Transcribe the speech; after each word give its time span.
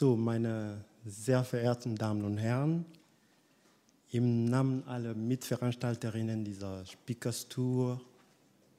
So, 0.00 0.16
meine 0.16 0.82
sehr 1.04 1.44
verehrten 1.44 1.94
Damen 1.94 2.24
und 2.24 2.38
Herren, 2.38 2.86
im 4.12 4.46
Namen 4.46 4.82
aller 4.88 5.12
Mitveranstalterinnen 5.12 6.42
dieser 6.42 6.86
Speakers 6.86 7.46
Tour, 7.50 8.00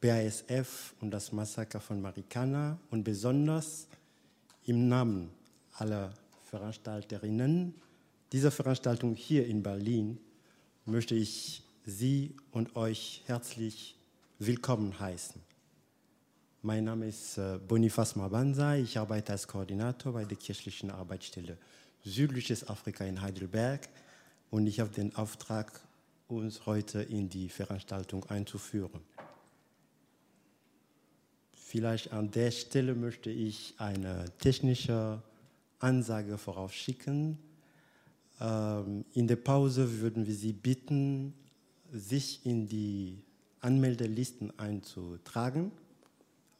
BASF 0.01 0.95
und 0.99 1.11
das 1.11 1.31
Massaker 1.31 1.79
von 1.79 2.01
Marikana 2.01 2.79
und 2.89 3.03
besonders 3.03 3.87
im 4.65 4.87
Namen 4.87 5.29
aller 5.73 6.11
Veranstalterinnen 6.45 7.75
dieser 8.31 8.49
Veranstaltung 8.49 9.13
hier 9.13 9.45
in 9.45 9.61
Berlin 9.61 10.17
möchte 10.87 11.13
ich 11.13 11.61
Sie 11.85 12.35
und 12.49 12.75
euch 12.75 13.21
herzlich 13.27 13.95
willkommen 14.39 14.99
heißen. 14.99 15.50
Mein 16.63 16.83
Name 16.83 17.07
ist 17.07 17.39
äh, 17.39 17.57
Boniface 17.57 18.15
Mabanza. 18.15 18.75
Ich 18.75 18.95
arbeite 18.95 19.31
als 19.31 19.47
Koordinator 19.47 20.13
bei 20.13 20.25
der 20.25 20.37
kirchlichen 20.37 20.91
Arbeitsstelle 20.91 21.57
Südliches 22.03 22.69
Afrika 22.69 23.03
in 23.03 23.19
Heidelberg 23.19 23.89
und 24.51 24.67
ich 24.67 24.79
habe 24.79 24.91
den 24.91 25.15
Auftrag, 25.15 25.81
uns 26.27 26.67
heute 26.67 27.01
in 27.01 27.29
die 27.29 27.49
Veranstaltung 27.49 28.25
einzuführen. 28.25 29.01
Vielleicht 31.51 32.13
an 32.13 32.29
der 32.29 32.51
Stelle 32.51 32.93
möchte 32.93 33.31
ich 33.31 33.73
eine 33.79 34.25
technische 34.37 35.19
Ansage 35.79 36.37
vorausschicken. 36.37 37.39
Ähm, 38.39 39.03
in 39.13 39.27
der 39.27 39.37
Pause 39.37 39.99
würden 39.99 40.27
wir 40.27 40.35
Sie 40.35 40.53
bitten, 40.53 41.33
sich 41.91 42.45
in 42.45 42.67
die 42.67 43.17
Anmeldelisten 43.61 44.59
einzutragen. 44.59 45.71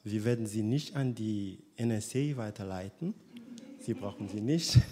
Wir 0.03 0.25
werden 0.25 0.47
sie 0.47 0.63
nicht 0.63 0.95
an 0.95 1.13
die 1.13 1.59
NSA 1.77 2.35
weiterleiten. 2.37 3.13
Sie 3.79 3.93
brauchen 3.93 4.27
sie 4.29 4.41
nicht. 4.41 4.79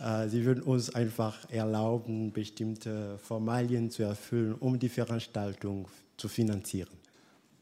Äh, 0.00 0.28
sie 0.28 0.44
würden 0.44 0.62
uns 0.62 0.94
einfach 0.94 1.50
erlauben, 1.50 2.30
bestimmte 2.30 3.18
Formalien 3.18 3.90
zu 3.90 4.04
erfüllen, 4.04 4.54
um 4.54 4.78
die 4.78 4.88
Veranstaltung 4.88 5.88
zu 6.16 6.28
finanzieren. 6.28 6.94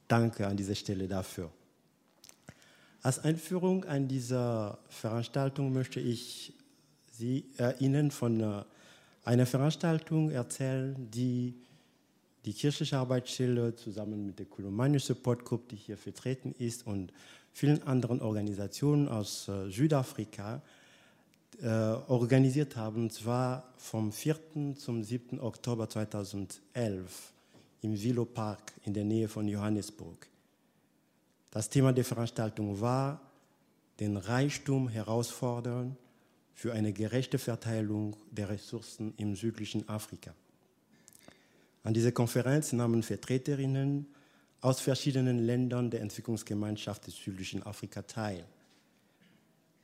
Danke 0.07 0.47
an 0.47 0.55
dieser 0.55 0.75
Stelle 0.75 1.09
dafür. 1.09 1.51
Als 3.01 3.21
Einführung 3.21 3.87
an 3.87 4.07
dieser 4.07 4.79
Veranstaltung 4.91 5.73
möchte 5.73 5.99
ich 5.99 6.53
Sie 7.11 7.47
äh, 7.57 7.73
Ihnen 7.79 8.11
von 8.11 8.41
äh, 8.41 8.63
einer 9.25 9.47
Veranstaltung 9.47 10.31
erzählen, 10.31 11.11
die 11.11 11.55
die 12.47 12.55
kirchliche 12.55 12.97
Arbeitsstelle 12.97 13.75
zusammen 13.75 14.25
mit 14.25 14.39
der 14.39 14.47
Kulomani 14.47 15.01
Support 15.01 15.45
Group, 15.45 15.69
die 15.69 15.77
hier 15.77 15.97
vertreten 15.97 16.55
ist, 16.59 16.87
und 16.87 17.13
vielen 17.53 17.83
anderen 17.83 18.23
Organisationen 18.23 19.09
aus 19.09 19.49
äh, 19.49 19.69
Südafrika 19.69 20.63
äh, 21.61 21.67
organisiert 21.67 22.77
haben, 22.77 23.03
und 23.03 23.13
zwar 23.13 23.73
vom 23.77 24.13
4. 24.13 24.75
zum 24.77 25.03
7. 25.03 25.41
Oktober 25.41 25.89
2011 25.89 27.33
im 27.83 28.01
Vilo 28.01 28.25
Park 28.25 28.75
in 28.85 28.95
der 28.95 29.05
Nähe 29.05 29.29
von 29.29 29.49
Johannesburg. 29.49 30.29
Das 31.51 31.69
Thema 31.69 31.93
der 31.93 32.05
Veranstaltung 32.05 32.81
war, 32.81 33.21
den 33.99 34.17
Reichtum 34.17 34.89
herausfordern 34.89 35.97
für 36.55 36.73
eine 36.73 36.93
gerechte 36.93 37.39
Verteilung 37.39 38.17
der 38.31 38.51
Ressourcen 38.51 39.15
im 39.17 39.35
südlichen 39.35 39.89
Afrika. 39.89 40.33
An 41.87 41.95
dieser 41.95 42.11
Konferenz 42.11 42.73
nahmen 42.73 43.05
Vertreterinnen 43.05 44.09
aus 44.61 44.81
verschiedenen 44.81 45.39
Ländern 45.39 45.89
der 45.89 46.01
Entwicklungsgemeinschaft 46.01 47.07
des 47.07 47.15
südlichen 47.15 47.63
Afrika 47.63 48.03
teil. 48.03 48.45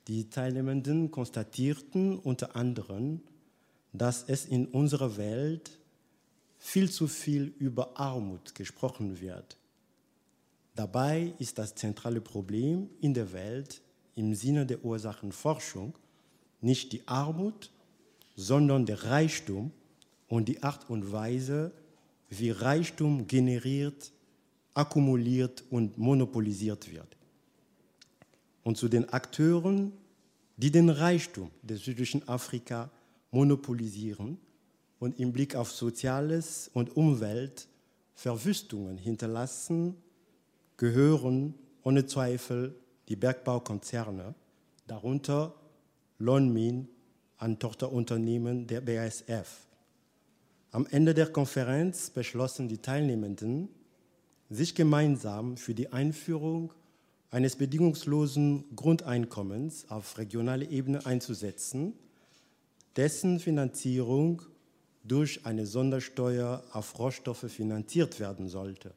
Die 0.08 0.28
Teilnehmenden 0.28 1.12
konstatierten 1.12 2.18
unter 2.18 2.56
anderem, 2.56 3.20
dass 3.92 4.24
es 4.26 4.46
in 4.46 4.66
unserer 4.66 5.16
Welt 5.16 5.78
viel 6.58 6.90
zu 6.90 7.06
viel 7.06 7.54
über 7.60 7.96
Armut 8.00 8.56
gesprochen 8.56 9.20
wird. 9.20 9.56
Dabei 10.74 11.34
ist 11.38 11.56
das 11.56 11.76
zentrale 11.76 12.20
Problem 12.20 12.90
in 13.00 13.14
der 13.14 13.32
Welt 13.32 13.80
im 14.16 14.34
Sinne 14.34 14.66
der 14.66 14.84
Ursachenforschung 14.84 15.94
nicht 16.62 16.90
die 16.92 17.06
Armut, 17.06 17.70
sondern 18.34 18.86
der 18.86 19.04
Reichtum 19.04 19.70
und 20.26 20.48
die 20.48 20.64
Art 20.64 20.90
und 20.90 21.12
Weise, 21.12 21.70
wie 22.38 22.50
Reichtum 22.50 23.26
generiert, 23.26 24.12
akkumuliert 24.74 25.64
und 25.70 25.98
monopolisiert 25.98 26.90
wird. 26.92 27.16
Und 28.62 28.76
zu 28.76 28.88
den 28.88 29.08
Akteuren, 29.08 29.92
die 30.56 30.70
den 30.70 30.88
Reichtum 30.88 31.50
des 31.62 31.84
südlichen 31.84 32.26
Afrika 32.28 32.90
monopolisieren 33.30 34.38
und 34.98 35.18
im 35.18 35.32
Blick 35.32 35.56
auf 35.56 35.72
Soziales 35.72 36.70
und 36.72 36.96
Umwelt 36.96 37.66
Verwüstungen 38.14 38.98
hinterlassen, 38.98 39.96
gehören 40.76 41.54
ohne 41.82 42.06
Zweifel 42.06 42.74
die 43.08 43.16
Bergbaukonzerne, 43.16 44.34
darunter 44.86 45.54
Lonmin, 46.18 46.88
ein 47.38 47.58
Tochterunternehmen 47.58 48.66
der 48.68 48.80
BASF. 48.80 49.66
Am 50.74 50.86
Ende 50.90 51.12
der 51.12 51.26
Konferenz 51.26 52.08
beschlossen 52.08 52.66
die 52.66 52.78
Teilnehmenden, 52.78 53.68
sich 54.48 54.74
gemeinsam 54.74 55.58
für 55.58 55.74
die 55.74 55.92
Einführung 55.92 56.72
eines 57.30 57.56
bedingungslosen 57.56 58.64
Grundeinkommens 58.74 59.90
auf 59.90 60.16
regionaler 60.16 60.70
Ebene 60.70 61.04
einzusetzen, 61.04 61.92
dessen 62.96 63.38
Finanzierung 63.38 64.40
durch 65.04 65.44
eine 65.44 65.66
Sondersteuer 65.66 66.62
auf 66.72 66.98
Rohstoffe 66.98 67.52
finanziert 67.52 68.18
werden 68.18 68.48
sollte. 68.48 68.94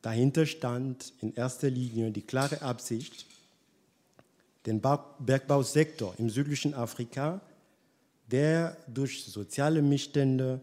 Dahinter 0.00 0.46
stand 0.46 1.12
in 1.20 1.34
erster 1.34 1.70
Linie 1.70 2.12
die 2.12 2.22
klare 2.22 2.62
Absicht, 2.62 3.26
den 4.64 4.80
Bergbausektor 4.80 6.14
im 6.18 6.30
südlichen 6.30 6.74
Afrika 6.74 7.40
der 8.30 8.76
durch 8.86 9.24
soziale 9.24 9.82
Missstände, 9.82 10.60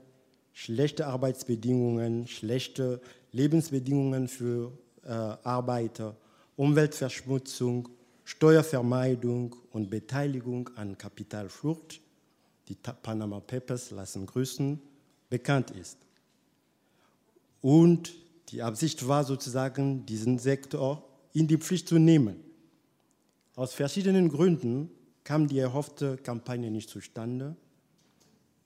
schlechte 0.53 1.07
Arbeitsbedingungen, 1.07 2.27
schlechte 2.27 3.01
Lebensbedingungen 3.31 4.27
für 4.27 4.71
äh, 5.03 5.09
Arbeiter, 5.09 6.15
Umweltverschmutzung, 6.55 7.89
Steuervermeidung 8.23 9.55
und 9.71 9.89
Beteiligung 9.89 10.69
an 10.75 10.97
Kapitalflucht, 10.97 12.01
die 12.67 12.75
Panama 12.75 13.39
Papers 13.39 13.91
lassen 13.91 14.25
grüßen, 14.25 14.81
bekannt 15.29 15.71
ist. 15.71 15.97
Und 17.61 18.13
die 18.49 18.61
Absicht 18.61 19.07
war 19.07 19.23
sozusagen, 19.23 20.05
diesen 20.05 20.39
Sektor 20.39 21.07
in 21.33 21.47
die 21.47 21.57
Pflicht 21.57 21.87
zu 21.87 21.99
nehmen. 21.99 22.43
Aus 23.55 23.73
verschiedenen 23.73 24.29
Gründen 24.29 24.89
kam 25.27 25.45
die 25.45 25.59
erhoffte 25.59 26.15
Kampagne 26.15 26.71
nicht 26.71 26.89
zustande. 26.89 27.53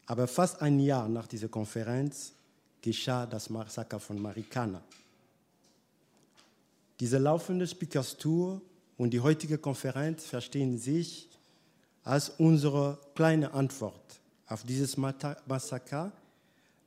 Aber 0.06 0.28
fast 0.28 0.62
ein 0.62 0.80
Jahr 0.80 1.10
nach 1.10 1.26
dieser 1.26 1.48
Konferenz 1.48 2.34
geschah 2.84 3.26
das 3.26 3.50
Massaker 3.50 4.00
von 4.00 4.22
Marikana. 4.22 4.80
Diese 7.00 7.18
laufende 7.18 7.66
Speakers 7.66 8.16
Tour 8.16 8.62
und 8.96 9.10
die 9.10 9.22
heutige 9.22 9.58
Konferenz 9.58 10.26
verstehen 10.26 10.78
sich 10.78 11.30
als 12.04 12.30
unsere 12.30 13.00
kleine 13.16 13.56
Antwort 13.56 14.20
auf 14.46 14.64
dieses 14.64 14.98
Massaker, 14.98 16.12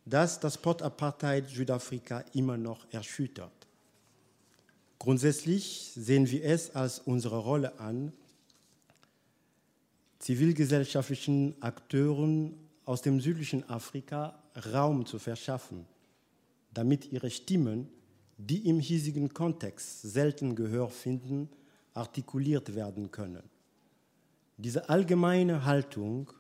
das 0.05 0.39
das 0.39 0.57
Port-Apartheid 0.57 1.49
Südafrika 1.49 2.23
immer 2.33 2.57
noch 2.57 2.87
erschüttert. 2.93 3.67
Grundsätzlich 5.01 5.91
sehen 5.97 6.31
wir 6.31 6.45
es 6.45 6.77
als 6.77 7.01
unsere 7.01 7.39
Rolle 7.39 7.81
an, 7.81 8.13
zivilgesellschaftlichen 10.24 11.54
Akteuren 11.60 12.54
aus 12.86 13.03
dem 13.03 13.21
südlichen 13.21 13.68
Afrika 13.68 14.42
Raum 14.72 15.04
zu 15.04 15.18
verschaffen, 15.18 15.84
damit 16.72 17.12
ihre 17.12 17.28
Stimmen, 17.28 17.88
die 18.38 18.66
im 18.66 18.80
hiesigen 18.80 19.34
Kontext 19.34 20.00
selten 20.00 20.54
Gehör 20.54 20.88
finden, 20.88 21.50
artikuliert 21.92 22.74
werden 22.74 23.10
können. 23.10 23.42
Diese 24.56 24.88
allgemeine 24.88 25.66
Haltung 25.66 26.32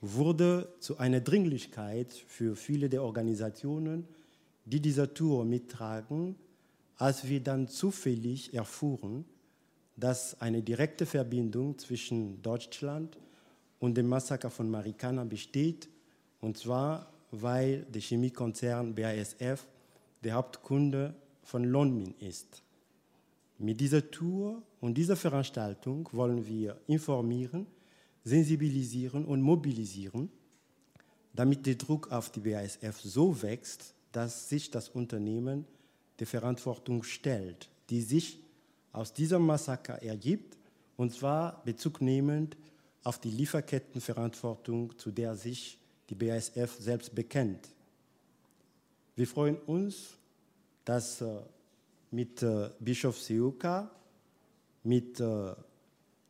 wurde 0.00 0.74
zu 0.80 0.98
einer 0.98 1.20
Dringlichkeit 1.20 2.12
für 2.12 2.56
viele 2.56 2.88
der 2.88 3.04
Organisationen, 3.04 4.08
die 4.64 4.80
dieser 4.80 5.14
Tour 5.14 5.44
mittragen, 5.44 6.34
als 6.96 7.28
wir 7.28 7.40
dann 7.40 7.68
zufällig 7.68 8.54
erfuhren, 8.54 9.24
dass 9.96 10.40
eine 10.40 10.62
direkte 10.62 11.06
Verbindung 11.06 11.78
zwischen 11.78 12.42
Deutschland 12.42 13.18
und 13.78 13.96
dem 13.96 14.08
Massaker 14.08 14.50
von 14.50 14.70
Marikana 14.70 15.24
besteht, 15.24 15.88
und 16.40 16.58
zwar 16.58 17.12
weil 17.30 17.82
der 17.86 18.00
Chemiekonzern 18.00 18.94
BASF 18.94 19.66
der 20.22 20.34
Hauptkunde 20.34 21.14
von 21.42 21.64
Lonmin 21.64 22.14
ist. 22.20 22.62
Mit 23.58 23.80
dieser 23.80 24.10
Tour 24.10 24.62
und 24.80 24.94
dieser 24.94 25.16
Veranstaltung 25.16 26.08
wollen 26.12 26.46
wir 26.46 26.80
informieren, 26.86 27.66
sensibilisieren 28.24 29.24
und 29.24 29.42
mobilisieren, 29.42 30.30
damit 31.34 31.66
der 31.66 31.74
Druck 31.74 32.10
auf 32.10 32.30
die 32.30 32.40
BASF 32.40 33.00
so 33.00 33.42
wächst, 33.42 33.94
dass 34.12 34.48
sich 34.48 34.70
das 34.70 34.88
Unternehmen 34.88 35.66
der 36.20 36.26
Verantwortung 36.26 37.02
stellt, 37.02 37.68
die 37.90 38.00
sich 38.00 38.43
aus 38.94 39.12
diesem 39.12 39.42
Massaker 39.42 40.00
ergibt, 40.02 40.56
und 40.96 41.12
zwar 41.12 41.62
bezugnehmend 41.64 42.56
auf 43.02 43.18
die 43.18 43.30
Lieferkettenverantwortung, 43.30 44.96
zu 44.96 45.10
der 45.10 45.34
sich 45.34 45.78
die 46.08 46.14
BASF 46.14 46.78
selbst 46.78 47.14
bekennt. 47.14 47.68
Wir 49.16 49.26
freuen 49.26 49.56
uns, 49.66 50.16
dass 50.84 51.20
äh, 51.20 51.40
mit 52.12 52.42
äh, 52.42 52.70
Bischof 52.78 53.20
Seuka, 53.20 53.90
mit 54.84 55.18
äh, 55.18 55.54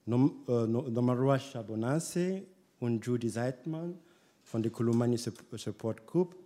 Nomarua 0.06 1.38
Chabonanse 1.38 2.43
und 2.81 3.05
Judy 3.05 3.28
Seidmann 3.28 3.99
von 4.43 4.62
der 4.62 4.72
Kolumani 4.72 5.19
Support 5.19 6.06
Group, 6.06 6.37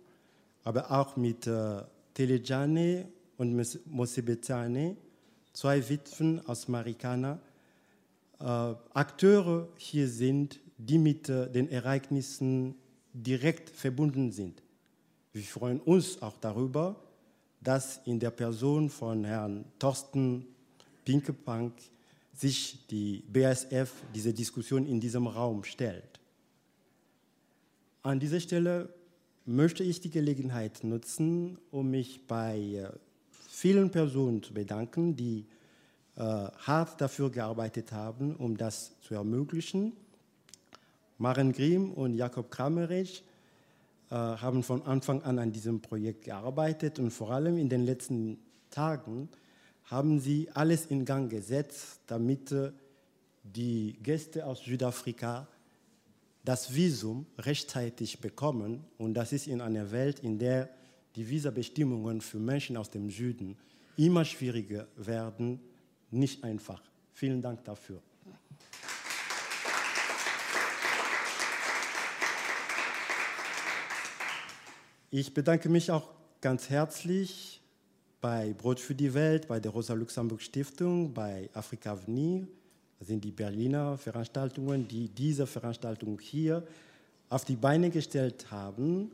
aber 0.63 0.89
auch 0.91 1.17
mit 1.17 1.49
Telejane 2.13 3.09
und 3.37 3.67
Mosebetane, 3.87 4.95
zwei 5.53 5.87
Witwen 5.89 6.45
aus 6.45 6.67
Marikana, 6.67 7.39
äh, 8.39 8.43
Akteure 8.43 9.67
hier 9.77 10.07
sind, 10.07 10.59
die 10.77 10.97
mit 10.97 11.29
äh, 11.29 11.49
den 11.51 11.69
Ereignissen 11.69 12.75
direkt 13.13 13.69
verbunden 13.69 14.31
sind. 14.31 14.61
Wir 15.33 15.43
freuen 15.43 15.79
uns 15.79 16.21
auch 16.21 16.37
darüber, 16.37 16.95
dass 17.61 17.99
in 18.05 18.19
der 18.19 18.31
Person 18.31 18.89
von 18.89 19.25
Herrn 19.25 19.65
Thorsten 19.77 20.45
Pinkepank 21.03 21.73
sich 22.33 22.87
die 22.87 23.23
BASF 23.27 23.91
diese 24.15 24.33
Diskussion 24.33 24.85
in 24.85 24.99
diesem 24.99 25.27
Raum 25.27 25.63
stellt. 25.63 26.19
An 28.01 28.19
dieser 28.19 28.39
Stelle 28.39 28.93
möchte 29.45 29.83
ich 29.83 29.99
die 29.99 30.09
Gelegenheit 30.09 30.83
nutzen, 30.83 31.57
um 31.71 31.89
mich 31.91 32.27
bei 32.27 32.57
äh, 32.57 32.89
vielen 33.59 33.91
Personen 33.91 34.41
zu 34.41 34.53
bedanken, 34.53 35.17
die 35.17 35.45
äh, 36.15 36.21
hart 36.21 37.01
dafür 37.01 37.29
gearbeitet 37.29 37.91
haben, 37.91 38.35
um 38.37 38.55
das 38.55 38.97
zu 39.01 39.15
ermöglichen. 39.15 39.91
Maren 41.17 41.51
Grimm 41.51 41.91
und 41.91 42.15
Jakob 42.15 42.49
Kramerich 42.49 43.21
äh, 44.09 44.15
haben 44.15 44.63
von 44.63 44.83
Anfang 44.83 45.21
an 45.23 45.39
an 45.39 45.51
diesem 45.51 45.81
Projekt 45.81 46.23
gearbeitet 46.23 46.99
und 46.99 47.11
vor 47.11 47.31
allem 47.31 47.57
in 47.57 47.67
den 47.67 47.83
letzten 47.83 48.39
Tagen 48.71 49.27
haben 49.85 50.21
sie 50.21 50.49
alles 50.53 50.85
in 50.85 51.03
Gang 51.03 51.29
gesetzt, 51.29 51.99
damit 52.07 52.53
äh, 52.53 52.71
die 53.43 53.97
Gäste 54.01 54.45
aus 54.45 54.61
Südafrika 54.61 55.49
das 56.45 56.73
Visum 56.73 57.25
rechtzeitig 57.37 58.21
bekommen. 58.21 58.85
Und 58.97 59.15
das 59.15 59.33
ist 59.33 59.47
in 59.47 59.59
einer 59.59 59.91
Welt, 59.91 60.19
in 60.19 60.39
der 60.39 60.69
die 61.19 61.29
Visabestimmungen 61.29 62.21
für 62.21 62.39
Menschen 62.39 62.77
aus 62.77 62.89
dem 62.89 63.09
Süden 63.09 63.57
immer 63.97 64.23
schwieriger 64.23 64.87
werden, 64.95 65.59
nicht 66.11 66.45
einfach. 66.45 66.81
Vielen 67.11 67.41
Dank 67.41 67.61
dafür. 67.65 68.01
Ich 75.11 75.33
bedanke 75.33 75.67
mich 75.67 75.91
auch 75.91 76.07
ganz 76.39 76.69
herzlich 76.69 77.61
bei 78.21 78.53
Brot 78.53 78.79
für 78.79 78.95
die 78.95 79.13
Welt, 79.13 79.49
bei 79.49 79.59
der 79.59 79.73
Rosa-Luxemburg-Stiftung, 79.73 81.13
bei 81.13 81.49
Afrika 81.53 81.91
Avenir. 81.91 82.47
Das 82.97 83.09
sind 83.09 83.25
die 83.25 83.31
Berliner 83.31 83.97
Veranstaltungen, 83.97 84.87
die 84.87 85.09
diese 85.09 85.45
Veranstaltung 85.45 86.17
hier 86.21 86.65
auf 87.27 87.43
die 87.43 87.57
Beine 87.57 87.89
gestellt 87.89 88.49
haben. 88.51 89.11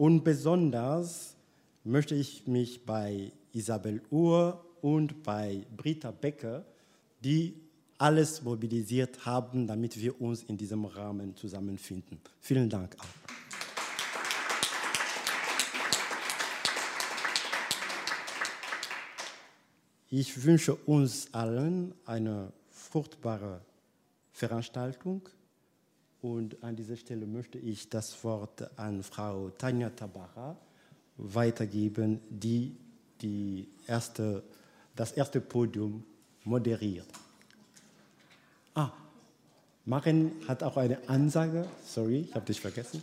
Und 0.00 0.24
besonders 0.24 1.36
möchte 1.84 2.14
ich 2.14 2.46
mich 2.46 2.86
bei 2.86 3.32
Isabel 3.52 4.00
Uhr 4.10 4.64
und 4.80 5.22
bei 5.22 5.66
Britta 5.76 6.10
Becker, 6.10 6.64
die 7.22 7.54
alles 7.98 8.40
mobilisiert 8.40 9.26
haben, 9.26 9.66
damit 9.66 10.00
wir 10.00 10.18
uns 10.18 10.42
in 10.44 10.56
diesem 10.56 10.86
Rahmen 10.86 11.36
zusammenfinden. 11.36 12.18
Vielen 12.40 12.70
Dank 12.70 12.96
auch. 12.98 13.04
Ich 20.08 20.42
wünsche 20.42 20.76
uns 20.76 21.28
allen 21.34 21.92
eine 22.06 22.54
fruchtbare 22.70 23.60
Veranstaltung 24.32 25.28
und 26.22 26.62
an 26.62 26.76
dieser 26.76 26.96
Stelle 26.96 27.26
möchte 27.26 27.58
ich 27.58 27.88
das 27.88 28.22
Wort 28.24 28.78
an 28.78 29.02
Frau 29.02 29.50
Tanja 29.50 29.90
Tabara 29.90 30.56
weitergeben, 31.16 32.20
die 32.30 32.76
die 33.20 33.68
erste 33.86 34.42
das 34.96 35.12
erste 35.12 35.40
Podium 35.40 36.04
moderiert. 36.44 37.06
Ah, 38.74 38.90
Maren 39.86 40.32
hat 40.46 40.62
auch 40.62 40.76
eine 40.76 41.08
Ansage. 41.08 41.66
Sorry, 41.86 42.26
ich 42.28 42.34
habe 42.34 42.44
dich 42.44 42.60
vergessen. 42.60 43.02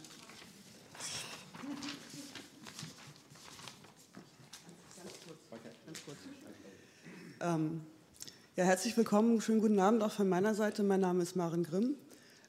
Ähm, 7.39 7.81
ja, 8.55 8.63
herzlich 8.63 8.97
willkommen, 8.97 9.41
schönen 9.41 9.61
guten 9.61 9.79
Abend 9.79 10.01
auch 10.03 10.11
von 10.11 10.27
meiner 10.27 10.55
Seite. 10.55 10.83
Mein 10.83 11.01
Name 11.01 11.23
ist 11.23 11.35
Maren 11.35 11.63
Grimm. 11.63 11.95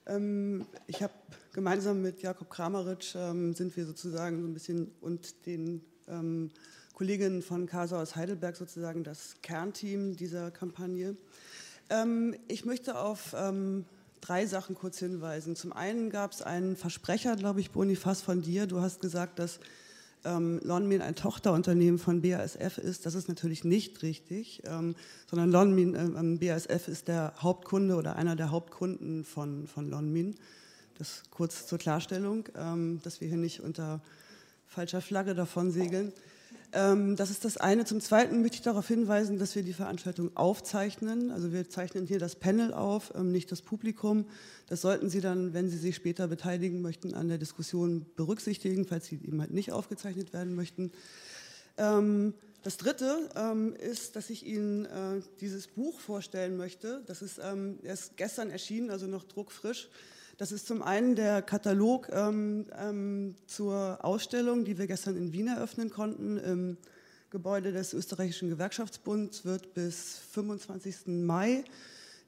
Ähm, 0.08 0.66
ich 0.87 1.02
habe 1.02 1.12
gemeinsam 1.52 2.02
mit 2.02 2.22
Jakob 2.22 2.50
Krameritsch 2.50 3.14
ähm, 3.16 3.55
sind 3.55 3.76
wir 3.76 3.87
sozusagen 3.87 4.40
so 4.40 4.49
ein 4.49 4.55
bisschen 4.55 4.90
und 5.00 5.46
den 5.46 5.82
ähm, 6.08 6.50
Kolleginnen 6.94 7.43
von 7.43 7.66
Casa 7.66 8.00
aus 8.00 8.16
Heidelberg 8.16 8.56
sozusagen 8.56 9.05
das 9.05 9.37
Kernteam 9.43 10.16
dieser 10.16 10.50
Kampagne. 10.50 11.16
Ich 12.49 12.64
möchte 12.66 12.99
auf 12.99 13.34
drei 14.20 14.46
Sachen 14.46 14.75
kurz 14.75 14.99
hinweisen. 14.99 15.56
Zum 15.56 15.72
einen 15.72 16.10
gab 16.10 16.32
es 16.32 16.43
einen 16.43 16.76
Versprecher, 16.76 17.37
glaube 17.37 17.60
ich, 17.60 17.70
Bonifaz 17.70 18.20
von 18.20 18.43
dir. 18.43 18.66
Du 18.66 18.81
hast 18.81 19.00
gesagt, 19.00 19.38
dass 19.38 19.58
ähm, 20.25 20.61
Lonmin 20.62 21.03
ein 21.03 21.15
Tochterunternehmen 21.15 21.99
von 21.99 22.23
BASF 22.23 22.79
ist. 22.79 23.06
Das 23.06 23.15
ist 23.15 23.29
natürlich 23.29 23.65
nicht 23.65 24.03
richtig, 24.03 24.62
ähm, 24.67 24.94
sondern 25.31 25.50
Lonmin, 25.50 25.94
äh, 25.94 26.05
ähm, 26.05 26.38
BASF 26.38 26.88
ist 26.88 27.09
der 27.09 27.35
Hauptkunde 27.38 27.97
oder 27.97 28.17
einer 28.17 28.37
der 28.37 28.50
Hauptkunden 28.50 29.25
von, 29.25 29.67
von 29.67 29.88
Lonmin. 29.88 30.37
Das 30.98 31.22
kurz 31.31 31.67
zur 31.67 31.79
Klarstellung, 31.79 32.48
ähm, 32.56 33.01
dass 33.03 33.20
wir 33.20 33.29
hier 33.29 33.37
nicht 33.37 33.60
unter 33.60 34.01
falscher 34.67 35.01
Flagge 35.01 35.34
davon 35.34 35.70
segeln. 35.70 36.13
Ähm, 36.72 37.17
das 37.17 37.31
ist 37.31 37.44
das 37.44 37.56
eine. 37.56 37.84
Zum 37.84 38.01
Zweiten 38.01 38.43
möchte 38.43 38.56
ich 38.56 38.63
darauf 38.63 38.87
hinweisen, 38.87 39.39
dass 39.39 39.55
wir 39.55 39.63
die 39.63 39.72
Veranstaltung 39.72 40.37
aufzeichnen. 40.37 41.31
Also 41.31 41.53
wir 41.53 41.69
zeichnen 41.70 42.06
hier 42.06 42.19
das 42.19 42.37
Panel 42.37 42.75
auf, 42.75 43.13
ähm, 43.15 43.32
nicht 43.32 43.51
das 43.51 43.63
Publikum. 43.63 44.27
Das 44.67 44.82
sollten 44.82 45.08
Sie 45.08 45.20
dann, 45.20 45.55
wenn 45.55 45.70
Sie 45.70 45.79
sich 45.79 45.96
später 45.96 46.29
beteiligen 46.29 46.82
möchten, 46.82 47.15
an 47.15 47.29
der 47.29 47.39
Diskussion 47.39 48.05
berücksichtigen, 48.17 48.84
falls 48.84 49.06
Sie 49.06 49.17
eben 49.17 49.41
halt 49.41 49.53
nicht 49.53 49.72
aufgezeichnet 49.72 50.32
werden 50.34 50.55
möchten. 50.55 50.93
Ähm, 51.79 52.34
das 52.65 52.77
Dritte 52.77 53.31
ist, 53.79 54.17
dass 54.17 54.31
ich 54.31 54.44
Ihnen 54.44 54.84
äh, 54.84 55.22
dieses 55.41 55.69
Buch 55.69 56.01
vorstellen 56.01 56.56
möchte. 56.56 57.05
Das 57.06 57.22
ist 57.22 57.41
erst 57.82 58.17
gestern 58.17 58.51
erschienen, 58.51 58.91
also 58.91 59.06
noch 59.06 59.22
druckfrisch. 59.22 59.89
Das 60.39 60.53
ist 60.53 60.69
zum 60.69 60.83
einen 60.85 61.17
der 61.17 61.43
Katalog 61.43 62.11
ähm, 62.13 62.67
ähm, 62.81 63.35
zur 63.49 63.99
Ausstellung, 64.05 64.65
die 64.65 64.79
wir 64.79 64.87
gestern 64.87 65.17
in 65.17 65.33
Wien 65.33 65.49
eröffnen 65.49 65.91
konnten. 65.91 66.37
Im 66.39 66.77
Gebäude 67.31 67.73
des 67.73 67.93
Österreichischen 67.93 68.49
Gewerkschaftsbunds 68.49 69.45
wird 69.45 69.75
bis 69.75 70.21
25. 70.31 71.09
Mai 71.09 71.65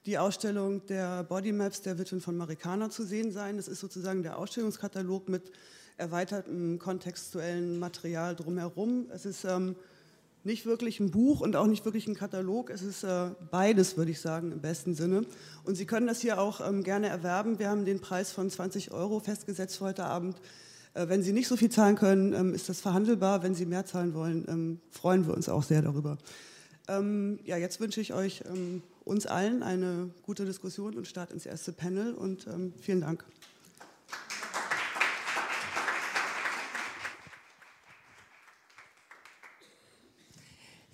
die 0.05 0.17
Ausstellung 0.17 0.85
der 0.87 1.23
Bodymaps 1.23 1.83
der 1.83 1.97
Witwen 1.99 2.19
von 2.19 2.35
Marikana 2.35 2.89
zu 2.89 3.05
sehen 3.05 3.31
sein. 3.31 3.55
Das 3.55 3.69
ist 3.69 3.79
sozusagen 3.79 4.23
der 4.23 4.37
Ausstellungskatalog 4.37 5.29
mit 5.29 5.49
erweitertem 5.95 6.79
kontextuellen 6.79 7.79
Material 7.79 8.35
drumherum. 8.35 9.05
Es 9.13 9.25
ist 9.25 9.45
ähm, 9.45 9.77
nicht 10.43 10.65
wirklich 10.65 10.99
ein 10.99 11.11
Buch 11.11 11.41
und 11.41 11.55
auch 11.55 11.67
nicht 11.67 11.85
wirklich 11.85 12.07
ein 12.07 12.15
Katalog. 12.15 12.69
Es 12.69 12.81
ist 12.81 13.03
äh, 13.03 13.29
beides, 13.51 13.97
würde 13.97 14.11
ich 14.11 14.19
sagen, 14.19 14.51
im 14.51 14.61
besten 14.61 14.95
Sinne. 14.95 15.25
Und 15.63 15.75
Sie 15.75 15.85
können 15.85 16.07
das 16.07 16.21
hier 16.21 16.39
auch 16.39 16.67
ähm, 16.67 16.83
gerne 16.83 17.07
erwerben. 17.07 17.59
Wir 17.59 17.69
haben 17.69 17.85
den 17.85 17.99
Preis 17.99 18.31
von 18.31 18.49
20 18.49 18.91
Euro 18.91 19.19
festgesetzt 19.19 19.77
für 19.77 19.85
heute 19.85 20.05
Abend. 20.05 20.37
Äh, 20.93 21.07
wenn 21.07 21.21
Sie 21.23 21.33
nicht 21.33 21.47
so 21.47 21.55
viel 21.57 21.69
zahlen 21.69 21.95
können, 21.95 22.33
ähm, 22.33 22.53
ist 22.53 22.69
das 22.69 22.81
verhandelbar. 22.81 23.43
Wenn 23.43 23.55
Sie 23.55 23.65
mehr 23.65 23.85
zahlen 23.85 24.13
wollen, 24.13 24.45
ähm, 24.47 24.79
freuen 24.89 25.27
wir 25.27 25.33
uns 25.33 25.49
auch 25.49 25.63
sehr 25.63 25.81
darüber. 25.81 26.17
Ähm, 26.87 27.39
ja, 27.45 27.57
jetzt 27.57 27.79
wünsche 27.79 28.01
ich 28.01 28.13
euch 28.13 28.43
ähm, 28.51 28.81
uns 29.03 29.27
allen 29.27 29.63
eine 29.63 30.09
gute 30.23 30.45
Diskussion 30.45 30.95
und 30.95 31.07
Start 31.07 31.31
ins 31.31 31.45
erste 31.45 31.71
Panel 31.71 32.13
und 32.13 32.47
ähm, 32.47 32.73
vielen 32.81 33.01
Dank. 33.01 33.23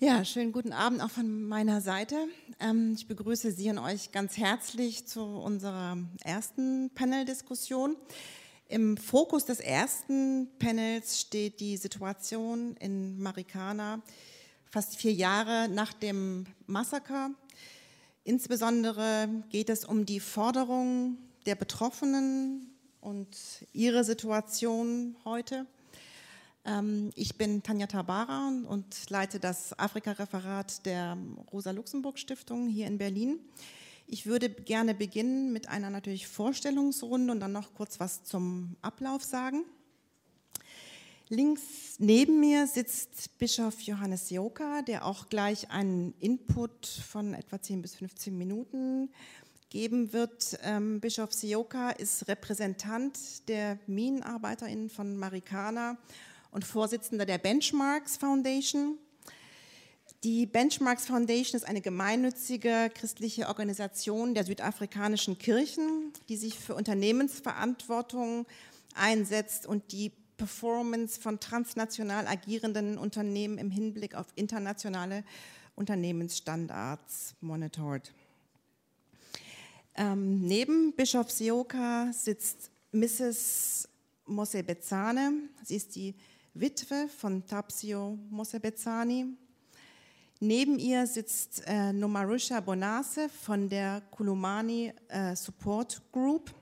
Ja, 0.00 0.24
schönen 0.24 0.52
guten 0.52 0.72
Abend 0.72 1.02
auch 1.02 1.10
von 1.10 1.42
meiner 1.42 1.80
Seite. 1.80 2.14
Ähm, 2.60 2.92
ich 2.96 3.08
begrüße 3.08 3.50
Sie 3.50 3.68
und 3.68 3.78
euch 3.78 4.12
ganz 4.12 4.36
herzlich 4.36 5.08
zu 5.08 5.22
unserer 5.22 5.98
ersten 6.22 6.90
Panel-Diskussion. 6.94 7.96
Im 8.68 8.96
Fokus 8.96 9.44
des 9.44 9.58
ersten 9.58 10.48
Panels 10.60 11.20
steht 11.20 11.58
die 11.58 11.76
Situation 11.76 12.76
in 12.76 13.20
Marikana 13.20 14.00
fast 14.70 14.94
vier 14.94 15.12
Jahre 15.12 15.68
nach 15.68 15.92
dem 15.92 16.46
Massaker. 16.68 17.32
Insbesondere 18.22 19.28
geht 19.50 19.68
es 19.68 19.84
um 19.84 20.06
die 20.06 20.20
Forderung 20.20 21.18
der 21.44 21.56
Betroffenen 21.56 22.70
und 23.00 23.36
ihre 23.72 24.04
Situation 24.04 25.16
heute. 25.24 25.66
Ähm, 26.68 27.10
ich 27.14 27.36
bin 27.36 27.62
Tanja 27.62 27.86
Tabara 27.86 28.52
und 28.68 28.84
leite 29.08 29.40
das 29.40 29.78
Afrika-Referat 29.78 30.84
der 30.84 31.16
Rosa-Luxemburg-Stiftung 31.52 32.68
hier 32.68 32.86
in 32.86 32.98
Berlin. 32.98 33.38
Ich 34.06 34.26
würde 34.26 34.50
gerne 34.50 34.94
beginnen 34.94 35.52
mit 35.52 35.68
einer 35.68 35.90
natürlich 35.90 36.26
Vorstellungsrunde 36.26 37.32
und 37.32 37.40
dann 37.40 37.52
noch 37.52 37.74
kurz 37.74 38.00
was 38.00 38.24
zum 38.24 38.76
Ablauf 38.82 39.24
sagen. 39.24 39.64
Links 41.30 41.96
neben 41.98 42.40
mir 42.40 42.66
sitzt 42.66 43.38
Bischof 43.38 43.80
Johannes 43.82 44.30
Joka, 44.30 44.82
der 44.82 45.04
auch 45.04 45.28
gleich 45.28 45.70
einen 45.70 46.14
Input 46.20 46.86
von 46.86 47.34
etwa 47.34 47.60
10 47.60 47.82
bis 47.82 47.96
15 47.96 48.36
Minuten 48.36 49.10
geben 49.68 50.12
wird. 50.14 50.58
Ähm, 50.62 51.00
Bischof 51.00 51.32
Sioka 51.32 51.90
ist 51.90 52.28
Repräsentant 52.28 53.48
der 53.48 53.78
MinenarbeiterInnen 53.86 54.88
von 54.88 55.18
Marikana 55.18 55.98
und 56.50 56.64
Vorsitzender 56.64 57.26
der 57.26 57.38
Benchmarks 57.38 58.16
Foundation. 58.16 58.98
Die 60.24 60.46
Benchmarks 60.46 61.06
Foundation 61.06 61.56
ist 61.56 61.66
eine 61.66 61.80
gemeinnützige 61.80 62.90
christliche 62.92 63.46
Organisation 63.46 64.34
der 64.34 64.44
südafrikanischen 64.44 65.38
Kirchen, 65.38 66.12
die 66.28 66.36
sich 66.36 66.58
für 66.58 66.74
Unternehmensverantwortung 66.74 68.46
einsetzt 68.94 69.66
und 69.66 69.92
die 69.92 70.10
Performance 70.36 71.20
von 71.20 71.38
transnational 71.40 72.26
agierenden 72.26 72.98
Unternehmen 72.98 73.58
im 73.58 73.70
Hinblick 73.70 74.14
auf 74.14 74.26
internationale 74.34 75.24
Unternehmensstandards 75.74 77.34
monitort. 77.40 78.12
Ähm, 79.94 80.40
neben 80.46 80.92
Bischof 80.94 81.30
Sioka 81.30 82.12
sitzt 82.12 82.70
Mrs. 82.92 83.88
Mosebezane. 84.26 85.32
Sie 85.64 85.76
ist 85.76 85.96
die 85.96 86.14
Witwe 86.60 87.08
von 87.08 87.46
Tapsio 87.46 88.18
Mosebezani. 88.30 89.26
Neben 90.40 90.78
ihr 90.80 91.06
sitzt 91.06 91.62
äh, 91.66 91.92
Nomarusha 91.92 92.58
Bonase 92.58 93.28
von 93.28 93.68
der 93.68 94.02
Kulumani 94.10 94.92
äh, 95.08 95.36
Support 95.36 96.02
Group, 96.10 96.52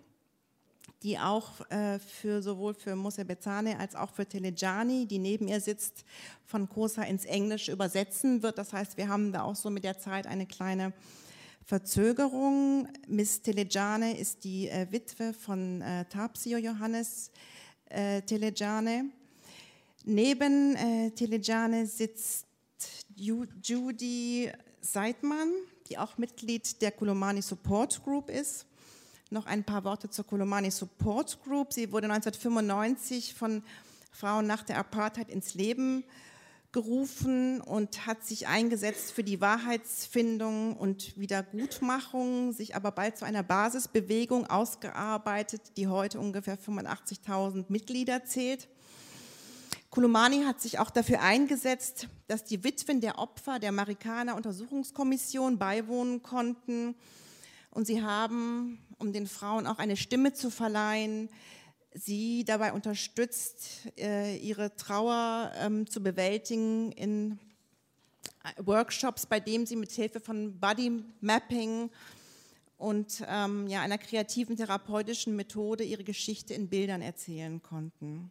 die 1.03 1.19
auch 1.19 1.69
äh, 1.71 1.99
für 1.99 2.43
sowohl 2.43 2.75
für 2.75 2.95
Mosebezane 2.95 3.79
als 3.79 3.95
auch 3.95 4.11
für 4.11 4.27
Telejani, 4.27 5.07
die 5.07 5.19
neben 5.19 5.49
ihr 5.49 5.61
sitzt, 5.61 6.05
von 6.45 6.69
Kosa 6.69 7.03
ins 7.05 7.25
Englische 7.25 7.73
übersetzen 7.73 8.43
wird. 8.43 8.59
Das 8.59 8.75
heißt, 8.75 8.99
wir 8.99 9.09
haben 9.09 9.33
da 9.33 9.45
auch 9.45 9.57
so 9.57 9.71
mit 9.71 9.85
der 9.85 9.99
Zeit 9.99 10.27
eine 10.27 10.45
kleine 10.45 10.93
Verzögerung. 11.65 12.89
Miss 13.09 13.41
Telejane 13.41 14.19
ist 14.19 14.45
die 14.45 14.69
äh, 14.69 14.87
Witwe 14.91 15.33
von 15.33 15.81
äh, 15.81 16.05
Tapsio 16.05 16.59
Johannes 16.59 17.31
äh, 17.89 18.21
Telejane. 18.21 19.11
Neben 20.09 20.77
äh, 20.77 21.11
Telejane 21.11 21.85
sitzt 21.85 22.47
Judy 23.17 24.53
Seidmann, 24.81 25.51
die 25.89 25.99
auch 25.99 26.17
Mitglied 26.17 26.81
der 26.81 26.93
Kolomani 26.93 27.43
Support 27.43 28.05
Group 28.05 28.31
ist. 28.31 28.67
Noch 29.31 29.47
ein 29.47 29.65
paar 29.65 29.83
Worte 29.83 30.09
zur 30.09 30.25
Kolomani 30.25 30.71
Support 30.71 31.43
Group. 31.43 31.73
Sie 31.73 31.91
wurde 31.91 32.07
1995 32.07 33.35
von 33.35 33.65
Frauen 34.13 34.47
nach 34.47 34.63
der 34.63 34.79
Apartheid 34.79 35.29
ins 35.29 35.55
Leben 35.55 36.05
gerufen 36.71 37.61
und 37.61 38.07
hat 38.07 38.25
sich 38.25 38.47
eingesetzt 38.47 39.11
für 39.11 39.25
die 39.25 39.41
Wahrheitsfindung 39.41 40.77
und 40.77 41.19
Wiedergutmachung, 41.19 42.53
sich 42.53 42.77
aber 42.77 42.93
bald 42.93 43.17
zu 43.17 43.25
einer 43.25 43.43
Basisbewegung 43.43 44.47
ausgearbeitet, 44.47 45.63
die 45.77 45.89
heute 45.89 46.21
ungefähr 46.21 46.57
85.000 46.57 47.65
Mitglieder 47.71 48.25
zählt. 48.25 48.69
Kulumani 49.97 50.43
hat 50.43 50.61
sich 50.61 50.79
auch 50.79 50.91
dafür 50.91 51.23
eingesetzt, 51.23 52.07
dass 52.27 52.45
die 52.45 52.63
Witwen 52.65 53.01
der 53.01 53.19
Opfer 53.19 53.59
der 53.59 53.73
Marikaner 53.73 54.37
Untersuchungskommission 54.37 55.57
beiwohnen 55.57 56.23
konnten. 56.23 56.95
Und 57.71 57.87
sie 57.87 58.03
haben, 58.03 58.79
um 58.99 59.15
den 59.15 59.27
Frauen 59.27 59.67
auch 59.67 59.79
eine 59.79 59.97
Stimme 59.97 60.35
zu 60.35 60.51
verleihen, 60.51 61.31
sie 61.95 62.45
dabei 62.45 62.75
unterstützt, 62.75 63.89
äh, 63.97 64.37
ihre 64.37 64.77
Trauer 64.77 65.51
ähm, 65.57 65.87
zu 65.87 66.03
bewältigen 66.03 66.93
in 66.93 67.39
äh, 68.45 68.67
Workshops, 68.67 69.25
bei 69.25 69.41
denen 69.41 69.65
sie 69.65 69.77
mit 69.77 69.93
Hilfe 69.93 70.21
von 70.21 70.61
Body 70.61 71.05
Mapping 71.23 71.89
und 72.77 73.25
ähm, 73.27 73.67
einer 73.71 73.97
kreativen 73.97 74.59
therapeutischen 74.59 75.37
Methode 75.37 75.85
ihre 75.85 76.05
Geschichte 76.05 76.53
in 76.53 76.69
Bildern 76.69 77.01
erzählen 77.01 77.63
konnten. 77.63 78.31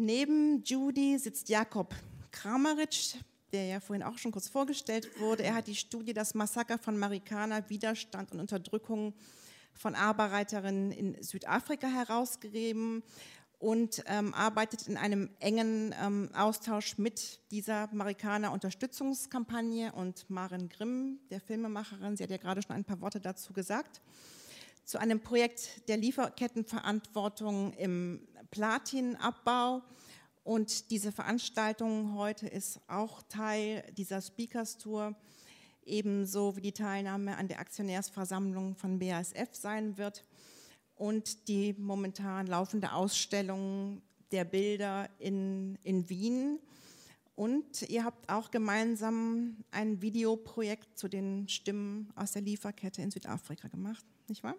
Neben 0.00 0.62
Judy 0.62 1.18
sitzt 1.18 1.48
Jakob 1.48 1.92
Krameritsch, 2.30 3.16
der 3.52 3.66
ja 3.66 3.80
vorhin 3.80 4.04
auch 4.04 4.16
schon 4.16 4.30
kurz 4.30 4.48
vorgestellt 4.48 5.18
wurde. 5.18 5.42
Er 5.42 5.56
hat 5.56 5.66
die 5.66 5.74
Studie 5.74 6.12
Das 6.12 6.34
Massaker 6.34 6.78
von 6.78 6.96
Marikana, 6.96 7.68
Widerstand 7.68 8.30
und 8.30 8.38
Unterdrückung 8.38 9.12
von 9.74 9.96
Arbeiterinnen 9.96 10.92
in 10.92 11.20
Südafrika 11.20 11.88
herausgegeben 11.88 13.02
und 13.58 14.04
ähm, 14.06 14.34
arbeitet 14.34 14.86
in 14.86 14.96
einem 14.96 15.30
engen 15.40 15.92
ähm, 16.00 16.30
Austausch 16.32 16.96
mit 16.98 17.40
dieser 17.50 17.92
Marikaner 17.92 18.52
Unterstützungskampagne 18.52 19.90
und 19.90 20.30
Maren 20.30 20.68
Grimm, 20.68 21.18
der 21.30 21.40
Filmemacherin, 21.40 22.16
sie 22.16 22.22
hat 22.22 22.30
ja 22.30 22.36
gerade 22.36 22.62
schon 22.62 22.76
ein 22.76 22.84
paar 22.84 23.00
Worte 23.00 23.18
dazu 23.18 23.52
gesagt, 23.52 24.00
zu 24.88 24.98
einem 24.98 25.20
Projekt 25.20 25.86
der 25.88 25.98
Lieferkettenverantwortung 25.98 27.74
im 27.74 28.26
Platinabbau. 28.50 29.82
Und 30.44 30.90
diese 30.90 31.12
Veranstaltung 31.12 32.14
heute 32.14 32.46
ist 32.48 32.80
auch 32.88 33.20
Teil 33.28 33.84
dieser 33.98 34.22
Speakers 34.22 34.78
Tour, 34.78 35.14
ebenso 35.84 36.56
wie 36.56 36.62
die 36.62 36.72
Teilnahme 36.72 37.36
an 37.36 37.48
der 37.48 37.60
Aktionärsversammlung 37.60 38.76
von 38.76 38.98
BASF 38.98 39.50
sein 39.52 39.98
wird 39.98 40.24
und 40.94 41.48
die 41.48 41.74
momentan 41.74 42.46
laufende 42.46 42.92
Ausstellung 42.92 44.00
der 44.32 44.46
Bilder 44.46 45.10
in, 45.18 45.76
in 45.82 46.08
Wien. 46.08 46.60
Und 47.36 47.82
ihr 47.90 48.04
habt 48.04 48.30
auch 48.30 48.50
gemeinsam 48.50 49.58
ein 49.70 50.00
Videoprojekt 50.00 50.98
zu 50.98 51.08
den 51.08 51.46
Stimmen 51.46 52.10
aus 52.16 52.32
der 52.32 52.40
Lieferkette 52.40 53.02
in 53.02 53.10
Südafrika 53.10 53.68
gemacht, 53.68 54.06
nicht 54.28 54.42
wahr? 54.42 54.56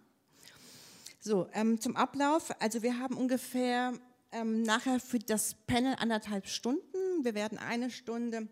So, 1.21 1.49
ähm, 1.51 1.81
zum 1.81 1.97
Ablauf. 1.97 2.49
Also 2.61 2.81
wir 2.81 2.97
haben 2.97 3.17
ungefähr 3.17 3.91
ähm, 4.31 4.61
nachher 4.61 5.01
für 5.01 5.19
das 5.19 5.53
Panel 5.67 5.95
anderthalb 5.99 6.47
Stunden. 6.47 7.23
Wir 7.23 7.35
werden 7.35 7.57
eine 7.57 7.89
Stunde 7.89 8.47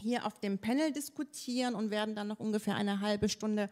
hier 0.00 0.24
auf 0.24 0.40
dem 0.40 0.58
Panel 0.58 0.90
diskutieren 0.90 1.74
und 1.74 1.90
werden 1.90 2.14
dann 2.14 2.28
noch 2.28 2.40
ungefähr 2.40 2.76
eine 2.76 3.00
halbe 3.00 3.28
Stunde 3.28 3.68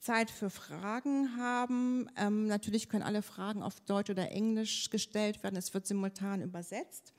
Zeit 0.00 0.30
für 0.30 0.48
Fragen 0.48 1.36
haben. 1.36 2.08
Ähm, 2.16 2.46
natürlich 2.46 2.88
können 2.88 3.02
alle 3.02 3.20
Fragen 3.20 3.62
auf 3.62 3.80
Deutsch 3.80 4.08
oder 4.08 4.30
Englisch 4.30 4.88
gestellt 4.88 5.42
werden. 5.42 5.56
Es 5.56 5.74
wird 5.74 5.86
simultan 5.86 6.40
übersetzt. 6.40 7.12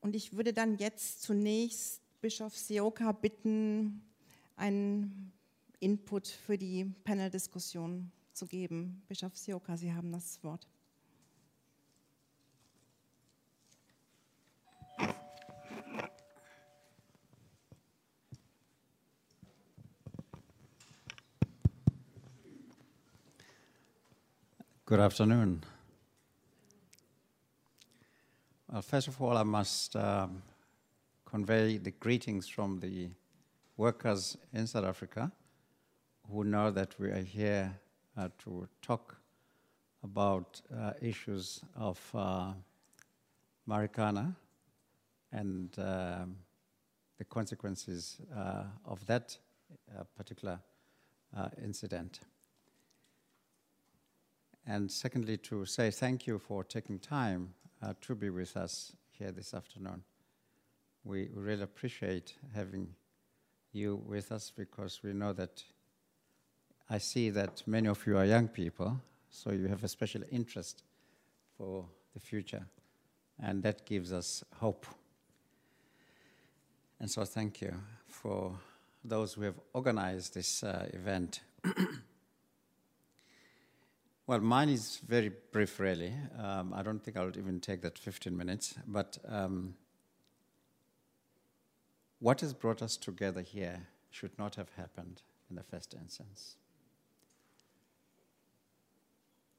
Und 0.00 0.16
ich 0.16 0.32
würde 0.32 0.54
dann 0.54 0.78
jetzt 0.78 1.20
zunächst 1.20 2.00
Bischof 2.22 2.56
Sioka 2.56 3.12
bitten, 3.12 4.02
einen 4.56 5.32
Input 5.80 6.28
für 6.28 6.56
die 6.56 6.86
Panel-Diskussion 7.04 8.10
zu 8.40 8.46
geben. 8.46 9.02
Bischof 9.06 9.36
Seoka, 9.36 9.76
Sie 9.76 9.92
haben 9.92 10.10
das 10.12 10.42
Wort. 10.42 10.66
Good 24.86 25.00
afternoon. 25.00 25.62
Well, 28.66 28.80
first 28.80 29.06
of 29.06 29.20
all, 29.20 29.36
I 29.36 29.44
must 29.44 29.94
um, 29.94 30.42
convey 31.26 31.76
the 31.76 31.92
greetings 31.92 32.48
from 32.48 32.80
the 32.80 33.10
workers 33.76 34.38
in 34.54 34.66
South 34.66 34.86
Africa 34.86 35.30
who 36.28 36.42
know 36.42 36.70
that 36.70 36.98
we 36.98 37.10
are 37.10 37.22
here 37.22 37.78
to 38.28 38.68
talk 38.82 39.16
about 40.02 40.60
uh, 40.74 40.92
issues 41.00 41.60
of 41.76 42.00
uh, 42.14 42.52
Marikana 43.68 44.34
and 45.32 45.70
um, 45.78 46.36
the 47.18 47.24
consequences 47.24 48.18
uh, 48.36 48.64
of 48.84 49.04
that 49.06 49.36
particular 50.16 50.58
incident. 51.62 52.20
And 54.66 54.90
secondly, 54.90 55.36
to 55.38 55.64
say 55.64 55.90
thank 55.90 56.26
you 56.26 56.38
for 56.38 56.64
taking 56.64 56.98
time 56.98 57.54
to 58.00 58.14
be 58.14 58.30
with 58.30 58.56
us 58.56 58.92
here 59.12 59.30
this 59.30 59.54
afternoon. 59.54 60.02
We 61.04 61.28
really 61.34 61.62
appreciate 61.62 62.34
having 62.54 62.94
you 63.72 64.02
with 64.06 64.32
us 64.32 64.52
because 64.54 65.02
we 65.02 65.12
know 65.12 65.32
that 65.34 65.62
I 66.92 66.98
see 66.98 67.30
that 67.30 67.62
many 67.68 67.86
of 67.86 68.04
you 68.04 68.18
are 68.18 68.24
young 68.24 68.48
people, 68.48 69.00
so 69.30 69.52
you 69.52 69.68
have 69.68 69.84
a 69.84 69.88
special 69.88 70.22
interest 70.32 70.82
for 71.56 71.84
the 72.14 72.18
future, 72.18 72.66
and 73.40 73.62
that 73.62 73.86
gives 73.86 74.12
us 74.12 74.42
hope. 74.56 74.86
And 76.98 77.08
so, 77.08 77.24
thank 77.24 77.60
you 77.60 77.72
for 78.08 78.58
those 79.04 79.34
who 79.34 79.42
have 79.42 79.54
organized 79.72 80.34
this 80.34 80.64
uh, 80.64 80.88
event. 80.92 81.42
well, 84.26 84.40
mine 84.40 84.70
is 84.70 85.00
very 85.06 85.30
brief, 85.52 85.78
really. 85.78 86.12
Um, 86.36 86.74
I 86.74 86.82
don't 86.82 86.98
think 86.98 87.16
I'll 87.16 87.38
even 87.38 87.60
take 87.60 87.82
that 87.82 87.98
15 87.98 88.36
minutes, 88.36 88.74
but 88.88 89.16
um, 89.28 89.74
what 92.18 92.40
has 92.40 92.52
brought 92.52 92.82
us 92.82 92.96
together 92.96 93.42
here 93.42 93.86
should 94.10 94.36
not 94.40 94.56
have 94.56 94.70
happened 94.76 95.22
in 95.48 95.54
the 95.54 95.62
first 95.62 95.94
instance. 95.94 96.56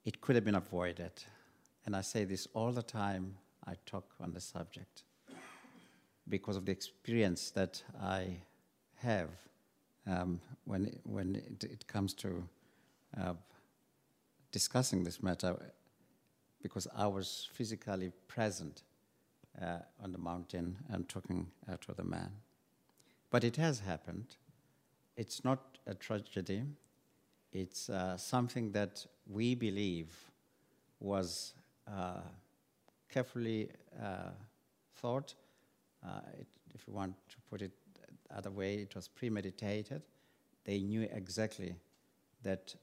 It 0.04 0.22
could 0.22 0.36
have 0.36 0.46
been 0.46 0.56
avoided. 0.56 1.12
And 1.86 1.96
I 1.96 2.02
say 2.02 2.24
this 2.24 2.48
all 2.54 2.72
the 2.72 2.84
time 2.84 3.36
I 3.66 3.76
talk 3.86 4.06
on 4.20 4.34
the 4.34 4.42
subject 4.42 5.04
because 6.28 6.56
of 6.56 6.66
the 6.66 6.72
experience 6.72 7.52
that 7.52 7.84
I 8.02 8.38
have 8.98 9.30
um, 10.08 10.40
when, 10.66 10.96
when 11.04 11.36
it, 11.36 11.64
it, 11.64 11.88
comes 11.88 12.14
to 12.16 12.44
uh, 13.20 13.34
discussing 14.52 15.04
this 15.04 15.22
matter, 15.22 15.56
because 16.62 16.88
I 16.96 17.08
was 17.08 17.48
physically 17.54 18.12
present 18.28 18.84
uh, 19.62 19.80
on 20.02 20.12
the 20.12 20.18
mountain 20.18 20.78
and 20.90 21.08
talking 21.08 21.48
uh, 21.70 21.78
to 21.82 21.94
the 21.94 22.04
man. 22.04 22.32
But 23.30 23.44
it 23.44 23.58
has 23.58 23.80
happened. 23.80 24.36
It's 25.18 25.44
not 25.44 25.78
a 25.86 25.94
tragedy, 25.94 26.64
it's 27.52 27.90
uh, 27.90 28.18
something 28.18 28.72
that 28.72 29.06
we 29.28 29.56
believe 29.56 30.14
was 31.00 31.54
uh, 31.88 32.22
carefully 33.10 33.70
uh, 34.02 34.30
thought. 34.96 35.34
It, 36.40 36.48
if 36.74 36.88
you 36.88 36.94
want 36.94 37.16
to 37.30 37.38
put 37.50 37.62
it 37.62 37.72
other 38.36 38.52
way, 38.52 38.76
it 38.76 38.96
was 38.96 39.08
premeditated. 39.08 40.02
They 40.64 40.80
knew 40.80 41.08
exactly 41.12 41.76
that 42.44 42.76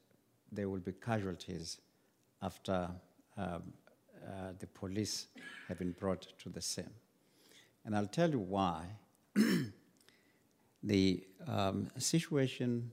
there 0.52 0.68
will 0.68 0.80
be 0.80 0.92
casualties 0.92 1.78
after 2.42 2.88
um, 3.36 3.62
uh, 4.26 4.52
the 4.58 4.66
police 4.66 5.26
have 5.68 5.78
been 5.78 5.92
brought 5.92 6.26
to 6.38 6.48
the 6.48 6.60
scene. 6.60 6.90
And 7.84 7.96
I'll 7.96 8.06
tell 8.06 8.30
you 8.30 8.40
why. 8.40 8.84
the 10.82 11.24
um, 11.46 11.88
situation 11.98 12.92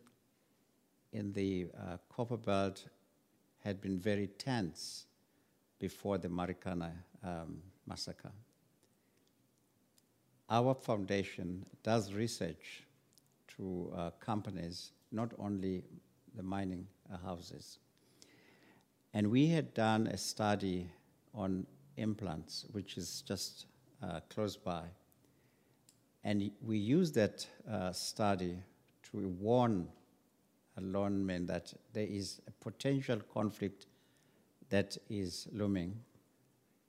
in 1.15 1.33
the 1.33 1.67
uh, 1.77 1.97
Copper 2.09 2.37
Belt 2.37 2.85
had 3.63 3.81
been 3.81 3.99
very 3.99 4.27
tense 4.27 5.05
before 5.79 6.17
the 6.17 6.27
Marikana 6.27 6.91
um, 7.23 7.61
massacre 7.87 8.31
our 10.49 10.73
foundation 10.73 11.65
does 11.83 12.13
research 12.13 12.83
to 13.57 13.91
uh, 13.95 14.11
companies, 14.19 14.91
not 15.11 15.31
only 15.39 15.83
the 16.35 16.43
mining 16.43 16.85
uh, 17.11 17.17
houses. 17.17 17.79
And 19.13 19.31
we 19.31 19.47
had 19.47 19.73
done 19.73 20.07
a 20.07 20.17
study 20.17 20.89
on 21.33 21.65
Implats, 21.97 22.65
which 22.73 22.97
is 22.97 23.23
just 23.25 23.65
uh, 24.03 24.19
close 24.29 24.57
by. 24.57 24.83
And 26.23 26.51
we 26.61 26.77
used 26.77 27.15
that 27.15 27.47
uh, 27.69 27.91
study 27.91 28.57
to 29.11 29.27
warn 29.39 29.87
Lonmin 30.81 31.47
that 31.47 31.73
there 31.93 32.07
is 32.07 32.41
a 32.47 32.51
potential 32.63 33.19
conflict 33.33 33.87
that 34.69 34.97
is 35.09 35.47
looming 35.51 35.95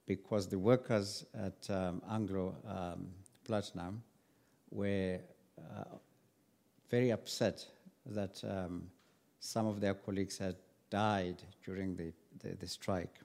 because 0.07 0.49
the 0.49 0.59
workers 0.59 1.25
at 1.35 1.69
um, 1.71 2.01
Anglo 2.11 2.55
um, 2.67 3.09
Platinum 3.45 4.03
were 4.71 5.19
uh, 5.59 5.85
very 6.91 7.11
upset 7.11 7.67
that 8.07 8.43
um, 8.45 8.89
some 9.41 9.67
of 9.67 9.81
their 9.81 9.95
colleagues 9.95 10.39
had 10.39 10.57
died 10.91 11.43
during 11.65 11.97
the, 11.97 12.13
the, 12.41 12.55
the, 12.57 12.67
strike, 12.67 13.21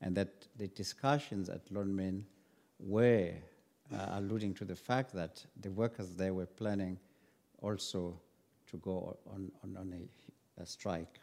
and 0.00 0.14
that 0.14 0.46
the 0.56 0.68
discussions 0.68 1.48
at 1.48 1.66
Lonmin 1.72 2.22
were 2.78 3.32
uh, 3.92 4.06
alluding 4.12 4.54
to 4.54 4.64
the 4.64 4.76
fact 4.76 5.12
that 5.14 5.44
the 5.60 5.70
workers 5.70 6.14
there 6.14 6.34
were 6.34 6.46
planning 6.46 6.98
also 7.62 8.20
to 8.70 8.76
go 8.78 9.16
on, 9.32 9.50
on, 9.62 9.76
on 9.76 9.92
a, 9.92 10.62
a, 10.62 10.66
strike. 10.66 11.20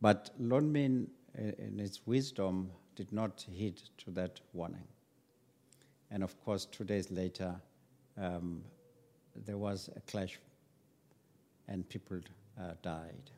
But 0.00 0.30
Lonmin, 0.40 1.08
in 1.36 1.80
its 1.80 2.06
wisdom, 2.06 2.70
did 2.94 3.12
not 3.12 3.44
heed 3.48 3.82
to 3.98 4.10
that 4.12 4.40
warning. 4.52 4.88
And 6.10 6.22
of 6.22 6.38
course, 6.44 6.64
two 6.66 6.84
days 6.84 7.10
later, 7.10 7.54
um, 8.16 8.62
there 9.44 9.58
was 9.58 9.90
a 9.96 10.00
clash 10.00 10.38
and 11.68 11.88
people 11.88 12.20
uh, 12.58 12.72
died. 12.82 13.30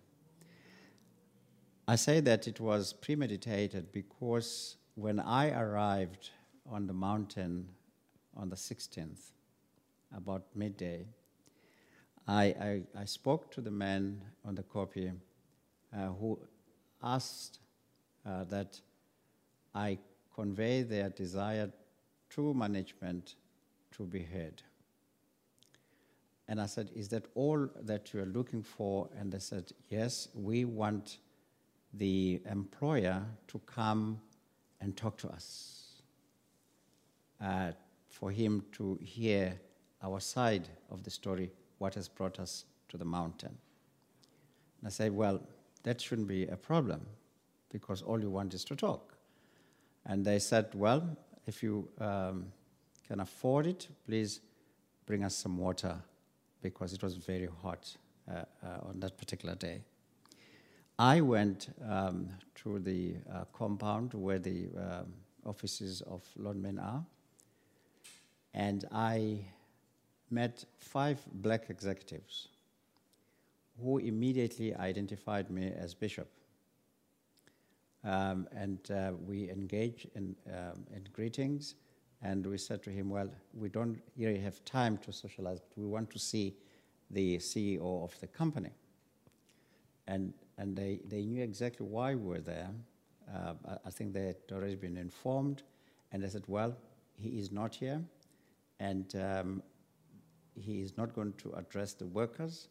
I 1.89 1.97
say 1.97 2.21
that 2.21 2.47
it 2.47 2.61
was 2.61 2.93
premeditated 2.93 3.91
because 3.93 4.77
when 4.95 5.19
I 5.19 5.51
arrived 5.51 6.31
on 6.71 6.87
the 6.87 6.93
mountain 6.93 7.69
on 8.37 8.51
the 8.51 8.57
16th, 8.57 9.33
about 10.15 10.45
midday, 10.55 11.07
I, 12.29 12.45
I, 12.45 12.83
I 13.01 13.05
spoke 13.07 13.51
to 13.53 13.63
the 13.63 13.71
man 13.71 14.21
on 14.45 14.55
the 14.55 14.63
koppie 14.63 15.15
uh, 15.97 16.09
who 16.21 16.39
asked 17.03 17.61
uh, 18.27 18.45
that 18.45 18.79
I 19.75 19.99
convey 20.35 20.83
their 20.83 21.09
desire 21.09 21.71
to 22.31 22.55
management 22.55 23.37
to 23.93 24.05
be 24.05 24.23
heard. 24.23 24.63
And 26.49 26.61
I 26.61 26.67
said, 26.67 26.91
Is 26.95 27.09
that 27.09 27.25
all 27.35 27.67
that 27.81 28.13
you're 28.13 28.27
looking 28.27 28.63
for? 28.63 29.09
And 29.19 29.33
they 29.33 29.39
said, 29.39 29.73
Yes, 29.89 30.29
we 30.35 30.67
want 30.67 31.19
the 31.95 32.43
employer 32.51 33.23
to 33.49 33.59
come 33.61 34.21
and 34.83 34.95
talk 34.97 35.17
to 35.19 35.29
us, 35.29 36.03
uh, 37.43 37.73
for 38.11 38.31
him 38.31 38.65
to 38.73 38.99
hear 39.03 39.59
our 40.03 40.21
side 40.21 40.69
of 40.91 41.03
the 41.03 41.11
story, 41.11 41.51
what 41.79 41.95
has 41.95 42.09
brought 42.09 42.39
us 42.39 42.65
to 42.89 42.97
the 42.97 43.05
mountain. 43.05 43.57
And 44.81 44.87
I 44.87 44.91
said, 44.91 45.13
Well, 45.13 45.41
that 45.83 46.01
shouldn't 46.01 46.29
be 46.29 46.47
a 46.47 46.57
problem 46.57 47.01
because 47.71 48.03
all 48.03 48.21
you 48.21 48.31
want 48.31 48.55
is 48.55 48.65
to 48.65 48.77
talk. 48.77 49.15
And 50.07 50.25
they 50.25 50.39
said, 50.39 50.69
Well, 50.75 51.17
if 51.47 51.63
you 51.63 51.89
um, 52.01 52.53
can 53.07 53.21
afford 53.21 53.67
it, 53.67 53.89
please 54.07 54.41
bring 55.07 55.25
us 55.25 55.35
some 55.35 55.57
water 55.57 55.97
because 56.63 56.93
it 56.93 57.03
was 57.03 57.17
very 57.17 57.49
hot 57.63 57.97
uh, 58.31 58.43
uh, 58.63 58.89
on 58.89 59.01
that 59.01 59.17
particular 59.17 59.55
day. 59.55 59.81
I 60.99 61.21
went 61.21 61.69
um, 61.89 62.29
to 62.57 62.81
the 62.81 63.15
uh, 63.33 63.45
compound 63.53 64.13
where 64.15 64.39
the 64.39 64.67
um, 64.77 65.15
offices 65.47 66.03
of 66.03 66.23
Lonmin 66.37 66.83
are, 66.83 67.05
and 68.53 68.85
I 68.93 69.45
met 70.31 70.65
five 70.79 71.21
black 71.33 71.71
executives 71.71 72.49
who 73.81 73.99
immediately 73.99 74.75
identified 74.75 75.51
me 75.51 75.73
as 75.77 75.95
bishop. 75.95 76.29
Um, 78.05 78.49
and 78.53 78.79
uh, 78.91 79.13
we 79.27 79.51
engaged 79.51 80.09
in, 80.15 80.35
um, 80.49 80.85
in 80.95 81.05
greetings, 81.13 81.75
and 82.23 82.45
we 82.47 82.59
said 82.59 82.83
to 82.85 82.91
him, 82.91 83.11
Well, 83.11 83.31
we 83.55 83.69
don't 83.69 84.01
really 84.17 84.41
have 84.41 84.65
time 84.65 84.99
to 84.99 85.13
socialize, 85.13 85.61
but 85.61 85.79
we 85.81 85.87
want 85.87 86.11
to 86.11 86.19
see 86.19 86.55
the 87.11 87.39
CEO 87.39 88.05
of 88.05 88.19
the 88.21 88.27
company. 88.27 88.71
And, 90.07 90.33
and 90.57 90.77
they, 90.77 91.01
they 91.07 91.25
knew 91.25 91.43
exactly 91.43 91.87
why 91.87 92.15
we 92.15 92.29
were 92.29 92.41
there. 92.41 92.71
Uh, 93.33 93.77
I, 93.85 93.91
think 93.91 94.15
they 94.15 94.27
had 94.27 94.37
already 94.51 94.75
been 94.75 94.97
informed, 94.97 95.63
and 96.13 96.23
they 96.23 96.29
said, 96.29 96.45
Well, 96.47 96.77
he 97.17 97.39
is 97.39 97.53
not 97.53 97.75
here, 97.75 98.01
and 98.81 99.15
um, 99.17 99.63
he 100.59 100.83
is 100.83 100.97
not 100.97 101.15
going 101.15 101.33
to 101.39 101.53
address 101.53 101.93
the 101.95 102.07
workers. 102.07 102.69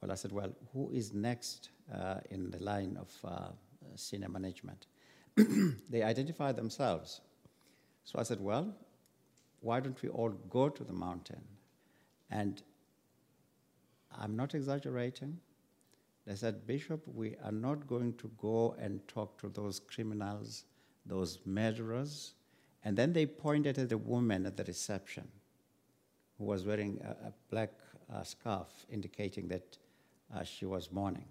Well, 0.00 0.12
I 0.12 0.14
said, 0.14 0.32
Well, 0.32 0.52
who 0.72 0.90
is 0.92 1.12
next 1.12 1.70
uh, 1.92 2.20
in 2.30 2.50
the 2.50 2.62
line 2.62 2.96
of 3.00 3.10
uh, 3.24 3.48
senior 3.96 4.28
management. 4.28 4.86
they 5.90 6.02
identify 6.02 6.52
themselves. 6.52 7.20
So 8.04 8.18
I 8.18 8.22
said, 8.22 8.40
well, 8.40 8.74
why 9.60 9.80
don't 9.80 10.00
we 10.02 10.08
all 10.08 10.30
go 10.30 10.68
to 10.68 10.84
the 10.84 10.92
mountain 10.92 11.42
And 12.30 12.62
I'm 14.18 14.36
not 14.36 14.54
exaggerating. 14.54 15.38
They 16.26 16.34
said, 16.34 16.66
Bishop, 16.66 17.06
we 17.06 17.36
are 17.44 17.52
not 17.52 17.86
going 17.86 18.14
to 18.14 18.30
go 18.38 18.74
and 18.78 19.06
talk 19.08 19.38
to 19.40 19.48
those 19.48 19.80
criminals, 19.80 20.64
those 21.06 21.38
murderers. 21.44 22.34
And 22.84 22.96
then 22.96 23.12
they 23.12 23.26
pointed 23.26 23.78
at 23.78 23.88
the 23.88 23.98
woman 23.98 24.46
at 24.46 24.56
the 24.56 24.64
reception 24.64 25.28
who 26.40 26.46
was 26.46 26.64
wearing 26.64 26.98
a, 27.04 27.28
a 27.28 27.32
black 27.50 27.70
uh, 28.12 28.24
scarf 28.24 28.66
indicating 28.90 29.46
that 29.46 29.76
uh, 30.34 30.42
she 30.42 30.64
was 30.64 30.90
mourning. 30.90 31.28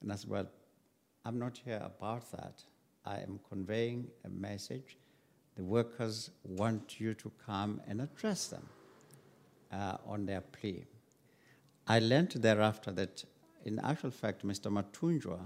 And 0.00 0.10
I 0.10 0.16
said, 0.16 0.30
Well, 0.30 0.48
I'm 1.24 1.38
not 1.38 1.60
here 1.64 1.82
about 1.84 2.30
that. 2.32 2.64
I 3.04 3.18
am 3.18 3.38
conveying 3.48 4.08
a 4.24 4.28
message. 4.30 4.96
The 5.56 5.62
workers 5.62 6.30
want 6.42 6.98
you 6.98 7.14
to 7.14 7.30
come 7.44 7.80
and 7.86 8.00
address 8.00 8.46
them 8.46 8.66
uh, 9.70 9.98
on 10.06 10.24
their 10.24 10.40
plea. 10.40 10.86
I 11.86 11.98
learned 11.98 12.30
thereafter 12.30 12.90
that, 12.92 13.24
in 13.64 13.78
actual 13.80 14.10
fact, 14.10 14.46
Mr. 14.46 14.70
Matunjwa 14.70 15.40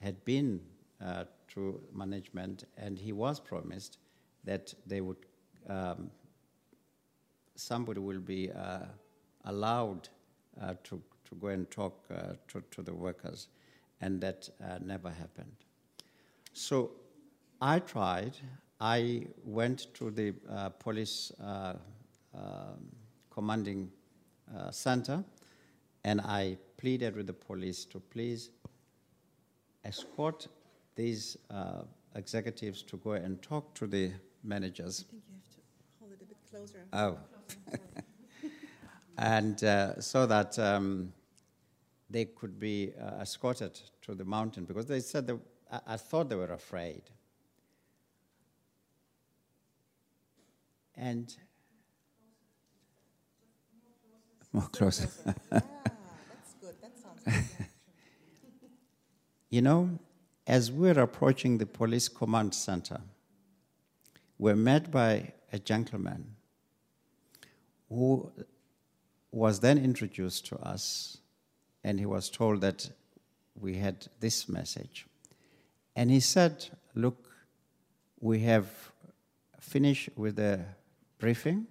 had 0.00 0.24
been 0.24 0.60
uh, 1.04 1.24
to 1.54 1.80
management 1.94 2.64
and 2.76 2.98
he 2.98 3.12
was 3.12 3.40
promised 3.40 3.98
that 4.44 4.74
they 4.86 5.00
would, 5.00 5.18
um, 5.68 6.10
somebody 7.58 8.00
will 8.00 8.20
be 8.20 8.50
uh, 8.52 8.86
allowed 9.44 10.08
uh, 10.60 10.74
to, 10.84 11.02
to 11.28 11.34
go 11.40 11.48
and 11.48 11.70
talk 11.70 12.04
uh, 12.10 12.34
to, 12.48 12.62
to 12.70 12.82
the 12.82 12.94
workers, 12.94 13.48
and 14.00 14.20
that 14.20 14.48
uh, 14.62 14.78
never 14.84 15.10
happened. 15.10 15.56
So 16.52 16.92
I 17.60 17.80
tried. 17.80 18.36
I 18.80 19.26
went 19.44 19.92
to 19.94 20.10
the 20.10 20.34
uh, 20.48 20.68
police 20.70 21.32
uh, 21.42 21.74
um, 22.34 22.88
commanding 23.30 23.90
uh, 24.56 24.70
center 24.70 25.24
and 26.04 26.20
I 26.20 26.56
pleaded 26.76 27.16
with 27.16 27.26
the 27.26 27.32
police 27.32 27.84
to 27.86 27.98
please 27.98 28.50
escort 29.84 30.48
these 30.94 31.36
uh, 31.50 31.82
executives 32.14 32.82
to 32.82 32.96
go 32.98 33.12
and 33.12 33.40
talk 33.42 33.74
to 33.74 33.86
the 33.86 34.12
managers. 34.44 35.04
I 35.08 35.10
think 35.10 35.22
you 35.28 35.34
have 35.34 35.54
to 35.54 35.60
hold 36.00 36.12
it 36.12 36.22
a 36.22 36.24
bit 36.24 36.36
closer. 36.50 36.84
Oh. 36.92 37.37
and 39.18 39.62
uh, 39.64 40.00
so 40.00 40.26
that 40.26 40.58
um, 40.58 41.12
they 42.10 42.24
could 42.24 42.58
be 42.58 42.92
uh, 43.00 43.20
escorted 43.20 43.78
to 44.02 44.14
the 44.14 44.24
mountain 44.24 44.64
because 44.64 44.86
they 44.86 45.00
said 45.00 45.26
they, 45.26 45.34
I, 45.70 45.80
I 45.88 45.96
thought 45.96 46.28
they 46.28 46.36
were 46.36 46.52
afraid. 46.52 47.02
And 50.96 51.34
more 54.52 54.68
closer. 54.68 55.08
yeah, 55.26 55.32
that's 55.52 56.54
good. 56.60 56.74
That 56.80 56.92
sounds 56.98 57.22
good. 57.24 57.66
You 59.50 59.62
know, 59.62 59.98
as 60.46 60.72
we're 60.72 60.98
approaching 60.98 61.58
the 61.58 61.66
police 61.66 62.08
command 62.08 62.54
center, 62.54 63.00
we're 64.38 64.56
met 64.56 64.90
by 64.90 65.32
a 65.52 65.58
gentleman 65.58 66.34
who 67.88 68.30
was 69.30 69.60
then 69.60 69.78
introduced 69.78 70.46
to 70.46 70.56
us, 70.58 71.18
and 71.84 71.98
he 71.98 72.06
was 72.06 72.30
told 72.30 72.60
that 72.60 72.90
we 73.54 73.76
had 73.76 74.06
this 74.20 74.48
message. 74.48 75.06
And 75.96 76.10
he 76.10 76.20
said, 76.20 76.66
Look, 76.94 77.28
we 78.20 78.40
have 78.40 78.68
finished 79.60 80.10
with 80.16 80.36
the 80.36 80.64
briefing, 81.18 81.66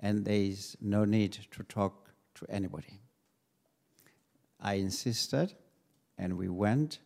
and 0.00 0.24
there 0.24 0.34
is 0.34 0.76
no 0.80 1.04
need 1.04 1.32
to 1.50 1.62
talk 1.64 2.10
to 2.34 2.46
anybody. 2.48 3.00
I 4.60 4.74
insisted, 4.74 5.54
and 6.18 6.36
we 6.36 6.48
went. 6.48 6.98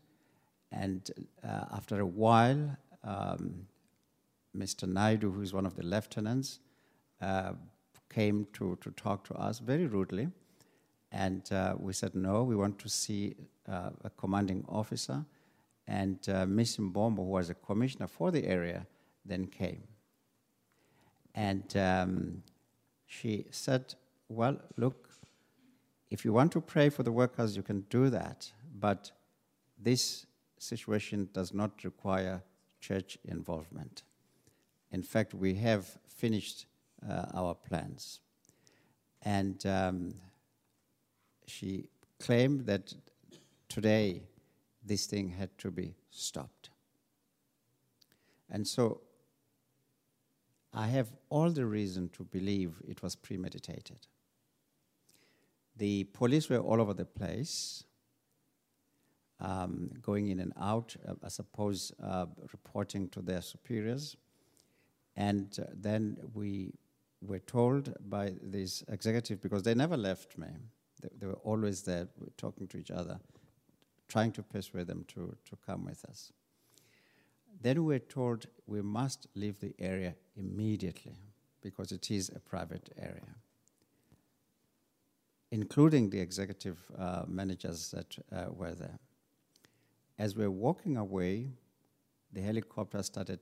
And 0.70 1.10
uh, 1.42 1.64
after 1.72 2.00
a 2.00 2.06
while, 2.06 2.76
um, 3.02 3.66
Mr. 4.56 4.88
Naidu, 4.88 5.30
who 5.30 5.42
is 5.42 5.52
one 5.52 5.66
of 5.66 5.76
the 5.76 5.84
lieutenants, 5.84 6.60
uh, 7.20 7.52
came 8.08 8.46
to, 8.54 8.76
to 8.80 8.90
talk 8.92 9.24
to 9.24 9.34
us 9.34 9.58
very 9.58 9.86
rudely. 9.86 10.28
And 11.10 11.50
uh, 11.52 11.74
we 11.78 11.92
said, 11.92 12.14
no, 12.14 12.42
we 12.42 12.56
want 12.56 12.78
to 12.80 12.88
see 12.88 13.34
uh, 13.68 13.90
a 14.04 14.10
commanding 14.10 14.64
officer. 14.68 15.24
And 15.86 16.18
uh, 16.28 16.44
Miss 16.46 16.76
Mbombo, 16.76 17.16
who 17.16 17.22
was 17.22 17.48
a 17.48 17.54
commissioner 17.54 18.06
for 18.06 18.30
the 18.30 18.44
area, 18.44 18.86
then 19.24 19.46
came. 19.46 19.82
And 21.34 21.76
um, 21.76 22.42
she 23.06 23.46
said, 23.50 23.94
well, 24.28 24.60
look, 24.76 25.08
if 26.10 26.24
you 26.24 26.32
want 26.32 26.52
to 26.52 26.60
pray 26.60 26.88
for 26.88 27.02
the 27.02 27.12
workers, 27.12 27.56
you 27.56 27.62
can 27.62 27.80
do 27.88 28.10
that. 28.10 28.50
But 28.78 29.12
this 29.78 30.26
situation 30.58 31.28
does 31.32 31.54
not 31.54 31.84
require 31.84 32.42
church 32.80 33.18
involvement. 33.24 34.02
In 34.90 35.02
fact, 35.02 35.34
we 35.34 35.54
have 35.54 35.98
finished 36.06 36.66
our 37.34 37.54
plans. 37.54 38.20
And 39.22 39.64
um, 39.66 40.14
she 41.46 41.88
claimed 42.20 42.66
that 42.66 42.94
today 43.68 44.22
this 44.84 45.06
thing 45.06 45.28
had 45.28 45.56
to 45.58 45.70
be 45.70 45.94
stopped. 46.10 46.70
And 48.50 48.66
so 48.66 49.02
I 50.72 50.86
have 50.86 51.12
all 51.28 51.50
the 51.50 51.66
reason 51.66 52.08
to 52.10 52.24
believe 52.24 52.80
it 52.86 53.02
was 53.02 53.16
premeditated. 53.16 54.06
The 55.76 56.04
police 56.04 56.48
were 56.48 56.58
all 56.58 56.80
over 56.80 56.94
the 56.94 57.04
place 57.04 57.84
um, 59.40 59.90
going 60.02 60.28
in 60.28 60.40
and 60.40 60.52
out, 60.60 60.96
uh, 61.06 61.14
I 61.22 61.28
suppose, 61.28 61.92
uh, 62.02 62.26
reporting 62.52 63.08
to 63.10 63.22
their 63.22 63.42
superiors. 63.42 64.16
And 65.16 65.56
uh, 65.60 65.66
then 65.74 66.16
we 66.34 66.72
were 67.20 67.38
told 67.40 67.94
by 68.08 68.34
these 68.42 68.84
executives 68.88 69.40
because 69.40 69.62
they 69.62 69.74
never 69.74 69.96
left 69.96 70.38
me, 70.38 70.48
they, 71.02 71.08
they, 71.18 71.26
were 71.26 71.40
always 71.44 71.82
there 71.82 72.08
talking 72.36 72.66
to 72.68 72.78
each 72.78 72.90
other, 72.90 73.18
trying 74.08 74.32
to 74.32 74.42
persuade 74.42 74.86
them 74.86 75.04
to, 75.08 75.34
to 75.44 75.56
come 75.66 75.84
with 75.84 76.04
us. 76.04 76.32
Then 77.60 77.84
we 77.84 77.94
were 77.94 77.98
told 77.98 78.46
we 78.66 78.82
must 78.82 79.26
leave 79.34 79.58
the 79.58 79.74
area 79.78 80.14
immediately 80.36 81.16
because 81.60 81.90
it 81.90 82.10
is 82.10 82.30
a 82.34 82.38
private 82.38 82.90
area 82.96 83.34
including 85.50 86.10
the 86.10 86.20
executive 86.20 86.78
uh, 86.98 87.24
managers 87.26 87.90
that 87.90 88.18
uh, 88.32 88.50
were 88.50 88.74
there. 88.74 88.98
As 90.18 90.36
we 90.36 90.44
were 90.44 90.50
walking 90.50 90.96
away, 90.96 91.48
the 92.32 92.40
helicopter 92.40 93.02
started 93.02 93.40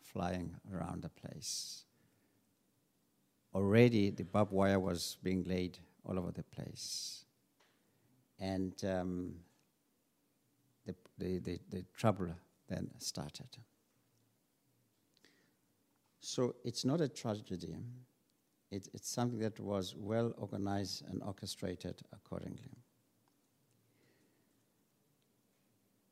flying 0.00 0.56
around 0.74 1.02
the 1.02 1.10
place. 1.10 1.84
Already, 3.54 4.10
the 4.10 4.24
barbed 4.24 4.52
wire 4.52 4.78
was 4.78 5.16
being 5.22 5.44
laid 5.44 5.78
all 6.04 6.18
over 6.18 6.30
the 6.30 6.42
place. 6.42 7.24
And 8.38 8.72
um, 8.84 9.34
the, 10.86 10.94
the, 11.18 11.38
the, 11.38 11.58
the 11.70 11.84
trouble 11.96 12.28
then 12.68 12.90
started. 12.98 13.48
So 16.20 16.54
it's 16.64 16.84
not 16.84 17.00
a 17.00 17.08
tragedy 17.08 17.76
it, 18.70 18.88
it's 18.92 19.08
something 19.08 19.38
that 19.40 19.58
was 19.60 19.94
well 19.96 20.32
organized 20.36 21.04
and 21.08 21.22
orchestrated 21.22 22.02
accordingly. 22.12 22.76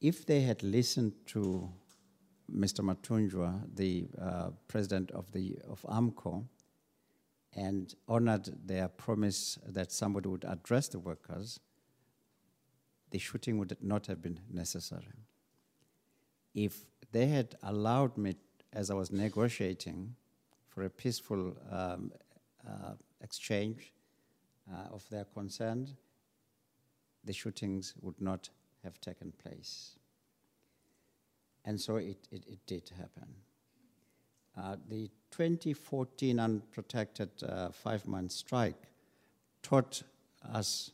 If 0.01 0.27
they 0.27 0.40
had 0.40 0.62
listened 0.62 1.12
to 1.27 1.68
Mr. 2.51 2.81
Matunjwa, 2.81 3.62
the 3.75 4.09
uh, 4.20 4.51
president 4.68 5.11
of, 5.11 5.33
the, 5.33 5.59
of 5.68 5.83
AMCU, 5.83 6.44
and 7.57 7.95
honored 8.07 8.51
their 8.66 8.87
promise 8.87 9.59
that 9.66 9.90
somebody 9.90 10.29
would 10.29 10.45
address 10.45 10.88
the 10.88 10.99
workers, 10.99 11.59
the 13.11 13.19
shooting 13.19 13.59
would 13.59 13.77
not 13.81 14.07
have 14.07 14.21
been 14.21 14.38
necessary. 14.53 15.25
If 16.55 16.85
they 17.12 17.27
had 17.27 17.57
allowed 17.62 18.19
me, 18.19 18.37
as 18.73 18.90
I 18.90 18.95
was 18.95 19.11
negotiating 19.11 20.14
for 20.69 20.85
a 20.85 20.90
peaceful 20.90 21.57
um, 21.71 22.12
uh, 22.69 22.92
exchange 23.23 23.92
uh, 24.71 24.95
of 24.95 25.09
their 25.09 25.25
concerns, 25.25 25.95
the 27.25 27.33
shootings 27.33 27.95
would 28.03 28.21
not 28.21 28.51
have 28.85 29.01
taken 29.01 29.33
place. 29.33 29.97
And 31.64 31.81
so 31.81 31.97
it, 31.97 32.29
it, 32.31 32.45
it 32.47 32.59
did 32.66 32.90
happen. 32.97 33.29
Uh, 34.57 34.77
the 34.88 35.11
2014 35.31 36.38
unprotected 36.40 37.29
uh, 37.42 37.69
five 37.71 38.07
month 38.07 38.33
strike 38.33 38.83
taught 39.62 40.03
us 40.53 40.92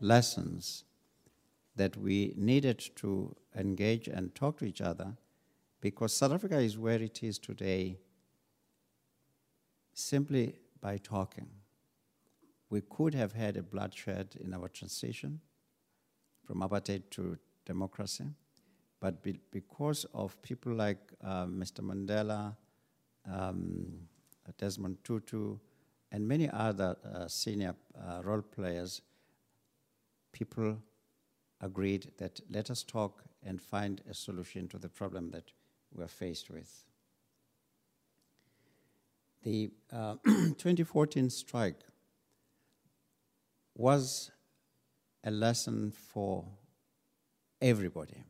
lessons 0.00 0.84
that 1.76 1.96
we 1.96 2.34
needed 2.36 2.78
to 2.96 3.34
engage 3.56 4.08
and 4.08 4.34
talk 4.34 4.58
to 4.58 4.64
each 4.64 4.80
other 4.80 5.16
because 5.80 6.12
South 6.12 6.32
Africa 6.32 6.58
is 6.58 6.76
where 6.76 7.00
it 7.00 7.22
is 7.22 7.38
today 7.38 7.98
simply 9.94 10.54
by 10.80 10.96
talking. 10.96 11.48
we 12.70 12.82
could 12.82 13.14
have 13.14 13.32
had 13.32 13.56
a 13.56 13.62
bloodshed 13.62 14.36
in 14.40 14.52
our 14.52 14.68
transition 14.68 15.40
from 16.46 16.60
apartheid 16.60 17.02
to 17.10 17.38
democracy, 17.64 18.24
but 19.00 19.22
be, 19.22 19.38
because 19.50 20.04
of 20.14 20.40
people 20.42 20.72
like 20.72 20.98
uh, 21.24 21.46
Mr. 21.46 21.80
Mandela, 21.80 22.54
um, 23.32 24.08
Desmond 24.58 24.98
Tutu, 25.04 25.58
and 26.10 26.26
many 26.26 26.48
other 26.50 26.96
uh, 27.04 27.28
senior 27.28 27.74
uh, 27.96 28.22
role 28.22 28.42
players, 28.42 29.02
people 30.32 30.78
agreed 31.60 32.12
that 32.18 32.40
let 32.50 32.70
us 32.70 32.82
talk 32.82 33.24
and 33.44 33.60
find 33.60 34.02
a 34.08 34.14
solution 34.14 34.68
to 34.68 34.78
the 34.78 34.88
problem 34.88 35.30
that 35.30 35.52
we're 35.94 36.08
faced 36.08 36.50
with. 36.50 36.84
The 39.42 39.70
uh, 39.92 40.16
2014 40.24 41.30
strike 41.30 41.80
was 43.74 44.30
a 45.24 45.30
lesson 45.30 45.92
for 45.92 46.44
everybody. 47.60 48.24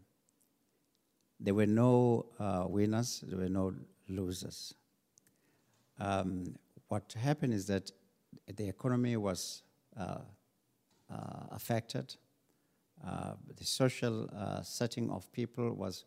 There 1.40 1.54
were 1.54 1.66
no 1.66 2.26
uh, 2.38 2.64
winners, 2.68 3.24
there 3.26 3.38
were 3.38 3.48
no 3.48 3.74
losers. 4.08 4.74
Um, 5.98 6.54
what 6.88 7.14
happened 7.18 7.52
is 7.52 7.66
that 7.66 7.90
the 8.46 8.68
economy 8.68 9.16
was 9.16 9.62
uh, 9.98 10.18
uh, 11.10 11.46
affected, 11.50 12.14
uh, 13.06 13.34
the 13.56 13.64
social 13.64 14.28
uh, 14.34 14.62
setting 14.62 15.10
of 15.10 15.30
people 15.32 15.72
was 15.72 16.04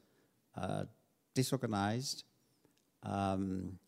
uh, 0.57 0.83
disorganized. 1.33 2.23
Um, 3.03 3.79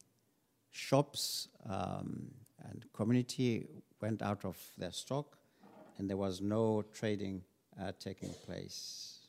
shops 0.71 1.49
um, 1.69 2.31
and 2.63 2.85
community 2.93 3.67
went 4.01 4.21
out 4.21 4.43
of 4.43 4.57
their 4.77 4.91
stock, 4.91 5.37
and 5.97 6.09
there 6.09 6.17
was 6.17 6.41
no 6.41 6.83
trading 6.93 7.43
uh, 7.79 7.91
taking 7.99 8.33
place. 8.45 9.19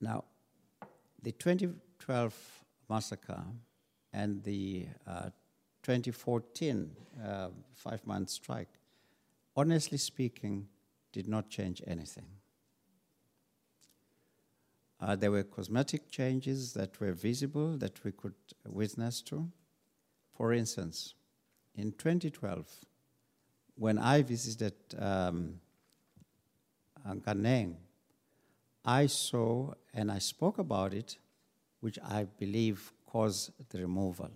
Now, 0.00 0.24
the 1.22 1.32
2012 1.32 2.61
massacre 2.92 3.44
and 4.12 4.42
the 4.44 4.86
uh, 5.06 5.30
2014 5.82 6.90
uh, 7.24 7.48
five 7.74 8.06
month 8.06 8.28
strike, 8.30 8.74
honestly 9.56 9.98
speaking, 9.98 10.68
did 11.12 11.26
not 11.26 11.48
change 11.48 11.82
anything. 11.86 12.28
Uh, 15.00 15.16
there 15.16 15.30
were 15.30 15.42
cosmetic 15.42 16.10
changes 16.10 16.74
that 16.74 17.00
were 17.00 17.12
visible 17.12 17.76
that 17.78 18.04
we 18.04 18.12
could 18.12 18.38
witness 18.68 19.20
to. 19.22 19.48
For 20.36 20.52
instance, 20.52 21.14
in 21.74 21.92
2012, 21.92 22.66
when 23.74 23.98
I 23.98 24.22
visited 24.22 24.74
um, 24.98 25.60
Nkaneng, 27.08 27.74
I 28.84 29.06
saw 29.06 29.74
and 29.94 30.12
I 30.12 30.18
spoke 30.18 30.58
about 30.58 30.94
it, 30.94 31.16
which 31.82 31.98
I 31.98 32.24
believe 32.38 32.92
caused 33.06 33.50
the 33.70 33.78
removal. 33.78 34.30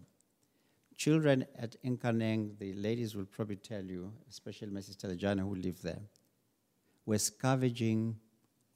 Children 0.97 1.47
at 1.57 1.77
Nkaneng, 1.85 2.59
the 2.59 2.73
ladies 2.73 3.15
will 3.15 3.25
probably 3.27 3.57
tell 3.57 3.85
you, 3.85 4.13
especially 4.29 4.69
Mrs. 4.69 4.97
Thelejane 4.97 5.41
who 5.41 5.55
lived 5.55 5.83
there, 5.85 6.01
were 7.07 7.19
scavenging 7.19 8.17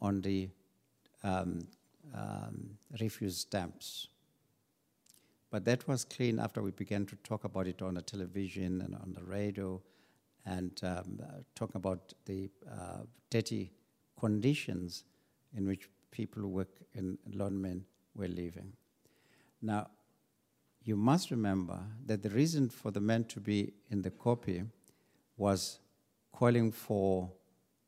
on 0.01 0.21
the 0.21 0.49
um, 1.25 1.67
um, 2.15 2.71
refuse 3.01 3.45
dumps. 3.45 4.07
But 5.51 5.65
that 5.65 5.89
was 5.89 6.05
clean 6.05 6.39
after 6.39 6.63
we 6.63 6.71
began 6.71 7.07
to 7.07 7.17
talk 7.17 7.43
about 7.43 7.67
it 7.67 7.83
on 7.83 7.95
the 7.95 8.03
television 8.03 8.83
and 8.83 8.95
on 8.95 9.13
the 9.13 9.25
radio 9.25 9.83
and 10.47 10.79
um, 10.85 11.19
uh, 11.21 11.39
talk 11.57 11.75
about 11.75 12.15
the 12.27 12.49
uh, 12.71 13.03
dirty 13.31 13.73
conditions 14.19 15.03
in 15.57 15.67
which 15.67 15.89
people 16.13 16.47
work 16.47 16.69
in 16.95 17.19
Lonmin 17.35 17.83
were 18.15 18.29
leaving. 18.29 18.73
Now, 19.63 19.89
you 20.83 20.97
must 20.97 21.31
remember 21.31 21.79
that 22.07 22.23
the 22.23 22.31
reason 22.31 22.69
for 22.69 22.91
the 22.91 23.01
men 23.01 23.25
to 23.25 23.41
be 23.41 23.73
in 23.91 24.03
the 24.03 24.11
Koppie 24.11 24.67
was 25.37 25.79
calling 26.33 26.73
for 26.73 27.31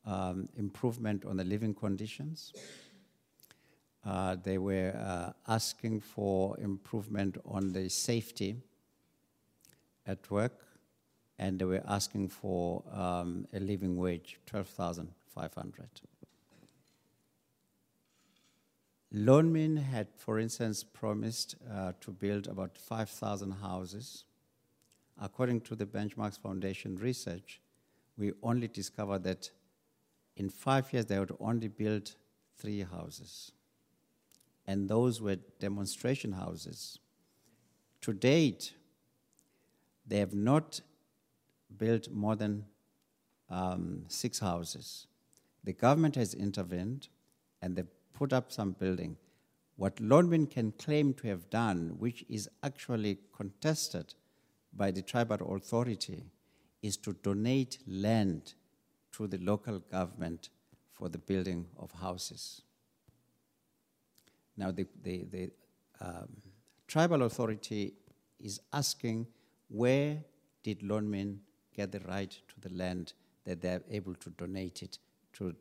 um, 0.04 0.48
improvement 0.56 1.24
on 1.24 1.37
the 1.37 1.44
living 1.44 1.74
conditions. 1.74 2.52
Uh, 4.04 4.37
they 4.42 4.58
were 4.58 4.92
uh, 4.96 5.32
asking 5.48 6.00
for 6.00 6.58
improvement 6.58 7.38
on 7.44 7.72
the 7.72 7.88
safety 7.88 8.56
at 10.06 10.30
work, 10.30 10.64
and 11.38 11.58
they 11.58 11.64
were 11.64 11.82
asking 11.87 12.28
for 12.28 12.82
um, 12.92 13.46
a 13.52 13.61
living 13.61 13.96
wage, 13.96 14.38
12,500. 14.46 15.88
Lonmin 19.14 19.77
had, 19.77 20.09
for 20.16 20.38
instance, 20.38 20.83
promised 20.83 21.57
uh, 21.70 21.92
to 22.01 22.11
build 22.11 22.46
about 22.46 22.79
5,000 22.79 23.53
houses. 23.53 24.25
According 25.20 25.61
to 25.62 25.77
the 25.77 25.85
Bench 25.85 26.16
Marks 26.16 26.38
Foundation 26.38 26.96
research, 26.96 27.61
we 28.16 28.33
only 28.42 28.68
discovered 28.68 29.22
that 29.25 29.51
in 30.37 30.48
five 30.48 30.90
years 30.92 31.07
they 31.07 31.18
would 31.18 31.37
only 31.40 31.68
build 31.68 32.14
three 32.57 32.81
houses. 32.83 33.53
And 34.66 34.88
those 34.88 35.20
were 35.20 35.37
demonstration 35.61 36.33
houses. 36.33 36.98
To 38.03 38.12
date, 38.14 38.72
they 40.07 40.18
have 40.18 40.35
not 40.35 40.81
built 41.77 42.09
more 42.11 42.37
than 42.37 42.64
um, 43.51 44.05
six 44.09 44.38
houses. 44.38 45.07
The 45.64 45.72
government 45.75 46.14
has 46.14 46.33
intervened 46.33 47.09
and 47.61 47.77
they 47.77 47.85
put 48.22 48.32
up 48.32 48.52
some 48.52 48.70
building. 48.78 49.16
What 49.74 49.96
Lonmin 49.96 50.48
can 50.48 50.70
claim 50.78 51.12
to 51.14 51.26
have 51.26 51.50
done, 51.50 51.96
which 51.98 52.24
is 52.28 52.48
actually 52.62 53.18
contested 53.37 54.14
by 54.72 54.92
the 54.92 55.02
tribal 55.02 55.56
authority, 55.56 56.22
is 56.82 56.96
to 56.98 57.14
donate 57.24 57.78
land 57.88 58.54
to 59.11 59.26
the 59.26 59.38
local 59.38 59.80
government 59.80 60.50
for 60.92 61.08
the 61.08 61.18
building 61.18 61.66
of 61.80 61.90
houses. 62.00 62.62
Now, 64.56 64.70
the, 64.70 64.87
the, 65.02 65.24
the 65.24 65.50
um, 66.00 66.28
tribal 66.87 67.22
authority 67.24 67.94
is 68.38 68.61
asking 68.72 69.26
where 69.66 70.18
did 70.62 70.82
Lonmin 70.82 71.38
get 71.74 71.90
the 71.90 72.00
right 72.00 72.30
to 72.30 72.68
the 72.68 72.72
land 72.72 73.14
that 73.46 73.61
they're 73.61 73.82
able 73.90 74.14
to 74.14 74.30
donate 74.30 74.80
it 74.85 74.98
to 75.32 75.56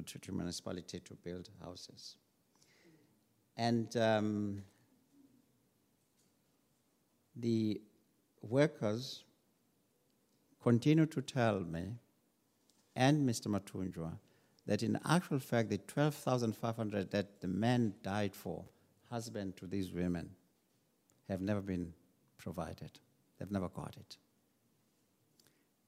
to, 0.00 0.18
to, 0.18 0.32
municipality 0.32 1.00
to 1.00 1.14
build 1.14 1.48
houses. 1.62 2.16
And 3.56 3.94
um, 3.96 4.62
the 7.36 7.80
workers 8.40 9.24
continue 10.62 11.06
to 11.06 11.20
tell 11.20 11.60
me 11.60 11.94
and 12.96 13.28
Mr. 13.28 13.48
Matunjwa 13.48 14.12
that 14.66 14.82
in 14.82 14.98
actual 15.04 15.38
fact 15.38 15.70
the 15.70 15.78
12,500 15.78 17.10
that 17.10 17.40
the 17.40 17.48
men 17.48 17.94
died 18.02 18.34
for, 18.34 18.64
husband 19.10 19.56
to 19.56 19.66
these 19.66 19.92
women, 19.92 20.30
have 21.28 21.40
never 21.40 21.60
been 21.60 21.92
provided. 22.38 23.00
They've 23.38 23.50
never 23.50 23.68
got 23.68 23.96
it 23.98 24.16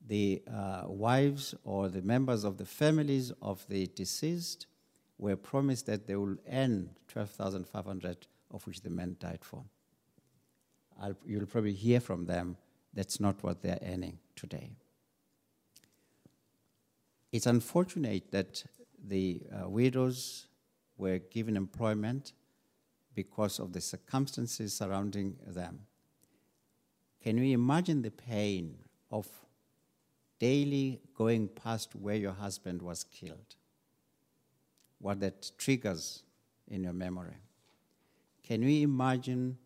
the 0.07 0.43
uh, 0.53 0.83
wives 0.87 1.55
or 1.65 1.89
the 1.89 2.03
members 2.03 2.45
of 2.45 2.59
the 2.59 2.67
families 2.67 3.33
of 3.41 3.67
the 3.69 3.87
deceased 3.87 4.67
were 5.19 5.37
promised 5.37 5.87
that 5.87 6.07
they 6.07 6.17
will 6.17 6.37
earn 6.51 6.91
12,500 7.09 8.27
of 8.53 8.67
which 8.67 8.83
the 8.83 8.91
men 8.91 9.17
died 9.19 9.41
for. 9.43 9.65
I'll, 11.01 11.17
you'll 11.27 11.47
probably 11.47 11.73
hear 11.73 12.01
from 12.01 12.27
them 12.27 12.57
that's 12.93 13.19
not 13.19 13.43
what 13.43 13.63
they're 13.63 13.81
earning 13.83 14.19
today. 14.37 14.71
It's 17.33 17.47
unfortunate 17.47 18.31
that 18.31 18.65
the 19.07 19.43
uh, 19.53 19.69
widows 19.69 20.47
were 20.97 21.19
given 21.19 21.57
employment 21.57 22.33
because 23.15 23.59
of 23.59 23.73
the 23.73 23.81
circumstances 23.81 24.77
surrounding 24.77 25.37
them. 25.47 25.81
Can 27.23 27.39
you 27.39 27.55
imagine 27.55 28.03
the 28.03 28.11
pain 28.11 28.77
of 29.11 29.27
daily 30.45 31.01
going 31.17 31.49
past 31.49 31.97
where 31.97 32.17
your 32.17 32.33
husband 32.33 32.83
was 32.83 33.05
killed, 33.05 33.51
what 34.99 35.19
that 35.21 35.51
triggers 35.57 36.23
in 36.69 36.85
your 36.85 36.93
memory. 36.93 37.39
Can 38.43 38.61
you 38.61 38.83
imagine 38.83 39.57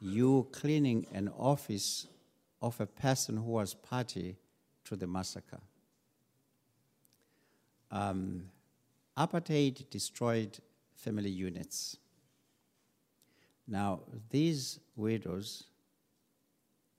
you 0.00 0.48
cleaning 0.50 1.06
an 1.14 1.28
office 1.38 2.08
of 2.60 2.80
a 2.80 2.86
person 2.86 3.36
who 3.36 3.52
was 3.60 3.74
party 3.74 4.34
to 4.86 4.96
the 4.96 5.06
massacre? 5.06 5.60
Um, 7.92 8.46
apartheid 9.16 9.88
destroyed 9.88 10.58
family 10.96 11.30
units. 11.30 11.96
Now, 13.68 14.00
these 14.30 14.80
widows 14.96 15.68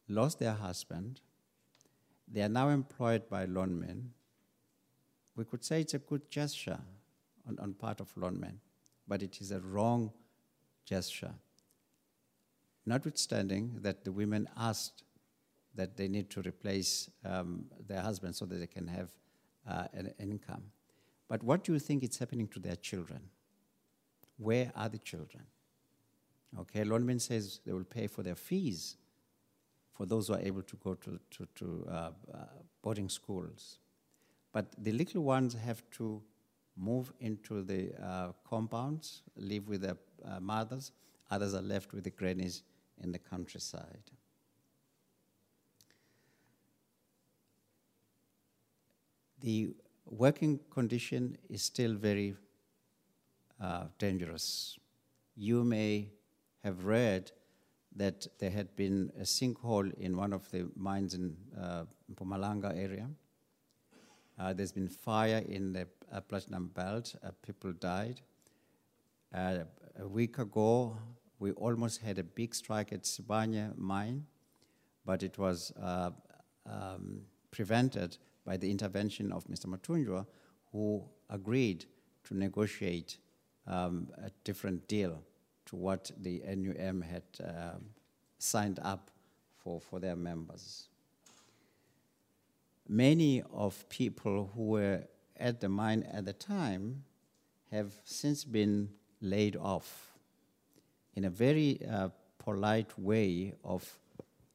lost 0.08 0.39
their 0.39 0.54
husband 0.54 1.20
they 2.34 2.41
are 2.41 2.50
now 2.50 2.69
employed 2.69 3.30
by 3.30 3.46
Lonmin. 3.46 4.08
We 5.36 5.46
could 5.46 5.63
say 5.63 5.82
it's 5.82 5.93
a 5.93 6.00
good 6.00 6.30
gesture 6.32 6.80
on, 7.48 7.60
on 7.60 7.74
part 7.74 8.00
of 8.00 8.13
Lonmin, 8.15 8.56
but 9.08 9.22
it 9.22 9.39
is 9.39 9.52
a 9.52 9.60
wrong 9.60 10.12
gesture. 10.84 11.34
Notwithstanding 12.88 13.78
that 13.82 14.04
the 14.04 14.12
women 14.12 14.50
asked 14.58 15.04
that 15.76 15.96
they 15.96 16.08
need 16.08 16.30
to 16.32 16.41
replace 16.41 17.10
um, 17.24 17.65
their 17.88 18.02
husbands 18.02 18.39
so 18.39 18.46
that 18.46 18.56
they 18.56 18.67
can 18.67 18.88
have 18.88 19.10
uh, 19.69 19.86
an, 19.93 20.13
income. 20.19 20.63
But 21.30 21.43
what 21.43 21.63
do 21.63 21.74
you 21.74 21.80
think 21.80 22.04
is 22.04 22.17
happening 22.17 22.48
to 22.50 22.60
their 22.60 22.76
children? 22.76 23.22
Where 24.38 24.72
are 24.76 24.89
the 24.89 24.98
children? 24.98 25.43
Okay, 26.60 26.84
Lonmin 26.84 27.22
says 27.22 27.60
they 27.65 27.74
will 27.74 27.84
pay 27.84 28.08
for 28.08 28.24
their 28.24 28.36
fees 28.36 28.98
for 29.94 30.06
those 30.06 30.28
who 30.28 30.34
are 30.34 30.40
able 30.42 30.64
to 30.64 30.76
go 30.78 30.96
to, 30.96 31.20
to, 31.32 31.48
to 31.56 31.88
uh, 31.88 31.94
uh, 31.94 32.38
boarding 32.82 33.10
schools. 33.10 33.80
But 34.52 34.74
the 34.78 34.92
little 34.92 35.24
ones 35.24 35.54
have 35.54 35.84
to 35.98 36.22
move 36.76 37.14
into 37.20 37.62
the 37.62 37.92
uh, 38.04 38.32
compounds, 38.48 39.22
live 39.36 39.68
with 39.68 39.82
their 39.82 39.98
uh, 40.26 40.40
mothers. 40.40 40.92
Others 41.30 41.54
are 41.54 41.62
left 41.62 41.94
with 41.94 42.04
the 42.04 42.10
grannies 42.10 42.64
in 43.02 43.12
the 43.12 43.20
countryside. 43.20 44.12
The 49.42 49.76
working 50.06 50.60
condition 50.70 51.38
is 51.50 51.62
still 51.62 51.94
very 51.96 52.36
uh, 53.62 53.86
dangerous. 53.98 54.78
You 55.36 55.64
may 55.64 56.10
have 56.64 56.86
read 56.86 57.32
that 57.96 58.28
there 58.40 58.50
had 58.50 58.76
been 58.76 59.12
a 59.20 59.24
sinkhole 59.24 59.94
in 60.00 60.18
one 60.18 60.34
of 60.34 60.50
the 60.52 60.70
mines 60.76 61.14
in 61.14 61.36
uh, 61.60 61.84
Mpumalanga 62.12 62.76
area. 62.76 63.08
Uh, 64.40 64.52
there's 64.54 64.72
been 64.72 64.90
fire 64.90 65.44
in 65.48 65.74
the 65.74 65.88
uh, 66.12 66.22
platinum 66.22 66.72
belt. 66.74 67.16
Uh, 67.24 67.30
people 67.46 67.72
died. 67.74 68.22
Uh, 69.34 69.60
a 70.00 70.08
week 70.08 70.40
ago, 70.40 70.98
we 71.40 71.52
almost 71.52 72.02
had 72.02 72.18
a 72.18 72.24
big 72.24 72.56
strike 72.56 72.92
at 72.92 73.04
Sibanye 73.04 73.78
mine, 73.78 74.26
but 75.06 75.22
it 75.22 75.38
was 75.38 75.72
uh, 75.82 76.10
um, 76.66 77.22
prevented 77.52 78.18
by 78.46 78.58
the 78.58 78.70
intervention 78.70 79.32
of 79.32 79.46
Mr. 79.46 79.68
Mathunjwa, 79.68 80.26
who 80.72 81.04
agreed 81.30 81.86
to 82.24 82.36
negotiate 82.36 83.18
um, 83.68 84.08
a 84.18 84.32
different 84.44 84.88
deal 84.88 85.22
to 85.74 85.78
what 85.78 86.12
the 86.22 86.40
NUM 86.46 87.02
had 87.02 87.24
um, 87.44 87.86
signed 88.38 88.80
up 88.84 89.10
for, 89.58 89.82
for 89.82 90.00
their 90.00 90.16
members. 90.16 90.88
Many 92.88 93.42
of 93.52 93.90
people 93.90 94.52
who 94.54 94.66
were 94.66 95.04
at 95.38 95.62
the 95.62 95.70
mine 95.70 96.04
at 96.12 96.26
the 96.26 96.34
time 96.34 97.04
have 97.72 97.92
since 98.04 98.44
been 98.44 98.90
laid 99.20 99.56
off 99.56 100.14
in 101.16 101.26
a 101.26 101.30
very 101.30 101.80
uh, 101.90 102.10
polite 102.38 102.92
way 103.00 103.56
of 103.64 103.98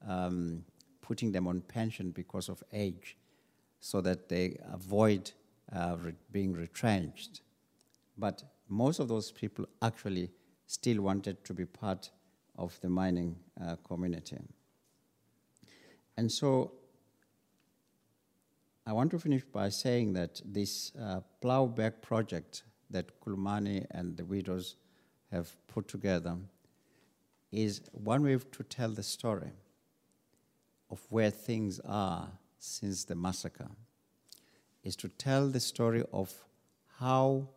um, 0.06 0.64
putting 1.02 1.32
them 1.32 1.48
on 1.48 1.62
pension 1.62 2.12
because 2.12 2.48
of 2.48 2.62
age 2.72 3.16
so 3.80 4.00
that 4.00 4.28
they 4.28 4.56
avoid 4.72 5.32
uh, 5.74 5.96
re- 6.00 6.12
being 6.30 6.52
retrenched. 6.52 7.40
But 8.16 8.44
most 8.68 9.00
of 9.00 9.08
those 9.08 9.32
people 9.32 9.66
actually 9.82 10.30
still 10.68 11.02
wanted 11.02 11.42
to 11.44 11.52
be 11.52 11.64
part 11.64 12.10
of 12.56 12.78
the 12.80 12.88
mining 12.88 13.34
uh, 13.60 13.74
community. 13.84 14.38
And 16.16 16.30
so 16.30 16.72
I 18.86 18.92
want 18.92 19.10
to 19.10 19.18
finish 19.18 19.42
by 19.42 19.70
saying 19.70 20.12
that 20.12 20.40
this 20.44 20.92
uh, 21.00 21.20
plowback 21.42 22.00
project 22.00 22.62
that 22.90 23.20
Khulumani 23.20 23.86
and 23.90 24.16
the 24.16 24.24
widows 24.24 24.76
have 25.32 25.54
put 25.66 25.88
together 25.88 26.36
is 27.50 27.80
one 27.92 28.22
way 28.22 28.38
to 28.38 28.62
tell 28.62 28.90
the 28.90 29.02
story 29.02 29.50
of 30.90 31.00
where 31.10 31.30
things 31.30 31.80
are 31.80 32.28
since 32.58 33.04
the 33.04 33.14
massacre, 33.14 33.68
is 34.82 34.96
to 34.96 35.08
tell 35.08 35.48
the 35.48 35.60
story 35.60 36.02
of 36.12 36.32
how 36.98 37.48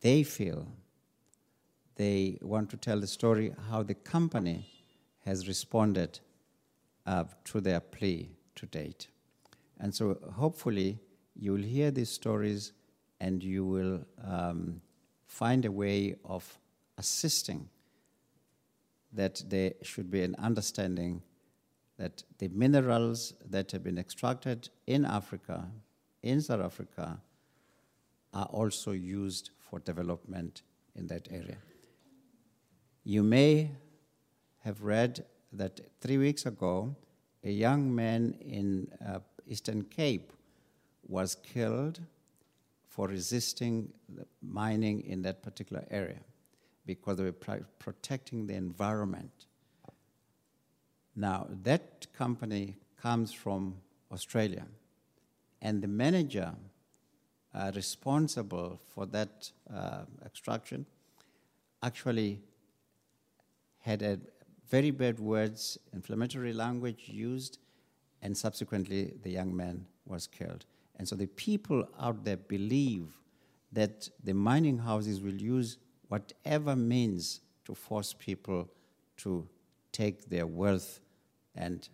they 0.00 0.22
feel. 0.22 0.66
They 2.00 2.38
want 2.40 2.70
to 2.70 2.78
tell 2.78 2.98
the 2.98 3.06
story 3.06 3.52
how 3.68 3.82
the 3.82 3.92
company 3.92 4.64
has 5.26 5.46
responded 5.46 6.18
uh, 7.04 7.24
to 7.44 7.60
their 7.60 7.80
plea 7.80 8.30
to 8.54 8.64
date. 8.64 9.08
And 9.78 9.94
so 9.94 10.16
hopefully 10.32 10.98
you 11.36 11.52
will 11.52 11.62
hear 11.62 11.90
these 11.90 12.08
stories 12.08 12.72
and 13.20 13.44
you 13.44 13.66
will 13.66 14.00
um, 14.24 14.80
find 15.26 15.66
a 15.66 15.70
way 15.70 16.16
of 16.24 16.58
assisting 16.96 17.68
that 19.12 19.42
there 19.46 19.74
should 19.82 20.10
be 20.10 20.22
an 20.22 20.34
understanding 20.38 21.20
that 21.98 22.22
the 22.38 22.48
minerals 22.48 23.34
that 23.50 23.72
have 23.72 23.84
been 23.84 23.98
extracted 23.98 24.70
in 24.86 25.04
Africa, 25.04 25.68
in 26.22 26.40
South 26.40 26.62
Africa, 26.62 27.20
are 28.32 28.46
also 28.46 28.92
used 28.92 29.50
for 29.58 29.80
development 29.80 30.62
in 30.94 31.06
that 31.08 31.28
area. 31.30 31.58
You 33.10 33.24
may 33.24 33.72
have 34.60 34.84
read 34.84 35.24
that 35.54 35.80
three 36.00 36.16
weeks 36.16 36.46
ago, 36.46 36.94
a 37.42 37.50
young 37.50 37.92
man 37.92 38.36
in 38.40 38.86
uh, 39.04 39.18
Eastern 39.48 39.82
Cape 39.82 40.32
was 41.08 41.34
killed 41.34 41.98
for 42.86 43.08
resisting 43.08 43.92
mining 44.40 45.00
in 45.00 45.22
that 45.22 45.42
particular 45.42 45.84
area 45.90 46.20
because 46.86 47.16
they 47.16 47.24
were 47.24 47.32
pr- 47.32 47.66
protecting 47.80 48.46
the 48.46 48.54
environment. 48.54 49.46
Now, 51.16 51.48
that 51.64 52.06
company 52.12 52.76
comes 53.02 53.32
from 53.32 53.74
Australia, 54.12 54.66
and 55.60 55.82
the 55.82 55.88
manager 55.88 56.54
uh, 57.52 57.72
responsible 57.74 58.78
for 58.94 59.04
that 59.06 59.50
uh, 59.68 60.02
extraction 60.24 60.86
actually 61.82 62.40
had 63.80 64.02
a 64.02 64.18
very 64.68 64.90
bad 64.90 65.18
words, 65.18 65.78
inflammatory 65.92 66.52
language 66.52 67.08
used, 67.08 67.58
and 68.22 68.36
subsequently 68.36 69.14
the 69.22 69.30
young 69.30 69.54
man 69.54 69.86
was 70.06 70.26
killed. 70.26 70.64
And 70.96 71.08
so 71.08 71.16
the 71.16 71.26
people 71.26 71.88
out 71.98 72.24
there 72.24 72.36
believe 72.36 73.18
that 73.72 74.08
the 74.22 74.34
mining 74.34 74.78
houses 74.78 75.20
will 75.20 75.40
use 75.40 75.78
whatever 76.08 76.76
means 76.76 77.40
to 77.64 77.74
force 77.74 78.14
people 78.18 78.68
to 79.18 79.48
take 79.92 80.28
their 80.28 80.46
wealth 80.46 81.00
and 81.54 81.88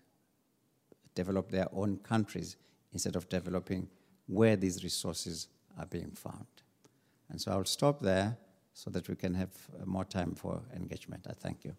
develop 1.15 1.51
their 1.51 1.69
own 1.73 1.99
countries 1.99 2.57
instead 2.93 3.17
of 3.17 3.29
developing 3.29 3.89
where 4.27 4.57
these 4.57 4.83
resources 4.83 5.49
are 5.79 5.87
being 5.87 6.11
found. 6.11 6.47
And 7.29 7.41
so 7.41 7.53
I'll 7.53 7.65
stop 7.65 8.01
there 8.01 8.37
so 8.77 8.91
that 8.91 9.09
we 9.09 9.17
can 9.17 9.35
have 9.35 9.51
more 9.87 10.05
time 10.05 10.37
for 10.37 10.63
engagement. 10.75 11.27
I 11.27 11.33
thank 11.33 11.65
you. 11.65 11.73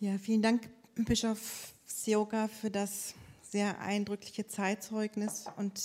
Ja, 0.00 0.18
vielen 0.18 0.42
Dank, 0.42 0.68
Bischof 0.96 1.72
Sioka, 1.86 2.48
für 2.48 2.70
das 2.70 3.14
sehr 3.42 3.78
eindrückliche 3.78 4.48
Zeitzeugnis 4.48 5.44
und 5.56 5.80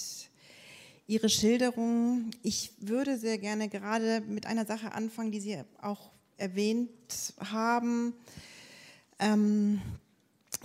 Ihre 1.06 1.30
Schilderung. 1.30 2.32
Ich 2.42 2.72
würde 2.80 3.20
sehr 3.20 3.38
gerne 3.38 3.70
gerade 3.70 4.22
mit 4.22 4.48
einer 4.48 4.66
Sache 4.66 4.94
anfangen, 4.94 5.32
die 5.32 5.40
Sie 5.40 5.64
auch 5.80 6.10
erwähnt 6.38 7.36
haben, 7.40 8.16
ähm, 9.20 9.80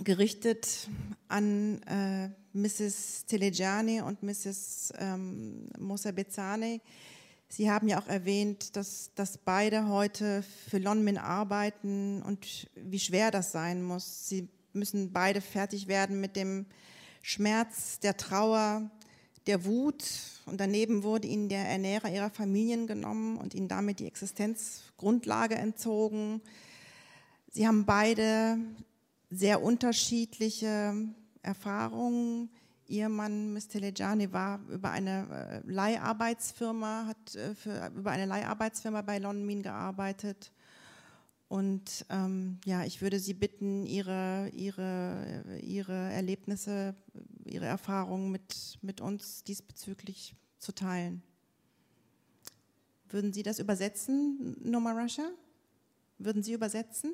gerichtet 0.01 0.89
an 1.27 1.81
äh, 1.83 2.29
Mrs. 2.53 3.25
Telejani 3.25 4.01
und 4.01 4.23
Mrs. 4.23 4.93
Ähm, 4.97 5.69
Mosa 5.79 6.11
Bezane. 6.11 6.81
Sie 7.47 7.69
haben 7.69 7.87
ja 7.87 8.01
auch 8.01 8.07
erwähnt, 8.07 8.75
dass, 8.75 9.11
dass 9.15 9.37
beide 9.37 9.87
heute 9.87 10.43
für 10.67 10.79
Lonmin 10.79 11.17
arbeiten 11.17 12.23
und 12.23 12.67
wie 12.75 12.99
schwer 12.99 13.29
das 13.29 13.51
sein 13.51 13.83
muss. 13.83 14.27
Sie 14.27 14.49
müssen 14.73 15.13
beide 15.13 15.41
fertig 15.41 15.87
werden 15.87 16.19
mit 16.19 16.35
dem 16.35 16.65
Schmerz, 17.21 17.99
der 17.99 18.17
Trauer, 18.17 18.89
der 19.45 19.65
Wut. 19.65 20.03
Und 20.45 20.59
daneben 20.59 21.03
wurde 21.03 21.27
ihnen 21.27 21.47
der 21.47 21.67
Ernährer 21.67 22.09
ihrer 22.09 22.29
Familien 22.29 22.87
genommen 22.87 23.37
und 23.37 23.53
ihnen 23.53 23.67
damit 23.67 23.99
die 23.99 24.07
Existenzgrundlage 24.07 25.55
entzogen. 25.55 26.41
Sie 27.51 27.67
haben 27.67 27.85
beide 27.85 28.57
sehr 29.33 29.61
unterschiedliche 29.61 30.93
Erfahrungen 31.41 32.49
Ihr 32.87 33.09
Mann, 33.09 33.53
Ms. 33.53 33.69
Telejani, 33.69 34.31
war 34.33 34.59
über 34.69 34.91
eine 34.91 35.63
äh, 35.65 35.71
Leiharbeitsfirma, 35.71 37.05
hat 37.07 37.35
äh, 37.35 37.55
für, 37.55 37.91
über 37.95 38.11
eine 38.11 38.25
Leiharbeitsfirma 38.25 39.01
bei 39.01 39.19
Lonmin 39.19 39.63
gearbeitet. 39.63 40.51
Und 41.47 42.05
ähm, 42.09 42.59
ja, 42.65 42.83
ich 42.83 43.01
würde 43.01 43.19
Sie 43.19 43.33
bitten, 43.33 43.85
Ihre, 43.85 44.49
Ihre, 44.53 45.59
Ihre 45.61 45.93
Erlebnisse, 45.93 46.95
Ihre 47.45 47.65
Erfahrungen 47.65 48.31
mit, 48.31 48.77
mit 48.81 49.01
uns 49.01 49.43
diesbezüglich 49.43 50.35
zu 50.57 50.73
teilen. 50.73 51.23
Würden 53.09 53.31
Sie 53.31 53.43
das 53.43 53.59
übersetzen, 53.59 54.57
Noma 54.61 54.91
Russia? 54.91 55.29
Würden 56.17 56.43
Sie 56.43 56.53
übersetzen? 56.53 57.13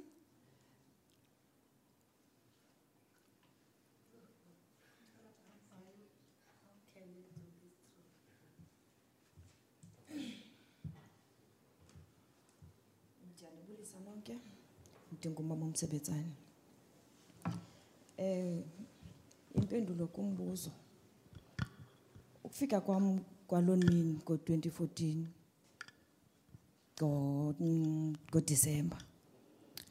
Ndiyanibulisa 13.89 13.99
nonke 14.05 14.37
ndingumama 15.11 15.65
umsebenzane 15.65 16.33
eh 18.17 18.63
impendulo 19.55 20.07
kumbuzo. 20.07 20.71
Ukufika 22.43 22.81
kwam 22.81 23.19
kwaloo 23.47 23.75
mini 23.75 24.13
ngo-2014 24.13 25.25
ngo- 26.97 27.55
mm, 27.59 28.15
ngodisemba 28.29 28.97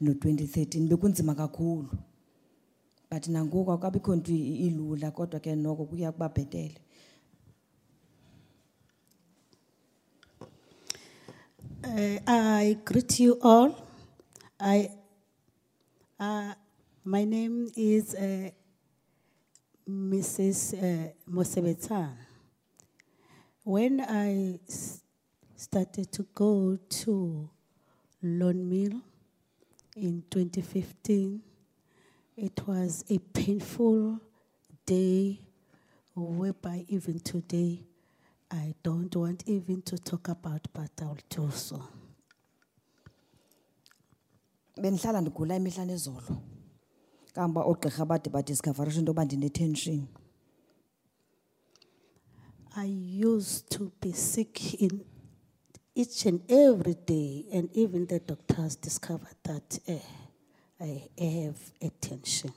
no-2013 0.01 0.87
bekunzima 0.89 1.35
kakhulu. 1.35 1.89
But 3.11 3.27
nangoku 3.27 3.71
akabikho 3.71 4.15
nto 4.15 4.31
ilula 4.31 5.11
kodwa 5.11 5.39
ke 5.39 5.55
noko 5.55 5.85
kuya 5.85 6.11
kuba 6.11 6.29
bhetele 6.29 6.77
Uh, 11.81 12.19
I 12.27 12.77
greet 12.85 13.19
you 13.19 13.39
all. 13.41 13.71
I, 14.61 14.89
uh, 16.19 16.53
my 17.05 17.23
name 17.23 17.71
is 17.77 18.13
uh, 18.13 18.49
Mrs. 19.89 20.73
Uh, 20.73 21.11
Mosebetan. 21.31 22.11
When 23.63 24.01
I 24.01 24.59
started 25.55 26.11
to 26.11 26.23
go 26.35 26.77
to 26.89 27.49
Lonmin 28.21 29.01
in 29.95 30.23
2015, 30.29 31.41
it 32.35 32.67
was 32.67 33.05
a 33.09 33.17
painful 33.17 34.19
day, 34.85 35.39
whereby 36.15 36.83
even 36.89 37.21
today 37.21 37.85
I 38.51 38.73
don't 38.83 39.15
want 39.15 39.43
even 39.47 39.81
to 39.83 39.97
talk 39.97 40.27
about, 40.27 40.67
but 40.73 40.91
I'll 41.01 41.17
do 41.29 41.49
so. 41.53 41.81
Bendihlala 44.81 45.21
ndigula 45.21 45.55
imihla 45.55 45.85
nezolo 45.85 46.37
oogqirha 47.37 48.05
bade 48.05 48.29
into 48.53 49.11
yoba 49.11 49.25
ndinetension 49.25 50.07
I 52.75 52.85
used 52.85 53.69
to 53.69 53.91
be 54.01 54.13
sick 54.13 54.81
in 54.81 55.01
each 55.95 56.25
and 56.25 56.39
every 56.49 56.93
day, 56.93 57.45
and 57.51 57.69
even 57.73 58.05
the 58.05 58.19
doctors 58.19 58.75
discovered 58.75 59.35
that 59.43 59.79
eh, 59.87 59.99
I 60.79 61.09
have 61.19 61.59
a 61.81 61.89
tension. 61.89 62.51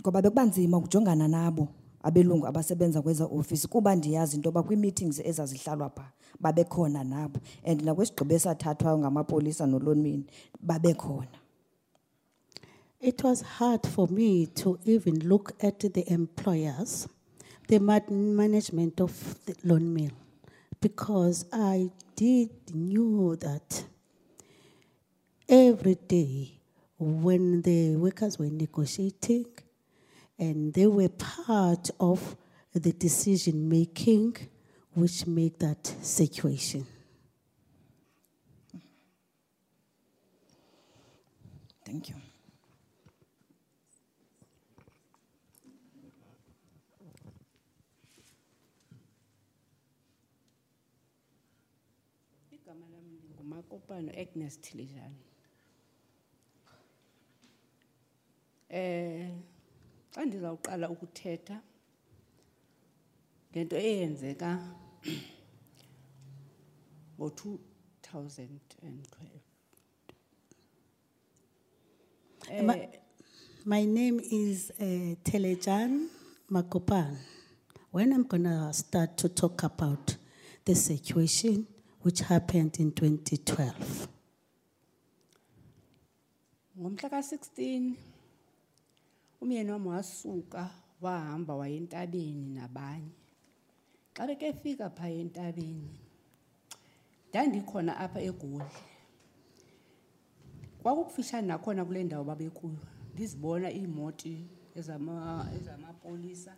ngoba 0.00 0.22
bekuba 0.22 0.44
nzima 0.44 0.76
ukujongana 0.76 1.28
nabo 1.28 1.68
abelungu 2.02 2.46
abasebenza 2.46 3.02
kweza 3.02 3.24
ofisi 3.24 3.68
kuba 3.68 3.96
ndiyazi 3.96 4.36
into 4.36 4.48
yoba 4.48 4.62
kwii-meetings 4.62 5.20
ezazihlalwa 5.20 5.90
phaa 5.90 6.12
babekhona 6.40 7.04
nabo. 7.04 7.40
And 7.64 7.80
nakwesigqibo 7.82 8.34
esathathwayo 8.34 8.98
ngamapolisa 8.98 9.66
nolonmini 9.66 10.24
babekhona. 10.64 11.38
It 13.00 13.24
was 13.24 13.42
hard 13.42 13.86
for 13.86 14.06
me 14.06 14.46
to 14.46 14.78
even 14.84 15.28
look 15.28 15.52
at 15.60 15.80
the 15.80 16.04
employers, 16.12 17.08
the 17.66 17.80
management 17.80 19.00
of 19.00 19.44
the 19.44 19.54
Lonmin, 19.64 20.12
because 20.80 21.44
I 21.52 21.90
did 22.14 22.50
knew 22.72 23.34
that 23.40 23.84
every 25.48 25.96
day 25.96 26.60
when 26.96 27.62
the 27.62 27.96
workers 27.96 28.38
were 28.38 28.46
negotiating 28.46 29.46
and 30.38 30.72
they 30.72 30.86
were 30.86 31.08
part 31.08 31.90
of 31.98 32.36
the 32.72 32.92
decision 32.92 33.68
making 33.68 34.36
which 34.94 35.26
make 35.26 35.58
that 35.58 35.86
situation. 36.02 36.86
thank 41.84 42.08
you 42.08 42.16
igama 52.54 52.86
lam 52.92 53.06
ngumakopano 53.34 54.10
agnes 54.22 54.54
tilijani 54.60 55.20
eh 58.68 59.30
xa 60.12 60.20
ndizawuqala 60.26 60.86
ukuthetha 60.94 61.56
ngento 63.50 63.76
eyenzeka 63.88 64.50
ngo-2012 67.18 69.42
Ma- 72.62 72.74
My 73.64 73.84
name 73.84 74.18
is 74.20 74.72
uh, 74.80 75.14
Telejan 75.22 76.08
Makopan. 76.50 77.16
When 77.92 78.12
I'm 78.12 78.24
going 78.24 78.42
to 78.44 78.72
start 78.72 79.16
to 79.18 79.28
talk 79.28 79.62
about 79.62 80.16
the 80.64 80.74
situation 80.74 81.66
which 82.02 82.20
happened 82.20 82.76
in 82.80 82.90
2012. 82.90 84.08
ngomhla 86.78 87.08
ka-16 87.10 87.94
umyeni 89.40 89.70
wam 89.70 89.86
wasuka 89.86 90.70
wahamba 91.00 91.54
waya 91.54 91.76
entabeni 91.76 92.50
nabanye 92.58 93.14
xa 94.14 94.90
phaa 94.96 95.08
entabeni. 95.08 95.88
Ndandikhona 97.30 97.96
apha 97.96 98.20
egoli. 98.20 98.64
Nakhona 101.42 101.84
kule 101.84 102.04
ndawo 102.04 102.24
babekuyo. 102.24 102.76
Ndizibona 103.14 103.72
iimoti 103.72 104.44
ezamapolisa 104.76 106.52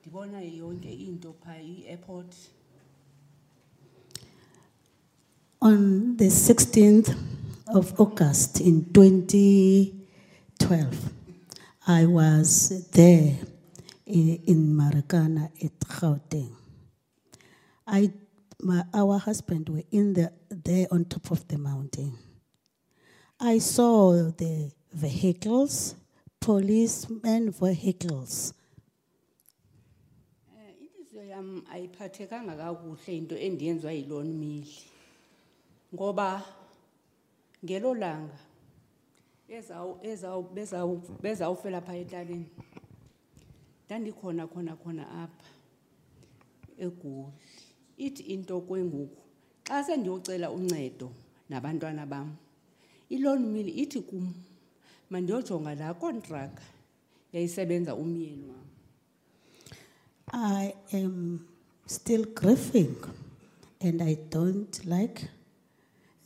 ndibona 0.00 0.40
yonke 0.40 0.92
into 0.92 1.34
phaa 1.42 1.60
i-airport. 1.60 2.34
On 5.60 6.16
the 6.16 6.26
16th 6.28 7.14
of 7.74 8.00
August 8.00 8.60
in 8.60 8.84
2012, 8.92 11.12
I 11.86 12.06
was 12.06 12.84
there 12.92 13.36
in, 14.06 14.38
in 14.46 14.74
Marikana 14.76 15.50
at 15.62 15.78
Gauteng. 15.80 16.52
I, 17.90 18.10
my, 18.60 18.84
our 18.92 19.18
husband 19.18 19.68
were 19.70 19.82
in 19.90 20.12
the, 20.12 20.30
there 20.50 20.86
on 20.90 21.04
top 21.06 21.30
of 21.30 21.48
the 21.48 21.56
mountain. 21.56 22.12
I 23.40 23.58
saw 23.58 24.12
the 24.36 24.70
vehicles, 24.92 25.94
policemen 26.40 27.50
vehicles. 27.50 28.52
Eh, 30.58 30.74
intliziyo 30.82 31.24
yam 31.24 31.62
ayiphathekanga 31.72 32.56
kakuhle 32.56 33.16
into 33.16 33.36
endiyenziwa 33.36 33.92
yiloo 33.92 34.22
mili 34.24 34.74
ngoba 35.94 36.42
ngelo 37.64 37.94
langa 37.94 38.38
ezawu- 39.48 39.98
ezawu- 40.02 40.50
bezawu- 40.54 41.20
bezawufela 41.22 41.80
phaa 41.80 41.94
entabeni 41.94 42.46
ndandikhona 43.86 44.46
khona 44.46 44.76
khona 44.76 45.10
apha 45.22 45.44
egoli 46.78 47.32
ithi 48.06 48.22
into 48.22 48.60
kwengoku 48.60 49.22
xa 49.64 49.84
sendiyocela 49.84 50.50
uncedo 50.50 51.10
nabantwana 51.48 52.06
bam 52.06 52.36
iloo 53.08 53.38
mili 53.38 53.72
ithi 53.82 54.00
kum 54.00 54.34
mandiyojonga 55.10 55.74
laa 55.74 56.50
yayisebenza 57.32 57.94
umyeni 57.94 58.44
wam 58.50 58.66
I 60.32 60.74
am 60.92 61.46
still 61.86 62.24
grieving 62.24 62.96
and 63.80 64.02
I 64.02 64.14
don't 64.30 64.84
like 64.84 65.28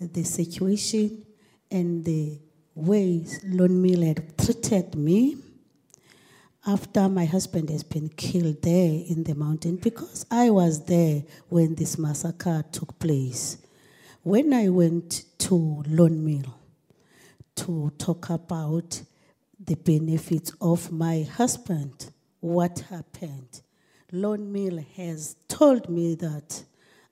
the 0.01 0.25
situation 0.25 1.25
and 1.71 2.05
the 2.05 2.39
way 2.75 3.25
Lonmin 3.45 4.03
had 4.03 4.37
treated 4.39 4.97
me. 4.97 5.37
After 6.65 7.09
my 7.09 7.25
husband 7.25 7.71
has 7.71 7.83
been 7.83 8.09
killed 8.09 8.63
there 8.63 9.03
in 9.09 9.25
the 9.25 9.35
mountain 9.35 9.77
because 9.77 10.25
I 10.31 10.51
was 10.51 10.85
there 10.85 11.25
when 11.49 11.75
this 11.75 11.99
massacre 11.99 12.65
took 12.71 13.01
place. 13.01 13.59
When 14.23 14.53
I 14.53 14.69
went 14.69 15.25
to 15.39 15.83
Lonmin 15.89 16.49
to 17.57 17.93
talk 17.99 18.31
about 18.31 19.03
the 19.59 19.75
benefits 19.75 20.53
of 20.61 20.93
my 20.93 21.23
husband, 21.23 22.13
what 22.39 22.79
happened, 22.89 23.61
Lonmin 24.13 24.87
has 24.95 25.35
told 25.49 25.89
me 25.89 26.15
that 26.15 26.63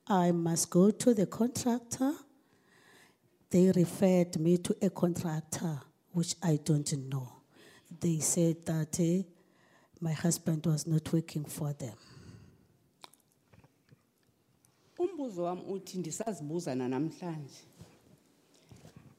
I 0.07 0.31
must 0.31 0.71
go 0.71 0.93
to 0.93 1.13
the 1.13 1.27
contractor. 1.27 2.13
They 3.51 3.73
referred 3.73 4.39
me 4.39 4.59
to 4.59 4.77
a 4.81 4.91
contractor, 4.91 5.81
which 6.13 6.37
I 6.41 6.61
don't 6.65 6.93
know. 7.09 7.33
They 8.01 8.21
said 8.21 8.65
that 8.67 9.01
eh, 9.01 9.23
my 10.01 10.13
husband 10.13 10.67
was 10.67 10.87
not 10.87 11.13
working 11.13 11.45
for 11.45 11.73
them. 11.77 11.97
umbuzo 14.99 15.45
wami 15.45 15.63
uthi 15.63 15.99
ndisazibuza 15.99 16.75
nanamhlanje 16.75 17.65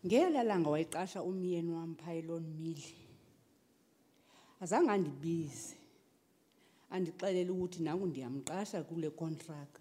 ngela 0.06 0.44
langa 0.44 0.70
wayiqasha 0.70 1.24
umyeni 1.24 1.72
wami 1.72 1.96
phaa 1.96 2.14
elon 2.14 2.44
mill 2.44 2.82
azange 4.62 4.92
andibize. 4.92 5.76
Andixelele 6.90 7.52
ukuthi 7.52 7.84
nangu 7.84 8.06
ndiyamqasha 8.08 8.84
kule 8.84 9.10
contract. 9.10 9.76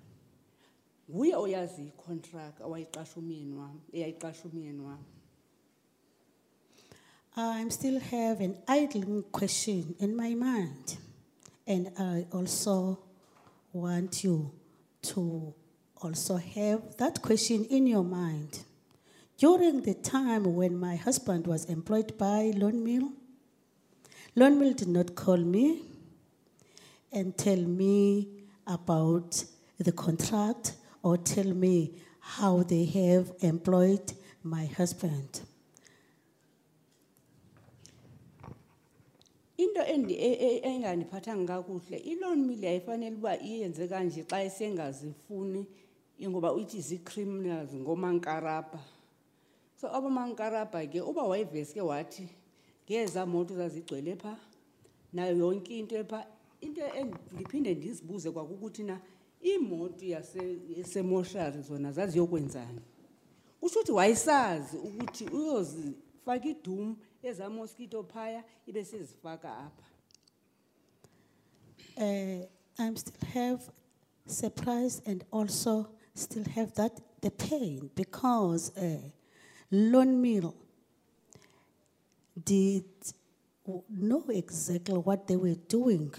Nguye 1.10 1.34
oyazi 1.36 1.82
icontract 1.82 2.60
awayiqasha 2.60 3.16
umyeni 3.16 3.54
wami 3.54 3.80
eyayiqasha 3.92 4.48
umyeni 4.48 4.80
wami 4.80 5.04
I 7.36 7.68
still 7.68 8.00
have 8.00 8.40
an 8.40 8.56
idling 8.66 9.22
question 9.30 9.94
in 10.00 10.16
my 10.16 10.34
mind, 10.34 10.96
and 11.64 11.92
I 11.96 12.26
also 12.32 12.98
want 13.72 14.24
you 14.24 14.50
to 15.02 15.54
also 16.02 16.36
have 16.36 16.96
that 16.96 17.22
question 17.22 17.66
in 17.66 17.86
your 17.86 18.02
mind. 18.02 18.64
During 19.38 19.82
the 19.82 19.94
time 19.94 20.56
when 20.56 20.76
my 20.76 20.96
husband 20.96 21.46
was 21.46 21.66
employed 21.66 22.18
by 22.18 22.52
Lonmin, 22.56 23.12
Mill 24.34 24.72
did 24.72 24.88
not 24.88 25.14
call 25.14 25.36
me 25.36 25.82
and 27.12 27.38
tell 27.38 27.60
me 27.60 28.28
about 28.66 29.44
the 29.78 29.92
contract 29.92 30.72
or 31.04 31.16
tell 31.16 31.54
me 31.54 31.94
how 32.18 32.64
they 32.64 32.86
have 32.86 33.32
employed 33.40 34.12
my 34.42 34.66
husband. 34.66 35.42
Into 39.62 39.80
e- 39.86 40.40
e- 40.48 40.60
engandiphathanga 40.70 41.54
kakuhle 41.56 41.96
ilon 42.12 42.38
mill 42.46 42.64
yayifanele 42.64 43.16
uba 43.16 43.32
iyenze 43.48 43.88
kanje 43.88 44.22
xa 44.30 44.38
esengazifuni 44.48 45.66
ngoba 46.28 46.52
uyithi 46.52 46.80
zii-criminals 46.80 47.70
ngomankarabha 47.74 48.80
so 49.80 49.86
abomankarabha 49.96 50.86
ke 50.92 51.00
uba 51.00 51.22
wayeveske 51.22 51.80
wathi 51.80 52.28
ngezaa 52.86 53.26
moto 53.26 53.54
zazigcwele 53.54 54.16
phaa 54.16 54.38
nayo 55.12 55.36
yonke 55.36 55.78
into 55.78 55.96
ephaa 55.96 56.26
into 56.60 56.80
ndiphinde 57.32 57.74
ndizibuze 57.74 58.30
kwakukuthi 58.30 58.82
na 58.82 59.00
iimoto 59.44 60.04
yase- 60.04 60.58
yasemoshari 60.76 61.62
zona 61.62 61.92
zaziyokwenzani? 61.92 62.80
Kusho 63.60 63.78
ukuthi 63.80 63.92
wayesazi 63.92 64.76
ukuthi 64.76 65.24
uyozifaka 65.24 66.48
idum 66.48 66.96
ezaa 67.22 67.50
mosquito 67.50 68.02
phaya 68.02 68.44
ibe 68.66 68.84
sezifaka 68.84 69.56
apha. 69.66 69.84
Uh, 71.96 72.46
I'm 72.78 72.96
still 72.96 73.28
have 73.34 73.60
surprise 74.26 75.02
and 75.06 75.24
also 75.30 75.90
still 76.14 76.44
have 76.44 76.74
that 76.74 77.00
the 77.20 77.30
pain 77.30 77.90
because 77.94 78.74
uh, 78.76 78.98
Lonmin 79.72 80.54
did 82.44 82.84
know 83.90 84.24
exactly 84.28 84.98
what 84.98 85.26
they 85.26 85.36
were 85.36 85.56
doing. 85.68 86.12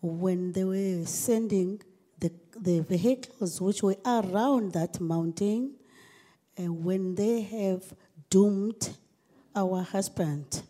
When 0.00 0.52
they 0.52 0.64
were 0.64 1.06
sending 1.06 1.80
the, 2.18 2.32
the 2.60 2.80
vehicles 2.80 3.60
which 3.60 3.82
were 3.82 3.96
around 4.04 4.72
that 4.72 5.00
mountain 5.00 5.74
and 6.56 6.84
when 6.84 7.14
they 7.14 7.42
have 7.42 7.94
doomed 8.28 8.96
our 9.54 9.82
husband 9.82 10.62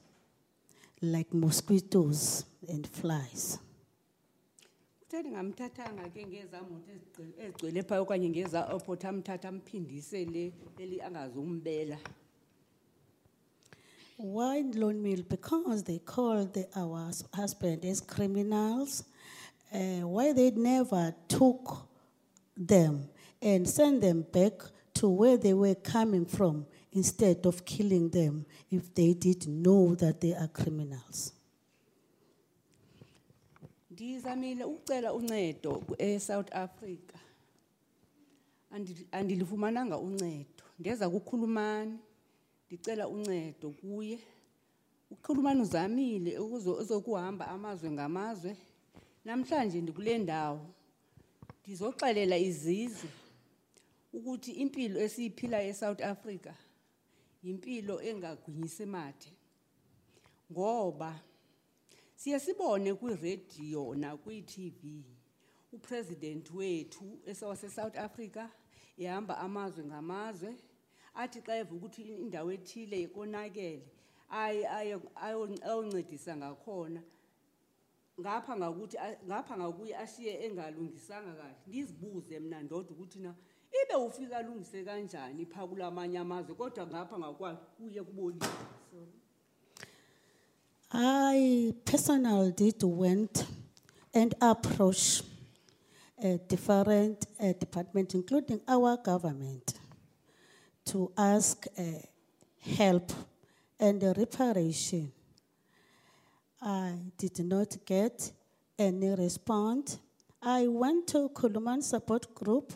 like 1.03 1.33
mosquitoes 1.33 2.45
and 2.69 2.87
flies. 2.89 3.59
kuthe 5.01 5.21
ndingamthathanga 5.23 6.09
ke 6.15 6.27
ngezaa 6.27 6.63
moto 6.63 6.91
ezigcwe- 6.93 7.45
ezigcwele 7.45 7.83
phaya 7.83 8.01
okanye 8.01 8.29
amthatha 9.09 9.49
eli 10.79 11.01
angazumbela 11.01 11.99
Why 14.19 14.63
Lonmin? 14.63 15.23
Because 15.29 15.83
they 15.83 15.99
called 15.99 16.53
the, 16.53 16.69
our 16.77 17.11
husband 17.35 17.85
as 17.85 18.01
criminals. 18.01 19.05
Uh, 19.73 20.07
why 20.07 20.33
they 20.33 20.51
never 20.51 21.15
took 21.29 21.89
them 22.57 23.09
and 23.41 23.69
sent 23.69 24.01
them 24.01 24.25
back 24.33 24.53
to 24.95 25.09
where 25.09 25.37
they 25.37 25.55
were 25.55 25.75
coming 25.75 26.25
from 26.27 26.67
instead 26.93 27.47
of 27.47 27.63
killing 27.63 28.11
them 28.11 28.45
if 28.71 28.95
they 28.95 29.15
did 29.15 29.43
know 29.45 29.95
that 29.97 30.21
they 30.21 30.35
are 30.37 30.49
criminals. 30.49 31.33
ndizamile 33.91 34.65
ukucela 34.65 35.13
uncedo 35.15 35.83
eSouth 35.99 36.55
Africa. 36.55 37.19
Andi- 38.73 39.07
andilifumananga 39.13 39.99
uncedo. 39.99 40.65
Ndeza 40.79 41.11
kukhulumani 41.11 41.99
ndicela 42.67 43.09
uncedo 43.09 43.71
kuye. 43.71 44.19
Ukhulumani 45.11 45.61
uzamile 45.63 46.39
ukuzo- 46.39 46.79
uzokuhamba 46.81 47.49
amazwe 47.49 47.91
ngamazwe. 47.91 48.57
Namhlanje 49.25 49.81
ndikule 49.81 50.19
ndawo. 50.19 50.67
Ndizoxelela 51.63 52.39
izizwe 52.39 53.11
ukuthi 54.13 54.51
impilo 54.53 55.01
esiyiphilayo 55.01 55.69
eSouth 55.69 56.01
Africa 56.03 56.53
yimpilo 57.43 58.03
engagwinyisi 58.03 58.87
mathe 58.87 59.33
ngoba 60.53 61.21
siye 62.17 62.41
sibone 62.41 62.95
kwirediyo 62.95 63.95
nakwi-tv 63.95 65.05
upresident 65.73 66.51
wethu 66.55 67.19
esewase-south 67.27 67.97
africa 67.99 68.49
ehamba 68.99 69.39
amazwe 69.39 69.85
ngamazwe 69.85 70.57
athi 71.15 71.41
xa 71.43 71.57
eva 71.57 71.75
ukuthi 71.77 72.03
indawo 72.03 72.53
ethile 72.53 73.07
konakele 73.09 73.89
aye 74.29 74.63
ayo- 74.69 75.11
ayo- 75.15 75.59
ayoncedisa 75.63 76.37
ngakhona 76.37 77.03
ngapha 78.21 78.57
ngakuthi 78.57 78.97
a- 78.99 79.19
ngapha 79.27 79.57
ngakuye 79.59 79.97
ashiye 79.97 80.33
engalungisanga 80.47 81.33
kahle. 81.35 81.57
Ndizibuze 81.67 82.41
mna 82.41 82.63
ndodwa 82.63 82.93
ukuthi 82.97 83.19
na 83.19 83.35
ibe 83.73 83.95
ufika 83.95 84.45
kanjani 84.85 85.47
kulamanye 85.47 86.19
amazwe 86.19 86.55
kodwa 86.55 86.87
ngapha 86.87 87.59
I 90.95 91.73
personally 91.85 92.53
did 92.53 92.83
went 92.83 93.47
and 94.13 94.35
approach 94.41 95.23
different 96.49 97.27
uh, 97.41 97.53
department, 97.59 98.15
including 98.15 98.61
our 98.69 98.97
government, 98.99 99.75
to 100.85 101.11
ask 101.17 101.67
uh, 101.79 101.83
help 102.61 103.11
and 103.81 104.03
reparation. 104.17 105.11
I 106.61 106.99
did 107.17 107.41
not 107.41 107.77
get 107.87 108.31
any 108.79 109.15
response. 109.15 109.99
I 110.43 110.69
went 110.69 111.07
to 111.09 111.29
Khulumani 111.31 111.83
Support 111.83 112.35
Group, 112.35 112.73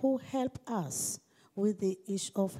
who 0.00 0.18
helped 0.18 0.60
us 0.68 1.20
with 1.54 1.80
the 1.80 1.98
issue 2.06 2.32
of 2.36 2.56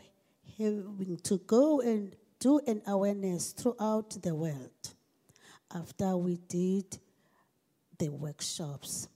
having 0.58 1.18
to 1.22 1.38
go 1.46 1.80
and 1.80 2.14
do 2.38 2.60
an 2.66 2.82
awareness 2.86 3.52
throughout 3.52 4.10
the 4.22 4.34
world 4.34 4.94
after 5.74 6.16
we 6.16 6.36
did 6.48 6.98
the 7.98 8.08
workshops. 8.08 9.08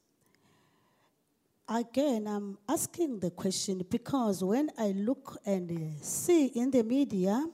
Again, 1.68 2.26
I'm 2.26 2.58
asking 2.68 3.20
the 3.20 3.30
question 3.30 3.84
because 3.88 4.42
when 4.44 4.70
I 4.76 4.88
look 4.88 5.38
and 5.46 5.96
see 6.02 6.46
in 6.46 6.70
the 6.70 6.82
media, 6.82 7.46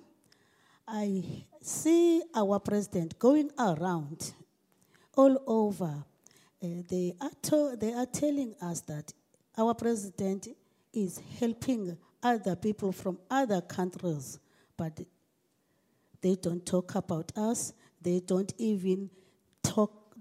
I 0.87 1.45
see 1.61 2.23
our 2.35 2.59
president 2.59 3.19
going 3.19 3.51
around 3.59 4.33
all 5.17 5.37
over. 5.47 6.05
Uh, 6.63 6.67
they, 6.89 7.15
are 7.21 7.31
to- 7.43 7.77
they 7.79 7.93
are 7.93 8.07
telling 8.07 8.55
us 8.61 8.81
that 8.83 9.13
our 9.59 9.75
president 9.75 10.49
is 10.93 11.21
helping 11.39 11.97
other 12.23 12.55
people 12.57 12.93
from 12.93 13.19
other 13.31 13.61
countries, 13.61 14.39
but 14.77 15.01
they 16.21 16.37
don't 16.37 16.65
talk 16.65 16.95
about 16.95 17.33
us. 17.37 17.73
They 18.01 18.21
don't 18.21 18.53
even 18.59 19.11
talk, 19.63 20.15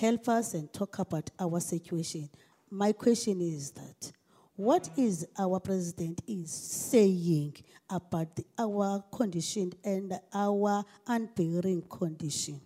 help 0.00 0.28
us 0.28 0.54
and 0.54 0.72
talk 0.72 0.98
about 0.98 1.30
our 1.38 1.60
situation. 1.60 2.28
My 2.70 2.92
question 2.92 3.40
is 3.40 3.70
that 3.72 4.12
what 4.56 4.90
is 4.96 5.26
our 5.38 5.60
president 5.60 6.20
is 6.26 6.50
saying 6.50 7.56
about 7.90 8.34
the, 8.36 8.44
our 8.58 9.04
condition 9.12 9.72
and 9.84 10.18
our 10.34 10.84
unbearing 11.06 11.82
condition? 11.88 12.60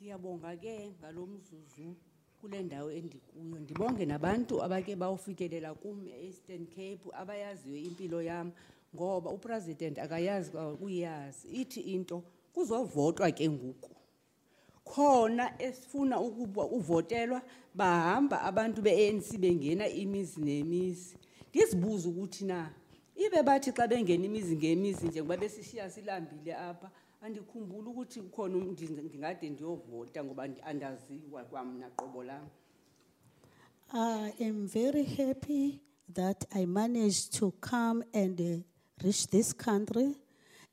ndiyabonga 0.00 0.56
ke 0.56 0.90
ngalo 1.00 1.26
mzuzu 1.26 1.96
kule 2.44 2.62
ndawo 2.62 2.90
endikuyo. 2.90 3.58
Ndibonge 3.60 4.06
nabantu 4.06 4.62
abake 4.62 4.96
bawufikelela 4.96 5.74
kum 5.74 6.06
e-eastern 6.08 6.66
cape 6.66 7.00
abayaziyo 7.12 7.76
impilo 7.76 8.22
yam 8.22 8.52
ngoba 8.94 9.30
upresident 9.30 9.98
akayazi 9.98 10.50
uyazi. 10.80 11.48
Ithi 11.48 11.80
into 11.80 12.22
kuzovotwa 12.52 13.32
ke 13.32 13.48
ngoku. 13.48 13.90
Khona 14.84 15.62
esifuna 15.62 16.20
ukuba 16.20 16.64
uvotelwa 16.64 17.42
bahamba 17.74 18.42
abantu 18.42 18.82
be-anc 18.82 19.38
bengena 19.38 19.88
imizi 19.88 20.40
nemizi. 20.40 21.16
Ndizibuze 21.50 22.08
ukuthi 22.08 22.44
na 22.44 22.70
ibe 23.16 23.42
bathi 23.42 23.72
xa 23.72 23.88
bengena 23.88 24.24
imizi 24.24 24.56
ngemizi 24.56 25.06
njengoba 25.08 25.36
besishiya 25.36 25.90
silambile 25.90 26.54
apha 26.54 26.90
andikhumbuli 27.24 27.88
ukuthi 27.88 28.20
kukhona 28.22 28.56
um- 28.56 28.72
ndingade 29.06 29.50
ndiyovota 29.50 30.24
ngoba 30.24 30.42
andaziwa 30.42 31.44
lam 31.52 32.48
I 33.92 34.32
am 34.40 34.66
very 34.66 35.04
happy 35.04 35.80
that 36.12 36.44
I 36.54 36.66
managed 36.66 37.32
to 37.38 37.52
come 37.60 38.04
and 38.12 38.40
uh, 38.40 38.60
reach 39.02 39.26
this 39.28 39.54
country 39.54 40.16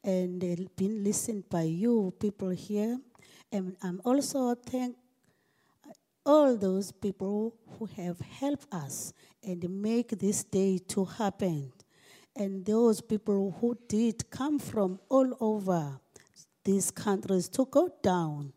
and 0.03 0.43
uh, 0.43 0.55
been 0.75 1.03
listened 1.03 1.43
by 1.49 1.63
you 1.63 2.11
people 2.19 2.49
here. 2.49 2.99
And 3.51 3.77
I'm 3.83 4.01
also 4.03 4.55
thank 4.55 4.97
all 6.25 6.57
those 6.57 6.91
people 6.91 7.53
who 7.77 7.85
have 7.85 8.19
helped 8.19 8.73
us 8.73 9.13
and 9.43 9.69
make 9.69 10.17
this 10.17 10.43
day 10.43 10.79
to 10.87 11.05
happen. 11.05 11.71
And 12.35 12.65
those 12.65 13.01
people 13.01 13.55
who 13.61 13.77
did 13.87 14.29
come 14.31 14.57
from 14.57 14.99
all 15.09 15.37
over 15.39 15.99
these 16.63 16.91
countries 16.91 17.49
to 17.49 17.65
go 17.65 17.89
down 18.01 18.53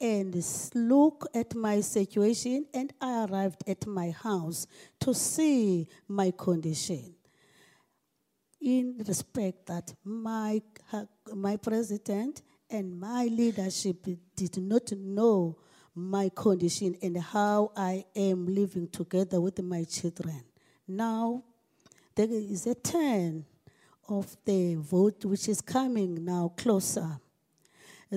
and 0.00 0.34
look 0.74 1.26
at 1.34 1.54
my 1.54 1.80
situation 1.80 2.66
and 2.74 2.92
I 3.00 3.24
arrived 3.24 3.62
at 3.66 3.86
my 3.86 4.10
house 4.10 4.66
to 5.00 5.14
see 5.14 5.88
my 6.08 6.32
condition 6.36 7.14
in 8.60 8.96
respect 9.06 9.66
that 9.66 9.94
my, 10.04 10.60
my 11.34 11.56
president 11.56 12.42
and 12.70 12.98
my 12.98 13.24
leadership 13.26 14.06
did 14.34 14.56
not 14.56 14.90
know 14.92 15.58
my 15.94 16.30
condition 16.34 16.96
and 17.02 17.18
how 17.18 17.70
I 17.76 18.04
am 18.16 18.46
living 18.46 18.88
together 18.88 19.40
with 19.40 19.62
my 19.62 19.84
children. 19.84 20.42
Now, 20.88 21.44
there 22.14 22.28
is 22.30 22.66
a 22.66 22.74
turn 22.74 23.44
of 24.08 24.36
the 24.44 24.76
vote 24.76 25.24
which 25.24 25.48
is 25.48 25.60
coming 25.60 26.24
now 26.24 26.52
closer. 26.56 27.20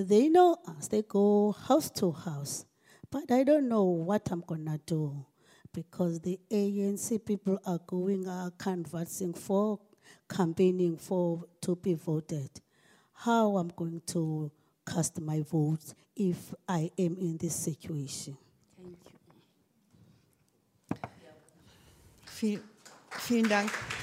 They 0.06 0.28
know 0.28 0.56
us, 0.64 0.86
they 0.86 1.02
go 1.02 1.50
house 1.50 1.90
to 1.90 2.12
house. 2.12 2.64
But 3.10 3.32
I 3.32 3.42
don't 3.42 3.68
know 3.68 3.82
what 3.82 4.30
I'm 4.30 4.44
gonna 4.46 4.78
do 4.86 5.26
because 5.72 6.20
the 6.20 6.38
ANC 6.48 7.24
people 7.24 7.58
are 7.66 7.80
going, 7.84 8.28
are 8.28 8.52
canvassing 8.52 9.34
for, 9.34 9.80
campaigning 10.28 10.96
for 10.96 11.42
to 11.62 11.74
be 11.74 11.94
voted. 11.94 12.48
How 13.12 13.56
I'm 13.56 13.72
going 13.74 14.00
to 14.06 14.52
cast 14.86 15.20
my 15.20 15.40
vote 15.40 15.94
if 16.14 16.54
I 16.68 16.92
am 16.96 17.16
in 17.18 17.36
this 17.36 17.56
situation. 17.56 18.36
thank 18.78 18.98
you 19.04 19.18
Viel, 22.24 22.60
vielen 23.26 23.48
Dank. 23.48 23.97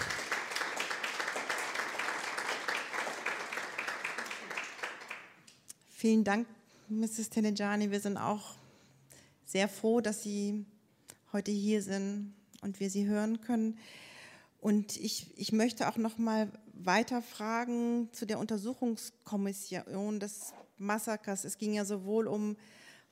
Vielen 6.06 6.24
Dank, 6.24 6.46
Mrs. 6.88 7.32
Tenejani. 7.32 7.90
Wir 7.90 8.00
sind 8.00 8.18
auch 8.18 8.54
sehr 9.44 9.68
froh, 9.68 10.02
dass 10.02 10.22
Sie 10.22 10.64
heute 11.34 11.50
hier 11.50 11.82
sind 11.82 12.36
und 12.62 12.80
wir 12.80 12.92
Sie 12.92 13.08
hören 13.08 13.42
können. 13.42 13.80
Und 14.62 14.98
ich, 14.98 15.34
ich 15.36 15.52
möchte 15.52 15.90
auch 15.90 15.98
noch 15.98 16.20
mal 16.20 16.52
weiter 16.74 17.24
fragen 17.24 18.10
zu 18.12 18.28
der 18.28 18.38
Untersuchungskommission 18.38 20.20
des 20.20 20.54
Massakers. 20.78 21.44
Es 21.44 21.58
ging 21.58 21.74
ja 21.74 21.86
sowohl 21.86 22.28
um 22.28 22.56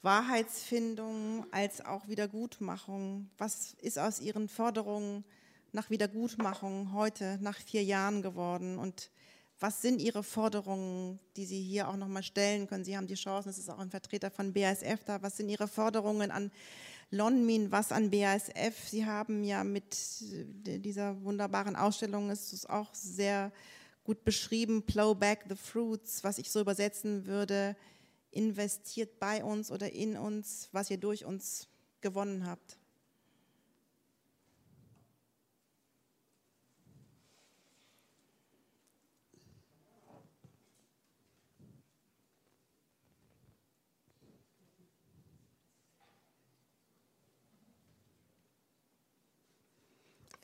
Wahrheitsfindung 0.04 1.48
als 1.50 1.84
auch 1.84 2.08
Wiedergutmachung. 2.08 3.28
Was 3.39 3.74
ist 3.82 3.98
aus 3.98 4.20
Ihren 4.20 4.48
Forderungen 4.48 5.24
nach 5.72 5.89
Wiedergutmachung 5.89 6.94
heute, 6.94 7.39
nach 7.41 7.58
vier 7.58 7.84
Jahren 7.84 8.22
geworden? 8.22 8.78
Und 8.78 9.10
was 9.64 9.82
sind 9.82 10.01
Ihre 10.01 10.24
Forderungen, 10.24 11.22
die 11.38 11.45
Sie 11.45 11.61
hier 11.61 11.88
auch 11.88 11.95
noch 11.95 12.09
mal 12.09 12.22
stellen 12.22 12.68
können? 12.68 12.84
Sie 12.84 12.97
haben 12.97 13.07
die 13.07 13.14
Chance, 13.14 13.49
es 13.49 13.57
ist 13.57 13.70
auch 13.70 13.80
ein 13.80 13.89
Vertreter 13.89 14.30
von 14.30 14.51
BASF 14.51 15.05
da. 15.05 15.22
Was 15.22 15.38
sind 15.38 15.47
Ihre 15.47 15.70
Forderungen 15.70 16.32
an 16.32 16.51
Lonmin, 17.11 17.72
was 17.72 17.93
an 17.93 18.11
BASF? 18.11 18.89
Sie 18.89 19.05
haben 19.05 19.45
ja 19.45 19.64
mit 19.64 19.95
äh, 20.68 20.80
dieser 20.80 21.24
wunderbaren 21.24 21.78
Ausstellung, 21.78 22.30
ist 22.30 22.51
es 22.51 22.66
auch 22.66 22.93
sehr 22.93 23.53
gut 24.03 24.26
beschrieben, 24.26 24.86
Plow 24.86 25.16
Back 25.16 25.45
the 25.47 25.55
Fruits, 25.55 26.26
was 26.26 26.39
ich 26.39 26.51
so 26.51 26.59
übersetzen 26.59 27.26
würde, 27.26 27.78
investiert 28.32 29.18
bei 29.18 29.45
uns 29.45 29.72
oder 29.72 29.93
in 29.93 30.18
uns, 30.18 30.68
was 30.74 30.91
ihr 30.91 30.97
durch 30.97 31.24
uns 31.24 31.70
gewonnen 32.01 32.45
habt. 32.45 32.78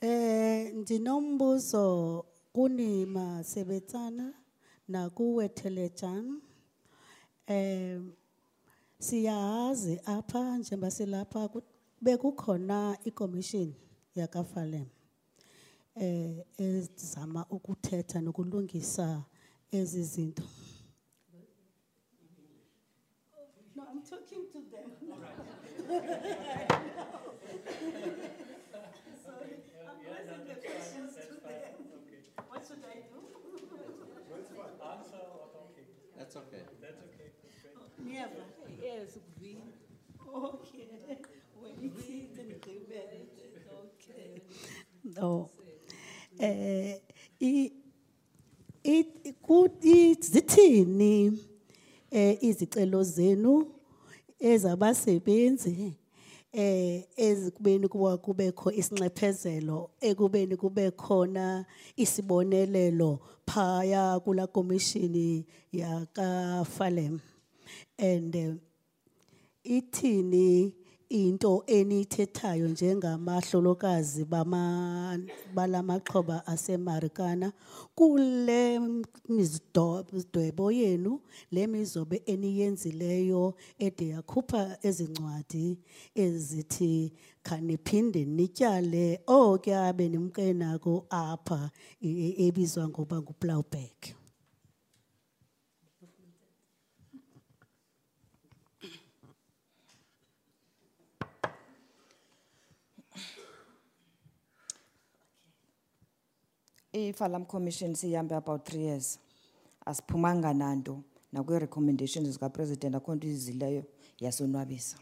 Eh 0.00 0.72
ndinombuzo 0.74 2.24
kuni 2.52 3.06
masebetsana 3.06 4.34
nakuwe 4.88 5.48
Telejan 5.48 6.40
eh 7.46 8.00
siyazi 8.98 10.00
apha 10.04 10.58
njengoba 10.58 10.90
silapha 10.90 11.48
ku- 11.48 11.62
bekukhona 12.00 12.98
ikomishini 13.04 13.74
yakafalem 14.14 14.86
eh 15.94 16.36
ezama 16.58 17.46
ukuthetha 17.50 18.20
nokulungisa 18.20 19.24
ezi 19.72 20.02
zinto 20.04 20.42
No, 23.76 23.82
I'm 23.90 24.02
talking 24.02 24.44
to 24.52 24.58
them. 24.70 24.88
That's 36.32 36.46
okay. 36.46 36.62
That's 36.80 36.98
okay. 37.06 38.12
Never. 38.12 38.44
yes 38.82 39.18
kuvile 39.18 39.62
Okay. 40.34 40.86
When 41.60 41.72
it's 41.82 42.06
in 42.38 42.50
agreement, 42.54 43.28
okay. 43.82 44.42
No. 45.04 45.50
Eh, 46.38 46.98
i, 47.40 47.72
i, 48.84 49.04
ku- 49.42 49.68
i- 49.82 50.14
zithini 50.20 51.38
eh 52.10 52.38
izicelo 52.40 53.02
zenu 53.02 53.66
ezabasebenzi 54.38 55.92
eh 56.52 57.04
ezikubeni 57.16 57.88
kuba 57.88 58.16
kubekho 58.18 58.72
isinxephezelo 58.72 59.90
ekubeni 60.00 60.56
kube 60.56 60.90
khona 60.90 61.64
isibonelelo 61.96 63.20
phaya 63.46 64.20
kula 64.20 64.46
komishini 64.46 65.46
yaka 65.72 66.64
Falem 66.64 67.20
and 67.98 68.34
eh, 68.36 68.54
ithini 69.64 70.74
into 71.10 71.64
enithethayo 71.66 72.68
njengamahlolokazi 72.68 74.24
balamaxhoba 75.54 76.46
asemarikana 76.46 77.52
kule 77.94 78.80
mizidwebo 79.28 80.72
yenu 80.72 81.20
le 81.52 81.66
mizobe 81.66 82.22
eniyenzileyo 82.26 83.54
ede 83.78 84.08
yakhupha 84.08 84.78
ezincwadi 84.82 85.78
ezithi 86.14 87.12
khaniphinde 87.42 88.24
nityale 88.24 89.20
oke 89.26 89.76
abe 89.76 90.08
nimkenako 90.08 91.06
apha 91.10 91.70
e- 92.02 92.08
e- 92.08 92.46
ebizwa 92.46 92.88
ngoba 92.88 93.20
nguplowback 93.22 94.19
i-falam 106.92 107.44
commission 107.44 107.94
siyihambe 107.94 108.34
about 108.36 108.64
three 108.64 108.82
years 108.82 109.18
asiphumanga 109.86 110.54
nanto 110.54 111.02
nakwi-recommendations 111.32 112.28
zikapresident 112.28 112.94
akho 112.94 113.14
nto 113.14 113.28
izileyo 113.28 113.84
yasonwabisa 114.20 114.96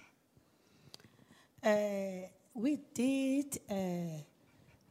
Uh, 1.62 2.28
we 2.55 2.78
did, 2.95 3.59
uh, 3.68 4.22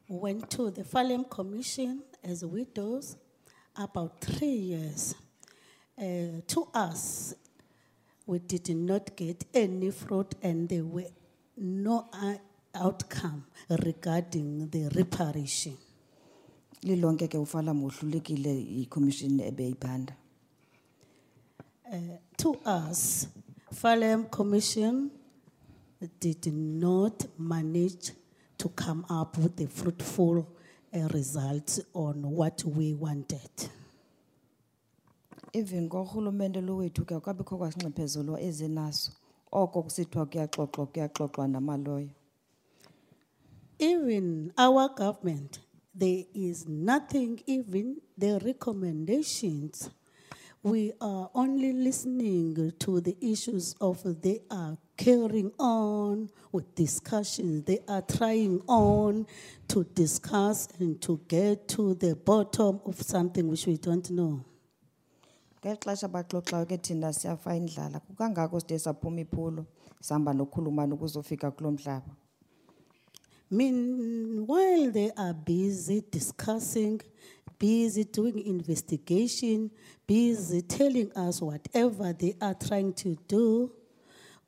went 0.10 0.50
to 0.50 0.70
the 0.70 0.84
Farlam 0.84 1.24
Commission 1.30 2.04
as 2.22 2.43
widows 2.43 3.16
about 3.78 4.20
three 4.20 4.48
years. 4.52 5.16
Uh, 5.98 6.41
to 6.45 6.68
us, 6.74 7.34
we 8.26 8.39
did 8.39 8.70
not 8.76 9.16
get 9.16 9.45
any 9.54 9.91
fruit 9.91 10.36
and 10.43 10.68
there 10.68 10.84
were 10.84 11.08
no 11.56 12.10
uh, 12.12 12.34
outcome 12.76 13.45
regarding 13.70 14.68
the 14.70 14.89
reparation. 14.93 15.78
Lilonke 16.88 17.28
ke 17.28 17.38
ufalam 17.38 17.84
wohlulekile 17.84 18.54
yicommission 18.78 19.40
ebeyiphanda 19.40 20.14
Uh, 21.90 22.18
to 22.36 22.50
us, 22.66 23.28
Farlam 23.74 24.30
Commission 24.30 25.10
did 26.20 26.46
not 26.54 27.26
manage 27.40 28.12
to 28.58 28.68
come 28.70 29.06
up 29.10 29.38
with 29.38 29.56
the 29.56 29.68
fruitful 29.68 30.46
uh, 30.94 31.00
results 31.14 31.80
on 31.94 32.16
what 32.24 32.62
we 32.66 32.94
wanted. 32.94 33.50
even 35.54 35.88
korhulumente 35.90 36.62
lo 36.62 36.76
wethu 36.78 37.06
ke 37.06 37.16
kwabikho 37.20 37.58
oko 39.52 39.84
kusithiwa 39.84 40.26
kuyaxoxwa 40.26 40.86
kuyaxoxwa 40.88 41.48
namaloyo 41.48 42.10
Even 43.80 44.52
our 44.58 44.90
government, 44.90 45.60
there 45.98 46.24
is 46.34 46.68
nothing, 46.68 47.41
even 47.48 47.98
the 48.18 48.39
recommendations. 48.45 49.89
We 50.64 50.91
are 51.02 51.30
only 51.34 51.74
listening 51.74 52.74
to 52.80 53.02
the 53.02 53.16
issues 53.22 53.76
of 53.80 54.04
they 54.22 54.41
are 54.52 54.78
carrying 54.98 55.52
on 55.60 56.30
with 56.52 56.76
discussions. 56.76 57.64
They 57.64 57.80
are 57.88 58.02
trying 58.02 58.62
on 58.68 59.28
to 59.70 59.84
discuss 59.84 60.68
and 60.80 61.02
to 61.02 61.20
get 61.28 61.68
to 61.70 61.95
the 61.95 62.16
bottom 62.16 62.82
of 62.86 63.02
something 63.02 63.48
which 63.48 63.66
we 63.66 63.78
don't 63.78 64.10
know. 64.12 64.43
baxoxayo 66.08 66.66
ke 66.66 66.78
siyafa 67.14 67.56
indlala 67.56 68.00
kukangako 68.00 68.60
side 68.60 68.80
saphuma 68.80 69.22
iphulo 69.22 69.66
sihamba 70.02 70.32
ukuzofika 70.93 71.52
kulo 71.52 71.72
mhlaba 71.72 72.16
Meanwhile, 73.50 74.91
they 74.91 75.12
are 75.18 75.34
busy 75.34 76.04
discussing, 76.12 77.02
busy 77.58 78.04
doing 78.04 78.39
investigation, 78.45 79.72
busy 80.06 80.62
telling 80.62 81.12
us 81.16 81.41
whatever 81.41 82.14
they 82.14 82.36
are 82.41 82.54
trying 82.54 82.93
to 82.93 83.18
do. 83.28 83.72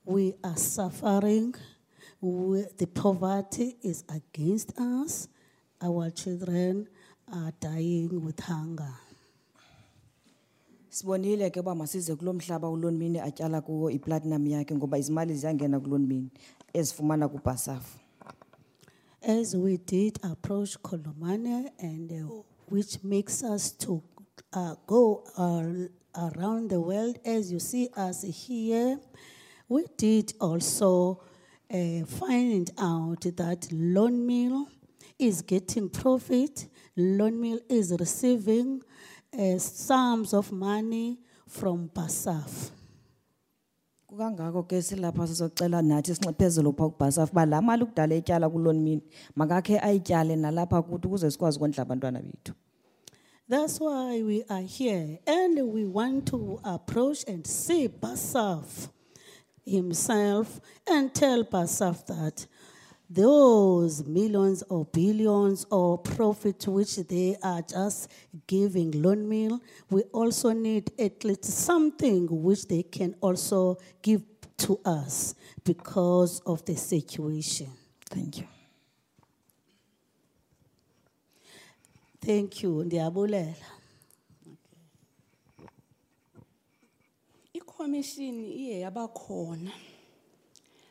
We 0.04 0.34
are 0.44 0.58
suffering. 0.58 1.56
We, 2.20 2.66
the 2.78 2.88
poverty 2.88 3.78
is 3.82 4.04
against 4.10 4.78
us. 4.78 5.30
Our 5.82 6.10
children 6.10 6.88
are 7.32 7.54
dying 7.60 8.22
with 8.24 8.40
hunger. 8.40 8.94
sibonile 10.90 11.50
ke 11.54 11.60
uba 11.60 11.76
masize 11.76 12.16
kulo 12.16 12.34
mhlaba 12.34 12.70
ulonmini 12.70 13.20
atyala 13.20 13.62
kuwo 13.62 13.92
iplatinum 13.92 14.48
yakhe 14.48 14.76
ngoba 14.76 14.98
izimali 14.98 15.34
ziyangena 15.34 15.80
kulonmini 15.80 16.30
ezifumana 16.74 17.28
kubhasafu 17.28 17.99
As 19.22 19.54
we 19.56 19.78
did 19.78 20.18
approach 20.24 20.82
Khulumani, 20.82 21.70
and 21.78 22.12
uh, 22.12 22.42
which 22.68 23.04
makes 23.04 23.44
us 23.44 23.72
to 23.72 24.02
uh, 24.54 24.76
go 24.88 25.26
uh, 25.38 26.30
around 26.36 26.70
the 26.70 26.80
world, 26.80 27.20
as 27.26 27.52
you 27.52 27.60
see 27.60 27.90
us 27.98 28.24
here, 28.24 28.98
we 29.68 29.86
did 29.98 30.34
also 30.40 31.22
uh, 31.70 32.06
find 32.06 32.72
out 32.80 33.22
that 33.22 33.68
Lonmin 33.72 34.66
is 35.20 35.42
getting 35.42 35.90
profit. 35.90 36.68
Lonmin 36.98 37.60
is 37.70 37.94
receiving 38.00 38.82
uh, 39.38 39.58
sums 39.58 40.34
of 40.34 40.50
money 40.52 41.20
from 41.46 41.90
Basaf. 41.90 42.72
Ke 44.68 44.82
silapha 44.82 45.28
sizocela 45.28 45.82
nathi 45.82 46.14
mali 47.62 47.86
kudala 47.86 48.16
etyala 48.16 48.50
kulonmini 48.50 49.04
makakhe 49.36 49.80
ayityale 49.80 50.36
nalapha 50.36 50.82
kuthi 50.82 51.08
ukuze 51.08 51.32
sikwazi 51.32 51.82
abantwana 51.82 52.20
bethu. 52.20 52.54
That's 53.48 53.80
why 53.80 54.22
we 54.22 54.44
are 54.50 54.62
here, 54.62 55.20
and 55.26 55.74
we 55.74 55.86
want 55.86 56.28
to 56.28 56.60
approach 56.64 57.24
and 57.28 57.46
see 57.48 57.88
Basaf 57.88 58.90
himself 59.66 60.60
and 60.88 61.14
tell 61.14 61.44
Basaf 61.44 62.06
that 62.06 62.48
those 63.10 64.06
millions 64.06 64.64
or 64.70 64.86
billions 64.86 65.66
or 65.72 65.98
profit 65.98 66.68
which 66.68 66.96
they 66.98 67.36
are 67.42 67.62
just 67.64 68.10
giving 68.46 68.92
Lonmin, 68.92 69.60
we 69.90 70.04
also 70.14 70.52
need 70.52 70.92
at 71.00 71.24
least 71.24 71.46
something 71.46 72.28
which 72.30 72.68
they 72.68 72.84
can 72.84 73.16
also 73.20 73.78
give 74.04 74.22
to 74.58 74.80
us 74.86 75.34
because 75.64 76.40
of 76.46 76.64
the 76.66 76.76
situation. 76.76 77.68
thank 78.10 78.38
you 78.38 78.48
Thank 82.22 82.64
you, 82.64 82.84
ndiyabulela. 82.84 83.56
ikhomishini 87.54 88.54
iye 88.54 88.80
yabakhona 88.80 89.72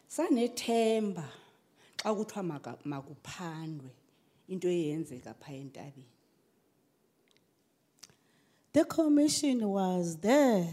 sanethemba 0.08 1.28
xa 2.02 2.14
kuthiwa 2.14 2.42
makuphandwe 2.84 3.90
into 4.48 4.68
eyenzeka 4.68 5.34
phaa 5.34 5.52
entabeni. 5.52 6.04
The 8.72 8.84
commission 8.84 9.68
was 9.68 10.18
there 10.20 10.68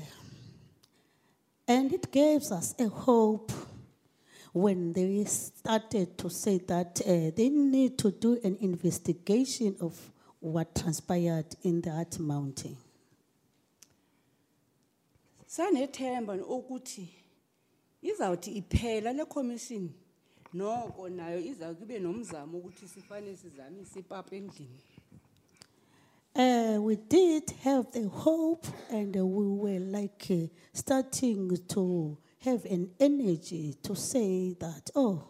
and 1.68 1.92
it 1.92 2.12
gives 2.12 2.52
us 2.52 2.76
a 2.80 2.88
hope. 2.88 3.52
When 4.54 4.94
they 4.94 5.26
started 5.26 6.18
to 6.20 6.30
say 6.30 6.60
that 6.60 7.02
uh, 7.02 7.32
they 7.36 7.50
need 7.50 7.98
to 7.98 8.12
do 8.12 8.40
an 8.42 8.58
investigation 8.62 9.76
of 9.82 10.00
what 10.40 10.76
transpired 10.76 11.56
in 11.64 11.82
that 11.82 12.20
mountain. 12.20 12.78
sanethemba 15.48 16.34
okuthi 16.34 17.08
izawuthi 18.02 18.52
iphela 18.52 19.14
le 19.14 19.26
commission 19.26 19.90
noko 20.56 21.10
nayo 21.10 21.40
izawuke 21.40 21.84
ibe 21.84 22.00
nomzamo 22.00 22.58
ukuthi 22.58 22.88
sifane 22.88 23.36
sizamise 23.36 24.00
ipapa 24.00 24.36
endlini 24.36 24.82
Uh, 26.38 26.78
we 26.82 26.98
did 26.98 27.50
have 27.64 27.90
the 27.94 28.10
hope 28.10 28.68
and 28.92 29.16
uh, 29.16 29.26
we 29.26 29.48
were 29.48 29.80
like 29.80 30.28
uh, 30.30 30.48
starting 30.74 31.58
to 31.66 32.18
have 32.44 32.66
an 32.66 32.92
energy 33.00 33.74
to 33.82 33.96
say 33.96 34.54
that, 34.60 34.90
oh, 34.96 35.24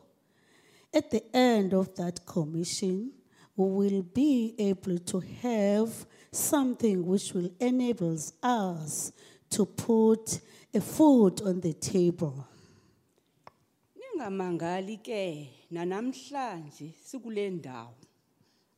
at 0.92 1.12
the 1.12 1.24
end 1.32 1.76
of 1.76 1.94
that 1.94 2.26
commission, 2.26 3.12
we 3.56 3.68
will 3.68 4.02
be 4.02 4.56
able 4.58 4.98
to 4.98 5.20
have 5.44 6.08
something 6.32 7.06
which 7.06 7.34
will 7.34 7.52
enable 7.60 8.18
us 8.42 9.12
to 9.52 9.64
put 9.64 10.40
a 10.74 10.82
food 10.82 11.40
on 11.44 11.62
the 11.62 11.74
table. 11.74 12.48
Ningamangali 14.26 14.98
ke 14.98 15.50
nanamhlanje 15.72 16.94
sikule 17.04 17.50
ndawo 17.50 17.94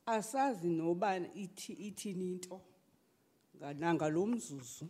asazi 0.05 0.67
noba 0.69 1.17
ithi 1.35 1.73
ithini 1.73 2.27
into 2.27 2.61
nga- 3.57 3.73
nangalo 3.73 4.25
mzuzu 4.25 4.87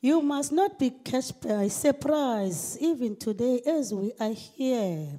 You 0.00 0.22
must 0.22 0.52
not 0.52 0.78
be 0.78 0.90
catched 0.90 1.40
by 1.42 1.68
surprise, 1.68 2.78
even 2.80 3.16
today, 3.16 3.60
as 3.66 3.92
we 3.92 4.12
are 4.20 4.32
here, 4.32 5.18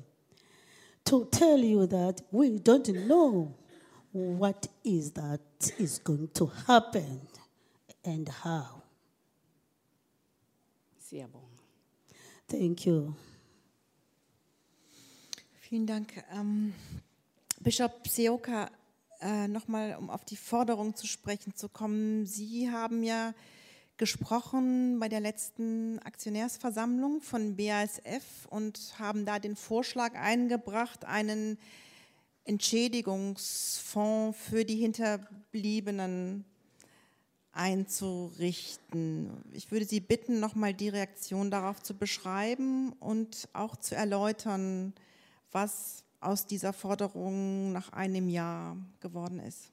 to 1.04 1.26
tell 1.26 1.60
you 1.60 1.86
that 1.88 2.22
we 2.32 2.60
don't 2.60 2.88
know 2.88 3.54
what 4.14 4.68
is 4.86 5.12
that 5.12 5.42
is 5.78 6.00
going 6.02 6.30
to 6.30 6.46
happen 6.66 7.20
and 8.06 8.30
how. 8.30 8.82
siyabonga 10.98 11.60
Thank 12.48 12.86
you. 12.88 13.14
Vielen 15.70 15.86
Dank. 15.86 16.24
Ähm, 16.34 16.74
Bischof 17.60 17.92
Seoka, 18.08 18.72
äh, 19.22 19.48
nochmal, 19.48 19.98
um 20.00 20.10
auf 20.10 20.26
die 20.26 20.36
Forderung 20.36 20.96
zu 20.96 21.06
sprechen 21.06 21.54
zu 21.54 21.70
kommen. 21.70 22.26
Sie 22.26 22.72
haben 22.72 23.04
ja 23.04 23.36
gesprochen 23.98 25.00
bei 25.00 25.10
der 25.10 25.20
letzten 25.20 26.00
Aktionärsversammlung 26.00 27.22
von 27.22 27.56
BASF 27.56 28.48
und 28.50 28.96
haben 28.98 29.28
da 29.28 29.38
den 29.38 29.56
Vorschlag 29.56 30.16
eingebracht, 30.16 31.06
einen 31.06 31.60
Entschädigungsfonds 32.46 34.40
für 34.40 34.66
die 34.66 34.78
Hinterbliebenen 34.78 36.46
einzurichten. 37.52 39.44
Ich 39.54 39.72
würde 39.72 39.86
Sie 39.86 40.00
bitten, 40.00 40.40
nochmal 40.40 40.74
die 40.74 40.90
Reaktion 40.90 41.52
darauf 41.52 41.84
zu 41.84 41.94
beschreiben 41.94 42.92
und 42.94 43.48
auch 43.54 43.76
zu 43.76 43.94
erläutern, 43.94 44.96
was 45.52 46.04
aus 46.22 46.46
dieser 46.46 46.74
Forderung 46.74 47.72
nach 47.72 47.92
einem 47.94 48.30
Jahr 48.30 48.78
geworden 49.00 49.40
ist. 49.40 49.72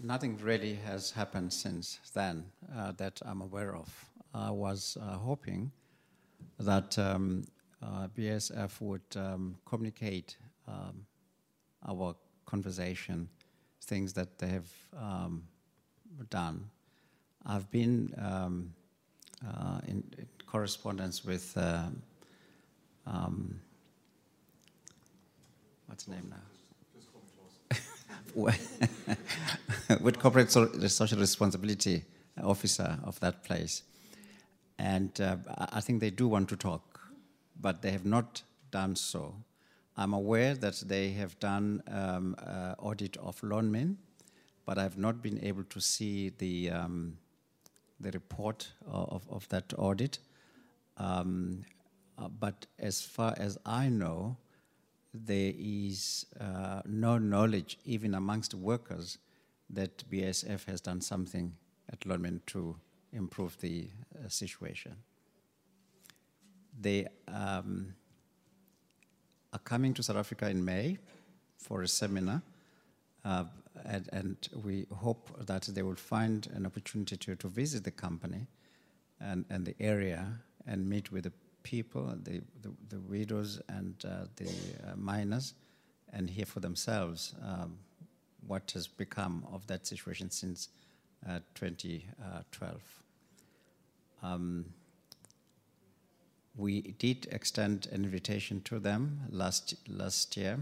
Nothing 0.00 0.38
really 0.40 0.78
has 0.86 1.10
happened 1.16 1.52
since 1.52 1.98
then 2.14 2.44
uh, 2.72 2.92
that 2.92 3.20
I'm 3.24 3.42
aware 3.42 3.74
of. 3.74 3.88
I 4.32 4.48
was 4.50 4.96
uh, 4.96 5.18
hoping 5.18 5.72
that 6.60 6.96
um, 6.98 7.44
uh, 7.82 8.06
BASF 8.16 8.80
would 8.80 9.16
um, 9.16 9.56
communicate 9.64 10.36
um, 10.68 11.04
our 11.84 12.14
conversation, 12.46 13.28
things 13.82 14.12
that 14.12 14.38
they 14.38 14.48
have 14.48 14.70
um, 14.96 15.42
done. 16.30 16.70
I've 17.44 17.68
been 17.70 18.14
um, 18.18 18.74
uh, 19.46 19.80
in, 19.86 20.04
in, 20.16 20.26
correspondence 20.46 21.24
with 21.24 21.56
uh, 21.56 21.84
um, 23.06 23.60
what's 25.86 26.04
the 26.04 26.12
name 26.12 26.30
now? 26.30 26.36
with 30.00 30.18
corporate 30.18 30.50
social 30.50 31.18
responsibility 31.18 32.04
officer 32.42 32.98
of 33.04 33.18
that 33.20 33.44
place. 33.44 33.82
And 34.78 35.20
uh, 35.20 35.36
I 35.72 35.80
think 35.80 36.00
they 36.00 36.10
do 36.10 36.28
want 36.28 36.48
to 36.50 36.56
talk, 36.56 37.00
but 37.60 37.82
they 37.82 37.90
have 37.90 38.04
not 38.04 38.42
done 38.70 38.96
so. 38.96 39.34
I'm 39.96 40.12
aware 40.12 40.54
that 40.54 40.76
they 40.86 41.10
have 41.10 41.38
done 41.40 41.82
um, 41.88 42.36
uh, 42.38 42.74
audit 42.78 43.16
of 43.16 43.40
Lonmin, 43.40 43.96
but 44.64 44.78
I've 44.78 44.96
not 44.96 45.20
been 45.22 45.40
able 45.42 45.64
to 45.64 45.80
see 45.80 46.28
the 46.38 46.70
um, 46.70 47.18
the 48.00 48.10
report 48.10 48.68
of, 48.86 49.26
of 49.30 49.48
that 49.48 49.72
audit. 49.76 50.18
Um, 50.96 51.64
uh, 52.16 52.28
but 52.28 52.66
as 52.78 53.00
far 53.00 53.34
as 53.36 53.58
I 53.64 53.88
know, 53.88 54.36
there 55.14 55.52
is 55.56 56.26
uh, 56.40 56.82
no 56.86 57.18
knowledge, 57.18 57.78
even 57.84 58.14
amongst 58.14 58.54
workers, 58.54 59.18
that 59.70 60.08
BASF 60.10 60.64
has 60.66 60.80
done 60.80 61.00
something 61.00 61.54
at 61.92 62.00
Lonmin 62.00 62.40
to 62.46 62.76
improve 63.12 63.58
the 63.60 63.88
uh, 64.14 64.28
situation. 64.28 64.96
They 66.80 67.06
um, 67.26 67.94
are 69.52 69.58
coming 69.58 69.94
to 69.94 70.02
South 70.02 70.16
Africa 70.16 70.48
in 70.48 70.64
May 70.64 70.98
for 71.56 71.82
a 71.82 71.88
seminar, 71.88 72.42
uh, 73.24 73.44
and, 73.84 74.08
and, 74.12 74.36
we 74.62 74.86
hope 74.94 75.30
that 75.46 75.62
they 75.62 75.82
will 75.82 75.94
find 75.94 76.48
an 76.54 76.66
opportunity 76.66 77.16
to, 77.16 77.36
to 77.36 77.48
visit 77.48 77.84
the 77.84 77.90
company 77.90 78.46
and, 79.20 79.44
and 79.50 79.64
the 79.64 79.74
area 79.80 80.26
and 80.66 80.88
meet 80.88 81.10
with 81.12 81.24
the 81.24 81.32
people, 81.62 82.14
the, 82.22 82.40
the, 82.62 82.72
the 82.88 83.00
widows 83.00 83.60
and 83.68 83.94
uh, 84.04 84.26
the 84.36 84.46
uh, 84.46 84.96
miners, 84.96 85.54
and 86.12 86.30
hear 86.30 86.46
for 86.46 86.60
themselves 86.60 87.34
um, 87.44 87.78
what 88.46 88.70
has 88.72 88.86
become 88.86 89.46
of 89.52 89.66
that 89.66 89.86
situation 89.86 90.30
since 90.30 90.68
uh, 91.28 91.40
2012. 91.54 92.80
Um, 94.22 94.64
we 96.56 96.80
did 96.98 97.28
extend 97.30 97.86
an 97.92 98.04
invitation 98.04 98.60
to 98.62 98.78
them 98.78 99.20
last 99.30 99.74
last 99.88 100.36
year 100.36 100.58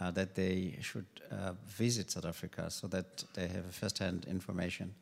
uh, 0.00 0.10
that 0.12 0.34
they 0.34 0.78
should 0.80 1.06
uh, 1.30 1.52
visit 1.66 2.10
South 2.10 2.26
Africa 2.26 2.70
so 2.70 2.86
that 2.88 3.24
they 3.34 3.48
have 3.48 3.74
first-hand 3.74 4.26
information, 4.28 4.94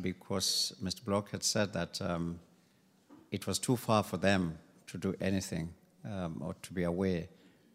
because 0.00 0.72
Mr. 0.82 1.04
Bock 1.04 1.30
had 1.30 1.42
said 1.42 1.72
that 1.72 2.00
um, 2.00 2.38
it 3.30 3.46
was 3.46 3.58
too 3.58 3.76
far 3.76 4.02
for 4.02 4.16
them 4.16 4.58
to 4.86 4.98
do 4.98 5.14
anything 5.20 5.68
um, 6.04 6.40
or 6.44 6.54
to 6.62 6.72
be 6.72 6.84
aware 6.84 7.24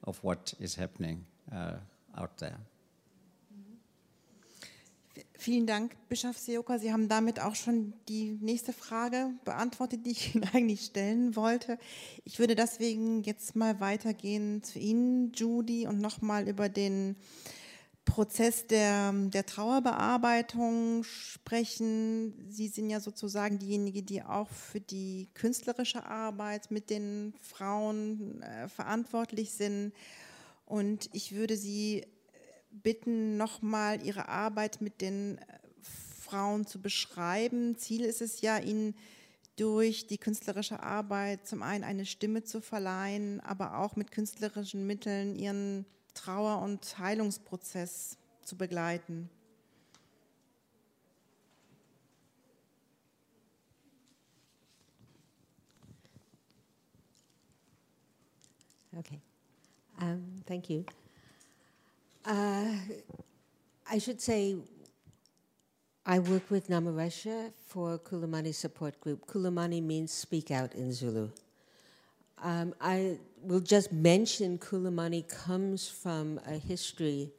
of 0.05 0.18
what 0.24 0.53
is 0.59 0.76
happening 0.76 1.26
uh, 1.53 1.74
out 2.18 2.38
there. 2.38 2.57
Vielen 5.38 5.68
Dank, 5.68 5.95
Bischof 6.09 6.39
Seoka. 6.39 6.80
Sie 6.80 6.91
haben 6.91 7.07
damit 7.07 7.39
auch 7.39 7.53
schon 7.53 7.93
die 8.09 8.38
nächste 8.41 8.74
Frage 8.74 9.32
beantwortet, 9.45 10.05
die 10.05 10.11
ich 10.11 10.34
Ihnen 10.36 10.49
eigentlich 10.53 10.86
stellen 10.86 11.36
wollte. 11.36 11.78
Ich 12.24 12.39
würde 12.39 12.55
deswegen 12.55 13.22
jetzt 13.24 13.55
mal 13.55 13.80
weitergehen 13.80 14.64
zu 14.64 14.80
Ihnen, 14.80 15.32
Judy, 15.34 15.86
und 15.86 15.99
nochmal 15.99 16.47
über 16.49 16.68
den 16.68 17.16
Prozess 18.05 18.68
der, 18.68 19.14
der 19.14 19.45
Trauerbearbeitung 19.45 21.03
sprechen. 21.03 22.34
Sie 22.49 22.68
sind 22.68 22.89
ja 22.89 22.99
sozusagen 22.99 23.59
diejenige, 23.59 24.01
die 24.01 24.24
auch 24.24 24.49
für 24.49 24.82
die 24.82 25.30
künstlerische 25.36 26.05
Arbeit 26.05 26.72
mit 26.72 26.89
den 26.89 27.34
Frauen 27.39 28.41
äh, 28.41 28.68
verantwortlich 28.68 29.51
sind. 29.51 29.93
Und 30.66 31.09
ich 31.14 31.34
würde 31.34 31.55
Sie 31.55 32.03
bitten, 32.82 33.38
nochmal 33.38 34.03
Ihre 34.05 34.28
Arbeit 34.28 34.82
mit 34.82 35.01
den 35.01 35.38
äh, 35.38 35.41
Frauen 36.21 36.65
zu 36.65 36.82
beschreiben. 36.82 37.78
Ziel 37.78 38.01
ist 38.01 38.21
es 38.21 38.41
ja, 38.41 38.57
ihnen 38.57 38.95
durch 39.55 40.07
die 40.07 40.17
künstlerische 40.17 40.82
Arbeit 40.82 41.47
zum 41.47 41.61
einen 41.61 41.84
eine 41.84 42.05
Stimme 42.05 42.43
zu 42.43 42.61
verleihen, 42.61 43.39
aber 43.41 43.78
auch 43.78 43.95
mit 43.95 44.11
künstlerischen 44.11 44.88
Mitteln 44.88 45.36
ihren 45.36 45.86
Trauer- 46.15 46.61
und 46.61 46.97
Heilungsprozess 46.97 48.17
zu 48.43 48.57
begleiten. 48.57 49.30
Okay. 58.95 59.21
Um, 59.99 60.43
thank 60.45 60.69
you. 60.69 60.84
Uh, 62.26 62.76
I 63.91 63.97
should 63.97 64.21
say 64.21 64.55
I 66.05 66.19
work 66.19 66.49
with 66.49 66.69
Nomarussia 66.69 67.51
for 67.67 67.97
Khulumani 67.97 68.53
Support 68.53 69.01
Group. 69.01 69.28
Khulumani 69.28 69.84
means 69.84 70.13
speak 70.13 70.49
out 70.49 70.74
in 70.74 70.93
Zulu. 70.93 71.30
Um, 72.41 72.74
I 72.80 73.17
will 73.41 73.59
just 73.59 73.91
mention 73.91 74.57
Khulumani 74.57 75.28
comes 75.28 75.89
from 75.89 76.39
a 76.47 76.53
history 76.53 77.30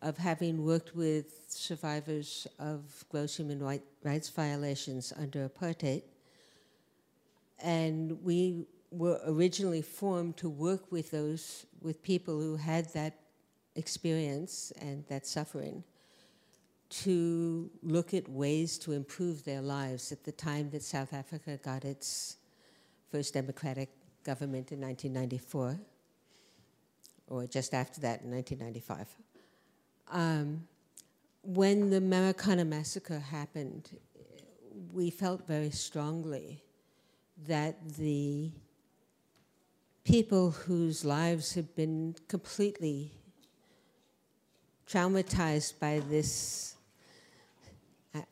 of 0.00 0.16
having 0.16 0.64
worked 0.64 0.96
with 0.96 1.44
survivors 1.48 2.46
of 2.58 3.04
gross 3.10 3.36
human 3.36 3.60
rights 4.02 4.30
violations 4.30 5.12
under 5.18 5.46
apartheid. 5.46 6.02
And 7.62 8.22
we 8.24 8.64
were 8.90 9.20
originally 9.26 9.82
formed 9.82 10.38
to 10.38 10.48
work 10.48 10.90
with 10.90 11.10
those, 11.10 11.66
with 11.82 12.02
people 12.02 12.40
who 12.40 12.56
had 12.56 12.92
that 12.94 13.21
experience 13.76 14.72
and 14.80 15.04
that 15.08 15.26
suffering 15.26 15.84
to 16.92 17.70
look 17.82 18.12
at 18.12 18.28
ways 18.28 18.76
to 18.76 18.92
improve 18.92 19.44
their 19.44 19.62
lives 19.62 20.12
at 20.12 20.24
the 20.24 20.32
time 20.32 20.68
that 20.70 20.82
South 20.82 21.14
Africa 21.14 21.58
got 21.62 21.84
its 21.84 22.36
first 23.10 23.32
democratic 23.32 23.88
government 24.24 24.72
in 24.72 24.80
1994, 24.80 25.78
or 27.28 27.46
just 27.46 27.72
after 27.72 28.00
that 28.02 28.20
in 28.22 28.30
1995. 28.30 29.08
Um, 30.10 30.68
when 31.42 31.88
the 31.88 32.00
Marikana 32.00 32.66
massacre 32.66 33.18
happened, 33.18 33.88
we 34.92 35.08
felt 35.08 35.46
very 35.46 35.70
strongly 35.70 36.62
that 37.46 37.96
the 37.96 38.52
people 40.04 40.50
whose 40.50 41.04
lives 41.06 41.54
had 41.54 41.74
been 41.74 42.14
completely 42.28 43.12
traumatized 44.92 45.78
by 45.80 46.02
this. 46.10 46.76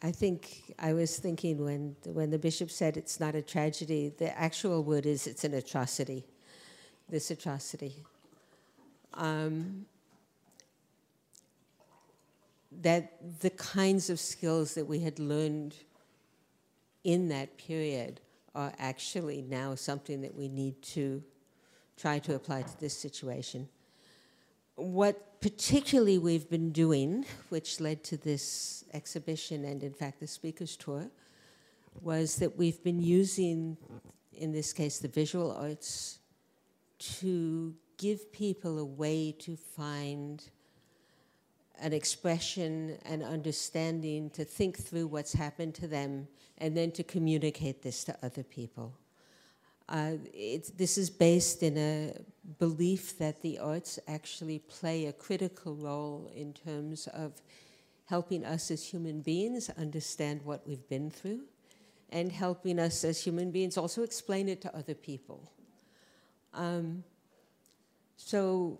I, 0.03 0.11
think 0.11 0.75
I 0.79 0.93
was 0.93 1.19
thinking 1.19 1.65
when, 1.65 1.97
when 2.05 2.31
the 2.31 2.39
bishop 2.39 2.71
said 2.71 2.99
it's 2.99 3.19
not 3.19 3.35
a 3.35 3.41
tragedy, 3.41 4.13
the 4.19 4.39
actual 4.39 4.85
word 4.85 5.07
is 5.07 5.27
it's 5.27 5.45
an 5.45 5.55
atrocity, 5.55 6.27
this 7.09 7.31
atrocity. 7.31 7.95
Um, 9.15 9.87
that 12.83 13.41
the 13.41 13.51
kinds 13.51 14.11
of 14.11 14.21
skills 14.21 14.75
that 14.75 14.87
we 14.87 15.01
had 15.01 15.19
learned 15.19 15.75
in 17.05 17.29
that 17.31 17.57
period 17.57 18.21
are 18.55 18.73
actually 18.79 19.41
now 19.41 19.75
something 19.75 20.21
that 20.21 20.35
we 20.35 20.49
need 20.49 20.83
to 20.83 21.23
try 21.97 22.19
to 22.19 22.35
apply 22.35 22.63
to 22.63 22.81
this 22.81 22.97
situation 22.97 23.67
what 24.83 25.41
particularly 25.41 26.19
we've 26.19 26.49
been 26.51 26.71
doing, 26.71 27.25
which 27.49 27.81
led 27.81 28.05
to 28.05 28.17
this 28.17 28.85
exhibition 28.93 29.65
and, 29.65 29.83
in 29.83 29.93
fact, 29.93 30.21
the 30.21 30.27
speakers 30.27 30.77
tour, 30.77 31.11
was 32.03 32.37
that 32.37 32.57
we've 32.57 32.83
been 32.83 33.01
using 33.01 33.77
in 34.33 34.53
this 34.53 34.73
case 34.73 34.99
the 34.99 35.09
visual 35.09 35.53
arts, 35.53 36.19
to 36.99 37.75
give 37.99 38.33
people 38.33 38.79
a 38.79 38.85
way 38.85 39.33
to 39.39 39.57
find 39.57 40.51
an 41.81 41.93
expression, 41.93 42.99
an 43.05 43.23
understanding, 43.23 44.31
to 44.31 44.45
think 44.45 44.79
through 44.79 45.07
what's 45.07 45.33
happened 45.33 45.75
to 45.75 45.87
them, 45.87 46.27
and 46.59 46.77
then 46.77 46.91
to 46.91 47.03
communicate 47.03 47.83
this 47.83 48.05
to 48.05 48.17
other 48.23 48.43
people. 48.43 48.95
Uh, 49.91 50.13
this 50.77 50.97
is 50.97 51.11
based 51.11 51.65
in 51.65 51.77
a 51.77 52.15
belief 52.61 53.19
that 53.19 53.43
the 53.43 53.59
arts 53.59 53.99
actually 54.07 54.61
play 54.61 55.07
a 55.07 55.13
critical 55.13 55.75
role 55.75 56.31
in 56.35 56.53
terms 56.53 57.09
of 57.09 57.33
helping 58.07 58.45
us 58.45 58.71
as 58.71 58.85
human 58.85 59.21
beings 59.21 59.69
understand 59.71 60.41
what 60.45 60.67
we've 60.67 60.89
been 60.89 61.11
through 61.11 61.41
and 62.11 62.31
helping 62.31 62.79
us 62.79 63.05
as 63.05 63.23
human 63.23 63.51
beings 63.51 63.77
also 63.77 64.03
explain 64.03 64.49
it 64.49 64.61
to 64.61 64.77
other 64.77 64.95
people. 64.95 65.51
Um, 66.55 67.03
so 68.17 68.79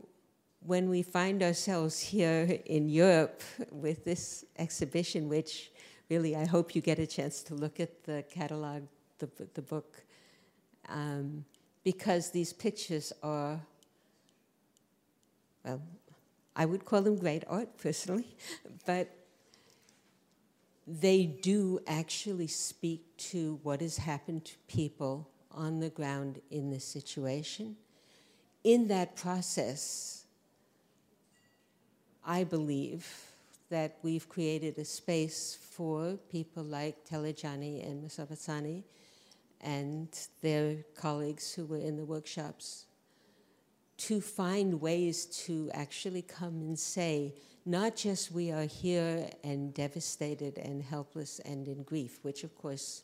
when 0.65 0.89
we 0.89 1.03
find 1.03 1.43
ourselves 1.43 1.99
here 2.01 2.61
in 2.67 2.89
Europe 2.89 3.43
with 3.73 4.05
this 4.05 4.45
exhibition, 4.59 5.29
which 5.29 5.73
really 6.09 6.37
I 6.37 6.45
hope 6.45 6.75
you 6.77 6.83
get 6.83 6.99
a 6.99 7.07
chance 7.07 7.43
to 7.45 7.55
look 7.55 7.81
at 7.81 8.05
the 8.05 8.25
catalog, 8.31 8.83
the, 9.19 9.29
the 9.55 9.63
book, 9.63 10.05
um, 10.91 11.45
because 11.85 12.31
these 12.31 12.53
pictures 12.53 13.13
are, 13.23 13.61
well, 15.65 15.81
I 16.55 16.67
would 16.67 16.85
call 16.85 17.03
them 17.03 17.17
great 17.17 17.45
art 17.49 17.69
personally, 17.83 18.37
but 18.85 19.09
they 20.87 21.25
do 21.25 21.79
actually 21.87 22.49
speak 22.49 23.17
to 23.17 23.61
what 23.63 23.81
has 23.81 23.97
happened 23.97 24.45
to 24.47 24.55
people 24.67 25.29
on 25.53 25.81
the 25.81 25.91
ground 25.91 26.41
in 26.51 26.71
this 26.71 26.85
situation. 26.85 27.77
In 28.65 28.89
that 28.89 29.17
process, 29.17 30.25
I 32.25 32.45
believe 32.45 33.07
that 33.71 33.99
we've 34.03 34.29
created 34.29 34.77
a 34.79 34.85
space 34.85 35.57
for 35.71 36.19
people 36.31 36.65
like 36.65 37.09
Thelejane 37.09 37.89
and 37.89 38.05
Mosebetsane 38.05 38.83
and 39.63 40.09
their 40.43 40.77
colleagues 40.95 41.53
who 41.53 41.65
were 41.67 41.79
in 41.79 41.97
the 41.97 42.05
workshops 42.05 42.87
to 43.97 44.21
find 44.21 44.81
ways 44.81 45.27
to 45.27 45.71
actually 45.75 46.23
come 46.23 46.55
and 46.63 46.79
say, 46.79 47.35
not 47.67 47.95
just 47.95 48.33
we 48.33 48.51
are 48.51 48.65
here 48.65 49.29
and 49.45 49.75
devastated 49.75 50.57
and 50.57 50.83
helpless 50.83 51.39
and 51.41 51.69
in 51.69 51.83
grief, 51.83 52.19
which 52.23 52.43
of 52.43 52.57
course 52.57 53.03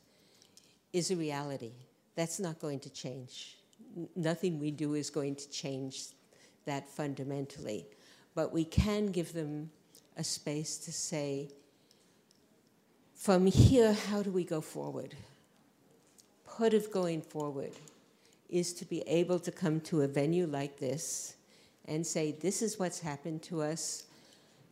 is 0.95 1.11
a 1.11 1.17
reality. 1.17 1.73
That's 2.15 2.41
not 2.41 2.59
going 2.59 2.81
to 2.81 2.91
change. 2.91 3.59
N- 3.95 4.09
nothing 4.17 4.59
we 4.59 4.71
do 4.71 4.95
is 4.95 5.11
going 5.11 5.37
to 5.37 5.51
change 5.51 6.07
that 6.65 6.89
fundamentally. 6.89 7.87
But 8.35 8.53
we 8.53 8.65
can 8.65 9.09
give 9.09 9.35
them 9.35 9.71
a 10.17 10.25
space 10.25 10.79
to 10.79 10.93
say, 10.93 11.51
from 13.15 13.47
here, 13.47 13.93
how 13.93 14.23
do 14.23 14.31
we 14.31 14.45
go 14.45 14.63
forward? 14.63 15.15
Part 16.57 16.73
of 16.73 16.91
going 16.91 17.21
forward 17.21 17.73
is 18.49 18.73
to 18.75 18.87
be 18.87 19.03
able 19.07 19.39
to 19.41 19.53
come 19.53 19.79
to 19.81 20.01
a 20.03 20.09
venue 20.09 20.47
like 20.47 20.79
this 20.79 21.37
and 21.85 22.07
say, 22.07 22.33
this 22.33 22.63
is 22.63 22.79
what's 22.79 22.99
happened 22.99 23.43
to 23.43 23.61
us. 23.61 24.05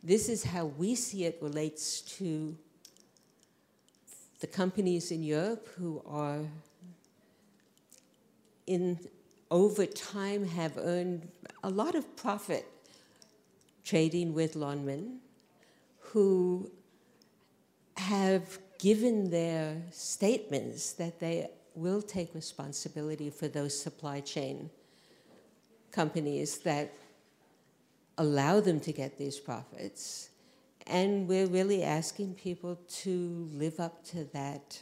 This 0.03 0.27
is 0.27 0.43
how 0.43 0.65
we 0.65 0.95
see 0.95 1.25
it 1.25 1.37
relates 1.43 2.01
to 2.17 2.57
the 4.39 4.47
companies 4.47 5.11
in 5.11 5.21
Europe 5.21 5.67
who 5.77 6.01
are 6.07 6.39
in 8.65 8.97
over 9.51 9.85
time 9.85 10.43
have 10.43 10.79
earned 10.79 11.27
a 11.63 11.69
lot 11.69 11.93
of 11.93 12.15
profit 12.15 12.65
trading 13.83 14.33
with 14.33 14.55
Lonmin, 14.55 15.17
who 15.99 16.71
have 17.97 18.57
given 18.79 19.29
their 19.29 19.83
statements 19.91 20.93
that 20.93 21.19
they 21.19 21.47
will 21.75 22.01
take 22.01 22.33
responsibility 22.33 23.29
for 23.29 23.47
those 23.47 23.79
supply 23.79 24.19
chain 24.19 24.69
companies 25.91 26.59
that 26.59 26.93
allow 28.17 28.59
them 28.59 28.79
to 28.79 28.91
get 28.91 29.17
these 29.17 29.39
profits. 29.39 30.29
And 30.87 31.27
we're 31.27 31.47
really 31.47 31.83
asking 31.83 32.35
people 32.35 32.79
to 33.03 33.49
live 33.53 33.79
up 33.79 34.03
to 34.05 34.25
that 34.33 34.79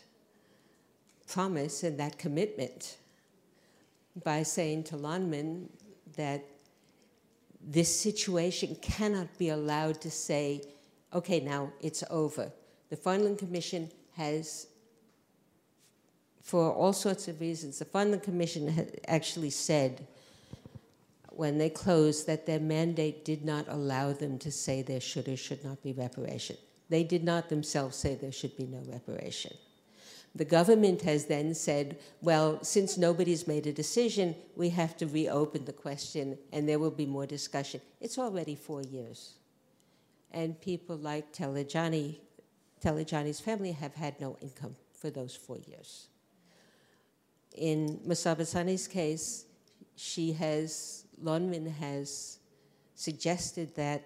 promise 1.28 1.84
and 1.84 2.00
that 2.00 2.18
commitment 2.18 2.98
by 4.24 4.44
saying 4.44 4.84
to 4.84 4.96
Lonmin 4.96 5.68
that 6.18 6.44
this 7.66 7.94
situation 7.98 8.76
cannot 8.82 9.28
be 9.38 9.50
allowed 9.50 10.02
to 10.02 10.12
say, 10.12 10.62
okay, 11.14 11.40
now 11.40 11.72
it's 11.80 12.04
over. 12.10 12.52
The 12.90 12.98
Farlam 12.98 13.38
Commission 13.38 13.90
has, 14.18 14.68
for 16.44 16.72
all 16.74 16.92
sorts 16.92 17.30
of 17.30 17.40
reasons, 17.40 17.80
the 17.80 17.86
Farlam 17.86 18.22
Commission 18.22 18.68
had 18.68 19.00
actually 19.08 19.50
said 19.50 20.06
when 21.30 21.58
they 21.58 21.70
closed 21.70 22.28
that 22.28 22.46
their 22.46 22.60
mandate 22.60 23.24
did 23.26 23.46
not 23.46 23.66
allow 23.70 24.12
them 24.12 24.38
to 24.38 24.52
say 24.52 24.82
there 24.82 25.00
should 25.00 25.28
or 25.30 25.38
should 25.38 25.64
not 25.64 25.82
be 25.82 25.94
reparation. 25.94 26.58
They 26.90 27.04
did 27.04 27.24
not 27.24 27.48
themselves 27.50 27.96
say 27.96 28.16
there 28.16 28.34
should 28.34 28.58
be 28.58 28.68
no 28.68 28.84
reparation. 28.86 29.56
The 30.36 30.46
government 30.46 31.02
has 31.04 31.26
then 31.26 31.56
said, 31.56 31.98
well, 32.22 32.62
since 32.62 32.98
nobody's 32.98 33.48
made 33.48 33.66
a 33.66 33.72
decision, 33.72 34.36
we 34.58 34.70
have 34.72 34.98
to 34.98 35.08
reopen 35.08 35.64
the 35.64 35.74
question 35.74 36.38
and 36.52 36.68
there 36.68 36.78
will 36.78 36.92
be 36.92 37.06
more 37.06 37.26
discussion. 37.26 37.80
It's 38.02 38.18
already 38.18 38.56
four 38.56 38.82
years. 38.82 39.36
And 40.32 40.60
people 40.60 40.98
like 40.98 41.32
Thelejane, 41.34 42.18
Thelejane's 42.84 43.40
family 43.40 43.72
have 43.72 43.94
had 43.94 44.20
no 44.20 44.38
income 44.42 44.76
for 44.92 45.10
those 45.10 45.36
four 45.36 45.58
years. 45.68 46.08
In 47.56 48.00
Mosebetsane's 48.06 48.88
case, 48.88 49.46
she 49.96 50.34
has, 50.34 51.06
Lonmin 51.22 51.72
has 51.76 52.40
suggested 52.96 53.76
that 53.76 54.04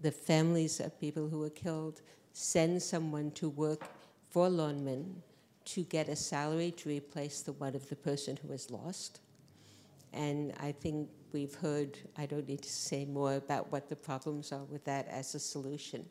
the 0.00 0.10
families 0.10 0.80
of 0.80 0.98
people 0.98 1.28
who 1.28 1.40
were 1.40 1.50
killed 1.50 2.00
send 2.32 2.82
someone 2.82 3.30
to 3.32 3.50
work 3.50 3.82
for 4.30 4.48
Lonmin 4.48 5.16
to 5.66 5.82
get 5.84 6.08
a 6.08 6.16
salary 6.16 6.70
to 6.70 6.88
replace 6.88 7.42
the 7.42 7.52
one 7.52 7.74
of 7.74 7.86
the 7.88 7.96
person 7.96 8.38
who 8.40 8.48
was 8.48 8.70
lost. 8.70 9.20
And 10.12 10.54
I 10.58 10.72
think 10.72 11.10
we've 11.32 11.54
heard, 11.54 11.98
I 12.16 12.26
don't 12.26 12.48
need 12.48 12.62
to 12.62 12.70
say 12.70 13.04
more 13.04 13.34
about 13.34 13.70
what 13.70 13.88
the 13.88 13.96
problems 13.96 14.52
are 14.52 14.64
with 14.64 14.84
that 14.86 15.06
as 15.08 15.34
a 15.34 15.38
solution. 15.38 16.06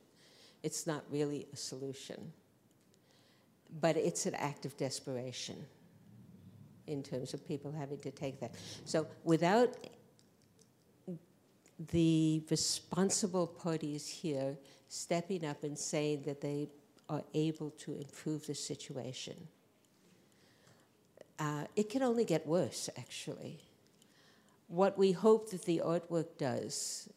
It's 0.61 0.85
not 0.85 1.03
really 1.09 1.47
a 1.51 1.57
solution, 1.57 2.31
but 3.81 3.97
it's 3.97 4.25
an 4.25 4.35
act 4.35 4.65
of 4.65 4.77
desperation 4.77 5.65
in 6.89 7.03
terms 7.03 7.33
of 7.33 7.47
people 7.47 7.71
having 7.71 7.99
to 7.99 8.11
take 8.11 8.39
that. 8.39 8.51
So 8.85 9.07
without 9.23 9.75
the 11.91 12.43
responsible 12.49 13.47
parties 13.47 14.07
here 14.07 14.57
stepping 14.89 15.45
up 15.45 15.63
and 15.63 15.77
saying 15.77 16.23
that 16.23 16.41
they 16.41 16.67
are 17.07 17.23
able 17.33 17.69
to 17.71 17.95
improve 17.95 18.45
the 18.47 18.55
situation, 18.55 19.35
uh, 21.39 21.63
it 21.75 21.89
can 21.89 22.03
only 22.03 22.25
get 22.25 22.45
worse, 22.45 22.89
actually. 22.97 23.59
What 24.67 24.97
we 24.97 25.11
hope 25.11 25.49
that 25.51 25.63
the 25.63 25.81
artwork 25.83 26.37
does 26.37 27.09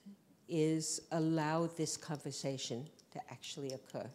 is 0.48 1.00
allow 1.10 1.66
this 1.66 1.96
conversation 1.96 2.86
to 3.12 3.20
actually 3.30 3.72
occur 3.72 4.08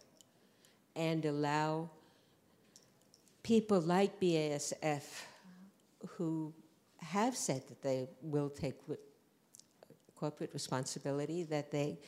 and 0.96 1.24
allow 1.24 1.90
people 3.42 3.80
like 3.80 4.18
BASF 4.20 5.02
who 6.16 6.52
have 6.98 7.36
said 7.36 7.66
that 7.68 7.82
they 7.82 8.08
will 8.22 8.50
take 8.50 8.74
corporate 10.16 10.50
responsibility, 10.52 11.44
that 11.44 11.70
they 11.70 11.98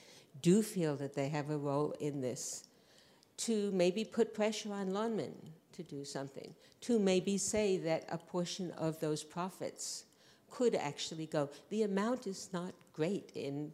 do 0.42 0.62
feel 0.62 0.96
that 0.96 1.14
they 1.14 1.28
have 1.28 1.50
a 1.50 1.56
role 1.56 1.94
in 2.00 2.20
this, 2.20 2.64
to 3.36 3.70
maybe 3.72 4.04
put 4.04 4.34
pressure 4.34 4.72
on 4.72 4.90
Lonmin 4.90 5.32
to 5.72 5.82
do 5.82 6.04
something, 6.04 6.54
to 6.80 6.98
maybe 6.98 7.38
say 7.38 7.76
that 7.78 8.04
a 8.10 8.18
portion 8.18 8.70
of 8.72 8.98
those 9.00 9.22
profits 9.22 10.04
could 10.50 10.74
actually 10.74 11.26
go. 11.26 11.48
The 11.70 11.84
amount 11.84 12.26
is 12.26 12.50
not 12.52 12.74
great 12.92 13.30
in 13.34 13.72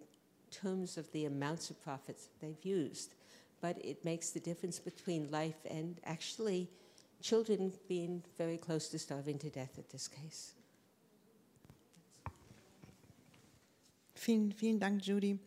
terms 0.51 0.97
of 0.99 1.11
the 1.12 1.24
amounts 1.24 1.70
of 1.70 1.83
profits 1.83 2.29
they've 2.41 2.64
used, 2.64 3.14
but 3.61 3.77
it 3.85 4.05
makes 4.05 4.31
the 4.31 4.41
difference 4.41 4.79
between 4.79 5.31
life 5.31 5.64
and 5.68 5.99
actually 6.05 6.68
children 7.27 7.72
being 7.89 8.22
very 8.37 8.59
close 8.59 8.89
to 8.91 8.99
starving 8.99 9.39
to 9.39 9.51
death 9.51 9.77
in 9.77 9.85
this 9.91 10.09
case. 10.11 10.55
Vielen, 14.14 14.53
vielen 14.53 14.81
Dank, 14.81 15.05
Judy. 15.05 15.39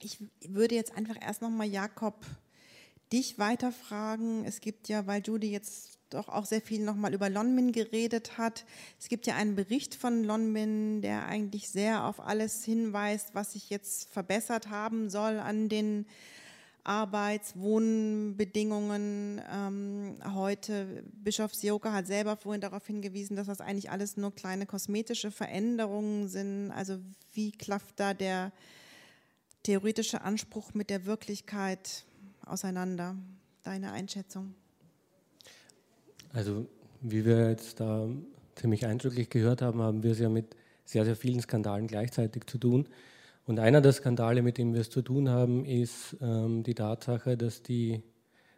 Ich 0.00 0.18
würde 0.46 0.74
jetzt 0.74 0.94
einfach 0.96 1.16
erst 1.20 1.42
nochmal 1.42 1.66
Jakob 1.66 2.14
dich 3.12 3.38
weiterfragen. 3.38 4.44
Es 4.44 4.60
gibt 4.60 4.88
ja, 4.88 5.06
weil 5.06 5.22
Judy 5.24 5.50
jetzt 5.50 5.98
doch 6.10 6.28
auch 6.28 6.46
sehr 6.46 6.60
viel 6.60 6.84
nochmal 6.84 7.14
über 7.14 7.28
Lonmin 7.28 7.72
geredet 7.72 8.38
hat. 8.38 8.64
Es 8.98 9.08
gibt 9.08 9.26
ja 9.26 9.34
einen 9.34 9.56
Bericht 9.56 9.94
von 9.94 10.24
Lonmin, 10.24 11.02
der 11.02 11.26
eigentlich 11.26 11.68
sehr 11.68 12.04
auf 12.04 12.20
alles 12.20 12.64
hinweist, 12.64 13.34
was 13.34 13.52
sich 13.52 13.70
jetzt 13.70 14.10
verbessert 14.10 14.68
haben 14.68 15.10
soll 15.10 15.38
an 15.38 15.68
den 15.68 16.06
Arbeits-, 16.84 17.56
Wohnbedingungen 17.56 19.40
ähm, 19.52 20.14
heute. 20.34 21.04
Bischof 21.12 21.54
Sioka 21.54 21.92
hat 21.92 22.06
selber 22.06 22.36
vorhin 22.36 22.60
darauf 22.60 22.86
hingewiesen, 22.86 23.36
dass 23.36 23.46
das 23.46 23.60
eigentlich 23.60 23.90
alles 23.90 24.16
nur 24.16 24.34
kleine 24.34 24.66
kosmetische 24.66 25.30
Veränderungen 25.30 26.28
sind. 26.28 26.70
Also 26.70 26.98
wie 27.32 27.52
klafft 27.52 28.00
da 28.00 28.14
der 28.14 28.52
theoretische 29.62 30.22
Anspruch 30.22 30.74
mit 30.74 30.90
der 30.90 31.04
Wirklichkeit 31.04 32.04
auseinander? 32.46 33.16
Deine 33.62 33.92
Einschätzung? 33.92 34.54
Also 36.32 36.66
wie 37.00 37.24
wir 37.24 37.50
jetzt 37.50 37.80
da 37.80 38.08
ziemlich 38.54 38.86
eindrücklich 38.86 39.30
gehört 39.30 39.62
haben, 39.62 39.80
haben 39.80 40.02
wir 40.02 40.12
es 40.12 40.18
ja 40.18 40.28
mit 40.28 40.56
sehr, 40.84 41.04
sehr 41.04 41.16
vielen 41.16 41.40
Skandalen 41.40 41.86
gleichzeitig 41.86 42.44
zu 42.46 42.58
tun. 42.58 42.88
Und 43.48 43.60
einer 43.60 43.80
der 43.80 43.92
Skandale, 43.92 44.42
mit 44.42 44.58
dem 44.58 44.74
wir 44.74 44.82
es 44.82 44.90
zu 44.90 45.00
tun 45.00 45.30
haben, 45.30 45.64
ist 45.64 46.14
ähm, 46.20 46.62
die 46.64 46.74
Tatsache, 46.74 47.38
dass 47.38 47.62
die 47.62 48.02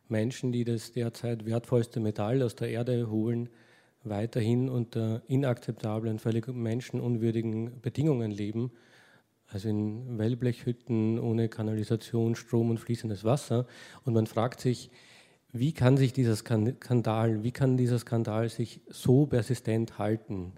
Menschen, 0.09 0.51
die 0.51 0.65
das 0.65 0.91
derzeit 0.91 1.47
wertvollste 1.47 2.01
Metall 2.01 2.43
aus 2.43 2.57
der 2.57 2.71
Erde 2.71 3.09
holen, 3.09 3.51
weiterhin 4.03 4.69
unter 4.69 5.23
inakzeptablen, 5.29 6.19
völlig 6.19 6.49
menschenunwürdigen 6.49 7.81
Bedingungen 7.81 8.33
leben. 8.33 8.73
Also 9.47 9.69
in 9.69 10.19
Wellblechhütten 10.19 11.21
ohne 11.21 11.49
Kanalisation, 11.49 12.35
Strom 12.35 12.71
und 12.71 12.81
fließendes 12.81 13.23
Wasser. 13.23 13.69
Und 14.05 14.15
man 14.15 14.27
fragt 14.27 14.61
sich, 14.61 14.91
wie 15.53 15.73
kann 15.73 15.99
sich 15.99 16.13
dieser 16.13 16.35
Skandal, 16.35 17.45
wie 17.45 17.53
kann 17.53 17.77
dieser 17.77 18.01
Skandal 18.01 18.49
sich 18.49 18.81
so 18.89 19.27
persistent 19.27 19.99
halten? 19.99 20.55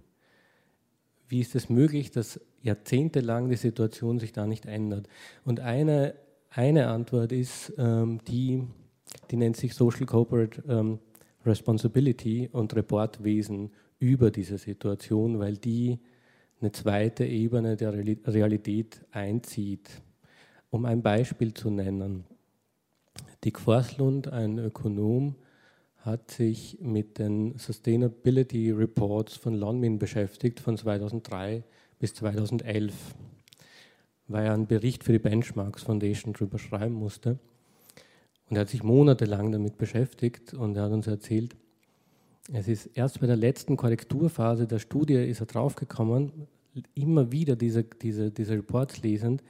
Wie 1.28 1.40
ist 1.40 1.54
es 1.54 1.68
möglich, 1.68 2.12
dass 2.12 2.40
jahrzehntelang 2.62 3.48
die 3.48 3.56
Situation 3.56 4.18
sich 4.18 4.32
da 4.32 4.46
nicht 4.46 4.66
ändert? 4.66 5.08
Und 5.44 5.60
eine, 5.60 6.14
eine 6.50 6.88
Antwort 6.88 7.32
ist, 7.32 7.72
ähm, 7.78 8.20
die, 8.28 8.64
die 9.30 9.36
nennt 9.36 9.56
sich 9.56 9.74
Social 9.74 10.06
Corporate 10.06 10.62
ähm, 10.68 10.98
Responsibility 11.44 12.48
und 12.52 12.74
Reportwesen 12.74 13.70
über 13.98 14.30
diese 14.30 14.58
Situation, 14.58 15.38
weil 15.38 15.56
die 15.56 15.98
eine 16.60 16.72
zweite 16.72 17.24
Ebene 17.24 17.76
der 17.76 17.92
Realität 17.92 19.04
einzieht. 19.10 19.90
Um 20.70 20.84
ein 20.84 21.02
Beispiel 21.02 21.52
zu 21.52 21.70
nennen. 21.70 22.24
Dick 23.44 23.58
Forslund, 23.58 24.28
ein 24.28 24.58
Ökonom, 24.58 25.34
hat 25.98 26.30
sich 26.30 26.78
mit 26.80 27.18
den 27.18 27.58
Sustainability 27.58 28.70
Reports 28.72 29.36
von 29.36 29.54
Lonmin 29.54 29.98
beschäftigt 29.98 30.60
von 30.60 30.76
2003 30.76 31.62
bis 32.02 32.14
2011, 32.14 32.92
weil 34.26 34.46
er 34.46 34.54
einen 34.54 34.66
Bericht 34.66 35.04
für 35.04 35.12
die 35.12 35.20
Benchmarks 35.20 35.84
Foundation 35.84 36.32
darüber 36.32 36.58
schreiben 36.58 36.94
musste. 36.94 37.38
Und 38.50 38.56
er 38.56 38.62
hat 38.62 38.70
sich 38.70 38.82
monatelang 38.82 39.52
damit 39.52 39.78
beschäftigt 39.78 40.52
und 40.52 40.76
er 40.76 40.82
hat 40.82 40.90
uns 40.90 41.06
erzählt, 41.06 41.54
es 42.52 42.66
ist 42.66 42.86
erst 42.94 43.20
bei 43.20 43.28
der 43.28 43.36
letzten 43.36 43.76
Korrekturphase 43.76 44.66
der 44.66 44.80
Studie 44.80 45.14
ist 45.14 45.38
er 45.38 45.46
draufgekommen, 45.46 46.48
immer 46.94 47.30
wieder 47.30 47.54
diese, 47.54 47.84
diese, 47.84 48.32
diese 48.32 48.54
Reports 48.54 49.00
lesend, 49.02 49.44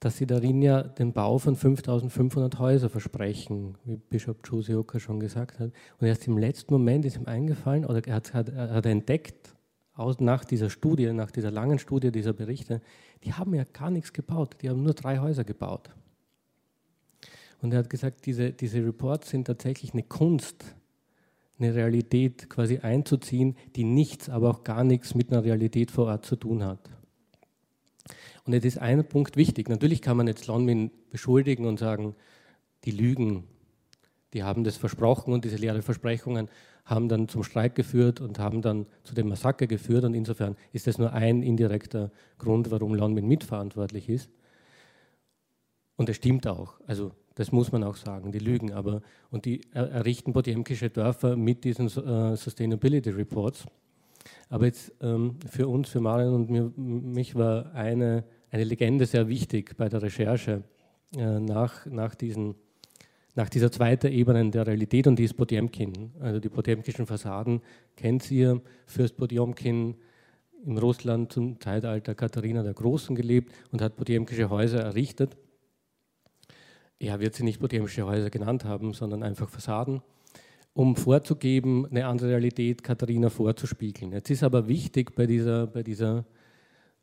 dass 0.00 0.16
sie 0.16 0.26
darin 0.26 0.62
ja 0.62 0.82
den 0.82 1.12
Bau 1.12 1.36
von 1.36 1.54
5500 1.54 2.58
Häusern 2.58 2.88
versprechen, 2.88 3.76
wie 3.84 3.96
Bischof 3.96 4.40
Chusioka 4.42 4.98
schon 4.98 5.20
gesagt 5.20 5.58
hat. 5.58 5.70
Und 6.00 6.06
erst 6.06 6.26
im 6.26 6.38
letzten 6.38 6.72
Moment 6.72 7.04
ist 7.04 7.16
ihm 7.16 7.26
eingefallen, 7.26 7.84
oder 7.84 8.02
er 8.06 8.14
hat, 8.14 8.32
hat, 8.32 8.54
hat 8.54 8.86
entdeckt, 8.86 9.53
aus, 9.94 10.20
nach 10.20 10.44
dieser 10.44 10.70
Studie, 10.70 11.12
nach 11.12 11.30
dieser 11.30 11.50
langen 11.50 11.78
Studie 11.78 12.10
dieser 12.10 12.32
Berichte, 12.32 12.80
die 13.22 13.32
haben 13.32 13.54
ja 13.54 13.64
gar 13.64 13.90
nichts 13.90 14.12
gebaut, 14.12 14.56
die 14.60 14.68
haben 14.68 14.82
nur 14.82 14.94
drei 14.94 15.18
Häuser 15.18 15.44
gebaut. 15.44 15.90
Und 17.62 17.72
er 17.72 17.78
hat 17.78 17.90
gesagt, 17.90 18.26
diese, 18.26 18.52
diese 18.52 18.84
Reports 18.84 19.30
sind 19.30 19.46
tatsächlich 19.46 19.92
eine 19.92 20.02
Kunst, 20.02 20.74
eine 21.58 21.74
Realität 21.74 22.50
quasi 22.50 22.78
einzuziehen, 22.78 23.56
die 23.76 23.84
nichts, 23.84 24.28
aber 24.28 24.50
auch 24.50 24.64
gar 24.64 24.84
nichts 24.84 25.14
mit 25.14 25.30
einer 25.30 25.44
Realität 25.44 25.90
vor 25.90 26.06
Ort 26.06 26.26
zu 26.26 26.36
tun 26.36 26.64
hat. 26.64 26.90
Und 28.44 28.52
jetzt 28.52 28.64
ist 28.64 28.78
ein 28.78 29.08
Punkt 29.08 29.36
wichtig. 29.36 29.68
Natürlich 29.68 30.02
kann 30.02 30.16
man 30.16 30.26
jetzt 30.26 30.46
Lonmin 30.46 30.90
beschuldigen 31.10 31.64
und 31.64 31.78
sagen, 31.78 32.14
die 32.84 32.90
lügen, 32.90 33.44
die 34.34 34.42
haben 34.42 34.64
das 34.64 34.76
versprochen 34.76 35.32
und 35.32 35.44
diese 35.44 35.56
leeren 35.56 35.82
Versprechungen 35.82 36.48
haben 36.84 37.08
dann 37.08 37.28
zum 37.28 37.42
Streik 37.42 37.74
geführt 37.74 38.20
und 38.20 38.38
haben 38.38 38.60
dann 38.60 38.86
zu 39.04 39.14
dem 39.14 39.28
Massaker 39.28 39.66
geführt. 39.66 40.04
Und 40.04 40.12
insofern 40.12 40.56
ist 40.72 40.86
das 40.86 40.98
nur 40.98 41.12
ein 41.12 41.42
indirekter 41.42 42.10
Grund, 42.38 42.70
warum 42.70 42.94
Lonmin 42.94 43.26
mitverantwortlich 43.26 44.08
ist. 44.08 44.30
Und 45.96 46.08
das 46.08 46.16
stimmt 46.16 46.46
auch. 46.46 46.74
Also 46.86 47.12
das 47.36 47.52
muss 47.52 47.72
man 47.72 47.84
auch 47.84 47.96
sagen. 47.96 48.32
Die 48.32 48.38
lügen 48.38 48.72
aber 48.72 49.00
und 49.30 49.44
die 49.44 49.62
errichten 49.72 50.32
potemkische 50.32 50.90
Dörfer 50.90 51.36
mit 51.36 51.64
diesen 51.64 51.86
uh, 51.86 52.36
Sustainability 52.36 53.10
Reports. 53.10 53.64
Aber 54.48 54.66
jetzt 54.66 54.92
ähm, 55.00 55.36
für 55.48 55.68
uns, 55.68 55.88
für 55.88 56.00
Marion 56.00 56.34
und 56.34 56.50
mir, 56.50 56.72
mich 56.76 57.34
war 57.34 57.72
eine, 57.74 58.24
eine 58.50 58.64
Legende 58.64 59.06
sehr 59.06 59.28
wichtig 59.28 59.76
bei 59.76 59.88
der 59.88 60.02
Recherche 60.02 60.62
äh, 61.16 61.40
nach, 61.40 61.86
nach, 61.86 62.14
diesen, 62.14 62.54
nach 63.34 63.48
dieser 63.48 63.70
zweiten 63.70 64.12
Ebene 64.12 64.50
der 64.50 64.66
Realität 64.66 65.06
und 65.06 65.18
die 65.18 65.24
ist 65.24 65.34
Potemkin. 65.34 66.12
Also 66.20 66.40
die 66.40 66.48
potemkischen 66.48 67.06
Fassaden 67.06 67.60
kennt 67.96 68.30
ihr. 68.30 68.60
Fürst 68.86 69.16
Potemkin 69.16 69.96
in 70.64 70.78
Russland 70.78 71.32
zum 71.32 71.60
Zeitalter 71.60 72.14
Katharina 72.14 72.62
der 72.62 72.74
Großen 72.74 73.14
gelebt 73.14 73.52
und 73.72 73.82
hat 73.82 73.96
potemkische 73.96 74.50
Häuser 74.50 74.80
errichtet. 74.80 75.36
Er 76.98 77.20
wird 77.20 77.34
sie 77.34 77.44
nicht 77.44 77.60
potemkische 77.60 78.06
Häuser 78.06 78.30
genannt 78.30 78.64
haben, 78.64 78.92
sondern 78.92 79.22
einfach 79.22 79.48
Fassaden 79.48 80.02
um 80.74 80.96
vorzugeben, 80.96 81.86
eine 81.86 82.06
andere 82.06 82.30
Realität 82.30 82.82
Katharina 82.82 83.30
vorzuspiegeln. 83.30 84.12
Jetzt 84.12 84.30
ist 84.30 84.42
aber 84.42 84.66
wichtig 84.66 85.14
bei 85.14 85.24
dieser, 85.24 85.68
bei 85.68 85.84
dieser 85.84 86.24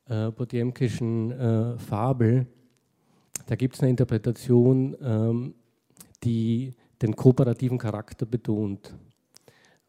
äh, 0.06 0.30
Potemkischen 0.30 1.30
äh, 1.32 1.78
Fabel, 1.78 2.46
da 3.46 3.56
gibt 3.56 3.74
es 3.74 3.80
eine 3.80 3.90
Interpretation, 3.90 4.94
ähm, 5.02 5.54
die 6.24 6.74
den 7.00 7.16
kooperativen 7.16 7.78
Charakter 7.78 8.26
betont, 8.26 8.94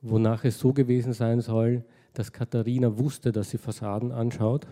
wonach 0.02 0.44
es 0.44 0.60
so 0.60 0.74
gewesen 0.74 1.14
sein 1.14 1.42
soll, 1.42 1.84
dass 2.14 2.32
Katharina 2.32 2.98
wusste, 2.98 3.32
dass 3.32 3.50
sie 3.50 3.58
Fassaden 3.58 4.12
anschaut 4.12 4.68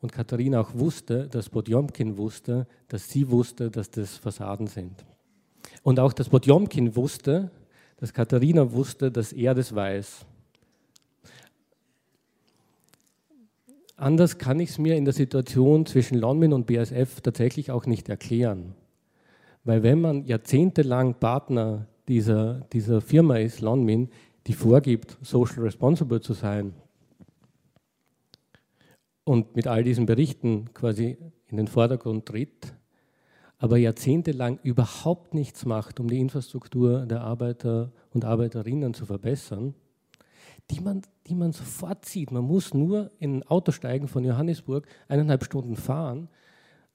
und 0.00 0.12
Katharina 0.12 0.60
auch 0.60 0.74
wusste, 0.74 1.28
dass 1.28 1.48
Podjomkin 1.48 2.16
wusste, 2.16 2.66
dass 2.88 3.08
sie 3.08 3.30
wusste, 3.30 3.70
dass 3.70 3.90
das 3.90 4.16
Fassaden 4.16 4.66
sind. 4.66 5.04
Und 5.82 6.00
auch, 6.00 6.12
dass 6.12 6.28
Podjomkin 6.28 6.96
wusste, 6.96 7.50
dass 7.96 8.12
Katharina 8.12 8.72
wusste, 8.72 9.12
dass 9.12 9.32
er 9.32 9.54
das 9.54 9.74
weiß. 9.74 10.26
Anders 13.96 14.38
kann 14.38 14.58
ich 14.58 14.70
es 14.70 14.78
mir 14.78 14.96
in 14.96 15.04
der 15.04 15.14
Situation 15.14 15.86
zwischen 15.86 16.18
Lonmin 16.18 16.52
und 16.52 16.66
BASF 16.66 17.20
tatsächlich 17.20 17.70
auch 17.70 17.86
nicht 17.86 18.08
erklären. 18.08 18.74
Weil 19.64 19.82
wenn 19.82 20.00
man 20.00 20.24
jahrzehntelang 20.24 21.14
Partner 21.14 21.86
dieser, 22.08 22.60
dieser 22.72 23.00
Firma 23.00 23.36
ist, 23.36 23.60
Lonmin, 23.60 24.08
die 24.46 24.54
vorgibt, 24.54 25.16
social 25.22 25.62
responsible 25.62 26.20
zu 26.20 26.32
sein 26.32 26.74
und 29.24 29.54
mit 29.54 29.68
all 29.68 29.84
diesen 29.84 30.06
Berichten 30.06 30.72
quasi 30.74 31.16
in 31.46 31.56
den 31.56 31.68
Vordergrund 31.68 32.26
tritt, 32.26 32.74
aber 33.58 33.76
jahrzehntelang 33.76 34.58
überhaupt 34.64 35.34
nichts 35.34 35.64
macht, 35.64 36.00
um 36.00 36.08
die 36.08 36.18
Infrastruktur 36.18 37.06
der 37.06 37.20
Arbeiter 37.20 37.92
und 38.10 38.24
Arbeiterinnen 38.24 38.94
zu 38.94 39.06
verbessern, 39.06 39.74
die 40.72 40.80
man, 40.80 41.02
die 41.28 41.36
man 41.36 41.52
sofort 41.52 42.04
sieht. 42.04 42.32
Man 42.32 42.42
muss 42.42 42.74
nur 42.74 43.12
in 43.20 43.36
ein 43.36 43.42
Auto 43.44 43.70
steigen 43.70 44.08
von 44.08 44.24
Johannesburg, 44.24 44.88
eineinhalb 45.06 45.44
Stunden 45.44 45.76
fahren, 45.76 46.28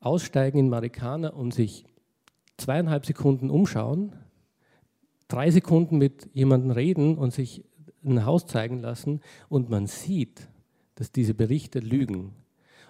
aussteigen 0.02 0.60
in 0.60 0.70
Marikana 0.70 1.30
und 1.30 1.54
sich 1.54 1.86
zweieinhalb 2.58 3.06
Sekunden 3.06 3.50
umschauen, 3.50 4.16
drei 5.28 5.52
Sekunden 5.52 5.98
mit 5.98 6.30
jemandem 6.34 6.72
reden 6.72 7.18
und 7.18 7.34
sich 7.34 7.64
ein 8.04 8.26
Haus 8.26 8.48
zeigen 8.48 8.80
lassen 8.80 9.22
und 9.50 9.70
man 9.70 9.88
sieht, 9.88 10.48
dass 10.96 11.12
diese 11.12 11.34
Berichte 11.34 11.80
lügen. 11.80 12.34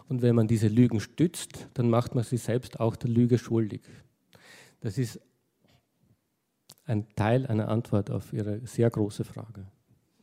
Und 0.07 0.21
wenn 0.21 0.35
man 0.35 0.47
diese 0.47 0.67
Lügen 0.67 0.99
stützt, 0.99 1.67
dann 1.73 1.89
macht 1.89 2.15
man 2.15 2.23
sich 2.23 2.41
selbst 2.41 2.79
auch 2.79 2.95
der 2.95 3.09
Lüge 3.09 3.37
schuldig. 3.37 3.81
Das 4.79 4.97
ist 4.97 5.19
ein 6.85 7.07
Teil 7.15 7.45
einer 7.47 7.67
Antwort 7.67 8.09
auf 8.09 8.31
Ihre 8.31 8.65
sehr 8.65 8.89
große 8.89 9.25
Frage. 9.25 9.65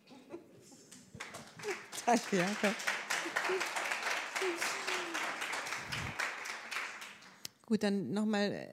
Danke, 2.06 2.36
Jakob. 2.38 2.74
Gut, 7.66 7.82
dann 7.82 8.12
nochmal, 8.12 8.68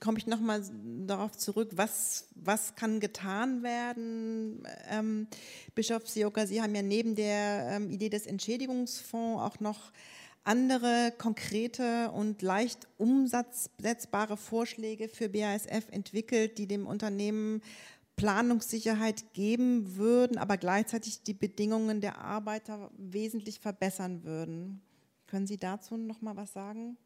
komme 0.00 0.16
ich 0.18 0.26
nochmal 0.26 0.62
darauf 1.06 1.36
zurück, 1.36 1.72
was, 1.74 2.28
was 2.34 2.74
kann 2.74 2.98
getan 2.98 3.62
werden? 3.62 4.66
Ähm, 4.88 5.26
Bischof 5.74 6.08
Sioka, 6.08 6.46
Sie 6.46 6.62
haben 6.62 6.74
ja 6.74 6.80
neben 6.80 7.14
der 7.14 7.72
ähm, 7.72 7.90
Idee 7.90 8.08
des 8.08 8.26
Entschädigungsfonds 8.26 9.42
auch 9.42 9.60
noch 9.60 9.92
andere 10.42 11.12
konkrete 11.18 12.10
und 12.12 12.40
leicht 12.40 12.88
umsetzbare 12.96 14.38
Vorschläge 14.38 15.08
für 15.08 15.28
BASF 15.28 15.90
entwickelt, 15.90 16.56
die 16.56 16.66
dem 16.66 16.86
Unternehmen 16.86 17.60
Planungssicherheit 18.16 19.34
geben 19.34 19.96
würden, 19.96 20.38
aber 20.38 20.56
gleichzeitig 20.56 21.22
die 21.22 21.34
Bedingungen 21.34 22.00
der 22.00 22.18
Arbeiter 22.18 22.90
wesentlich 22.96 23.60
verbessern 23.60 24.24
würden. 24.24 24.80
Können 25.26 25.46
Sie 25.46 25.58
dazu 25.58 25.98
noch 25.98 26.22
mal 26.22 26.36
was 26.36 26.54
sagen? 26.54 26.96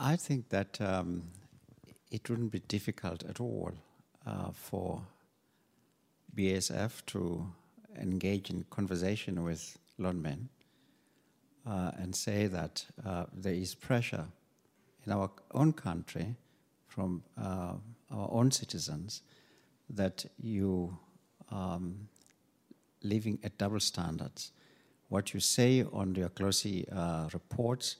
I 0.00 0.14
think 0.14 0.50
that 0.50 0.80
um, 0.80 1.24
it 2.12 2.30
wouldn't 2.30 2.52
be 2.52 2.60
difficult 2.60 3.24
at 3.24 3.40
all 3.40 3.72
uh, 4.24 4.50
for 4.52 5.02
BASF 6.36 7.04
to 7.06 7.52
engage 8.00 8.48
in 8.48 8.64
conversation 8.70 9.42
with 9.42 9.76
Lonmin 9.98 10.50
uh, 11.66 11.90
and 11.98 12.14
say 12.14 12.46
that 12.46 12.86
uh, 13.04 13.24
there 13.32 13.54
is 13.54 13.74
pressure 13.74 14.26
in 15.04 15.12
our 15.12 15.30
own 15.52 15.72
country 15.72 16.36
from 16.86 17.24
uh, 17.36 17.72
our 18.12 18.28
own 18.30 18.52
citizens 18.52 19.22
that 19.90 20.24
you 20.40 20.96
um, 21.50 22.08
living 23.02 23.40
at 23.42 23.58
double 23.58 23.80
standards. 23.80 24.52
What 25.08 25.34
you 25.34 25.40
say 25.40 25.84
on 25.92 26.14
your 26.14 26.28
closely 26.28 26.86
uh, 26.92 27.28
reports 27.32 27.96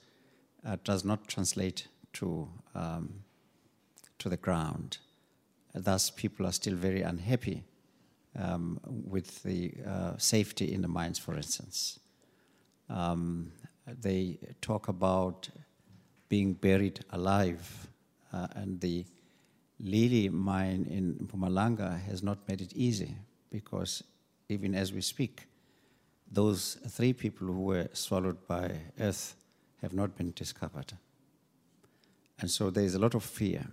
uh, 0.65 0.77
does 0.83 1.05
not 1.05 1.27
translate 1.27 1.87
to 2.13 2.49
um, 2.75 3.23
to 4.17 4.29
the 4.29 4.37
ground. 4.37 4.97
Thus, 5.73 6.09
people 6.09 6.45
are 6.45 6.51
still 6.51 6.75
very 6.75 7.01
unhappy 7.01 7.63
um, 8.37 8.79
with 8.83 9.43
the 9.43 9.73
uh, 9.87 10.17
safety 10.17 10.73
in 10.73 10.81
the 10.81 10.87
mines, 10.87 11.17
for 11.17 11.35
instance. 11.35 11.99
Um, 12.89 13.51
they 13.87 14.39
talk 14.61 14.87
about 14.87 15.49
being 16.27 16.53
buried 16.53 16.99
alive, 17.11 17.87
uh, 18.33 18.47
and 18.55 18.79
the 18.81 19.05
Lily 19.79 20.29
mine 20.29 20.85
in 20.89 21.15
Mpumalanga 21.15 22.01
has 22.01 22.21
not 22.21 22.47
made 22.47 22.61
it 22.61 22.73
easy 22.73 23.15
because 23.49 24.03
even 24.49 24.75
as 24.75 24.91
we 24.91 25.01
speak, 25.01 25.45
those 26.31 26.77
three 26.87 27.13
people 27.13 27.47
who 27.47 27.61
were 27.61 27.87
swallowed 27.93 28.45
by 28.47 28.71
earth 28.99 29.35
have 29.81 29.93
not 29.93 30.15
been 30.17 30.31
discovered. 30.35 30.93
And 32.39 32.49
so 32.49 32.69
there 32.69 32.83
is 32.83 32.95
a 32.95 32.99
lot 32.99 33.15
of 33.15 33.23
fear. 33.23 33.65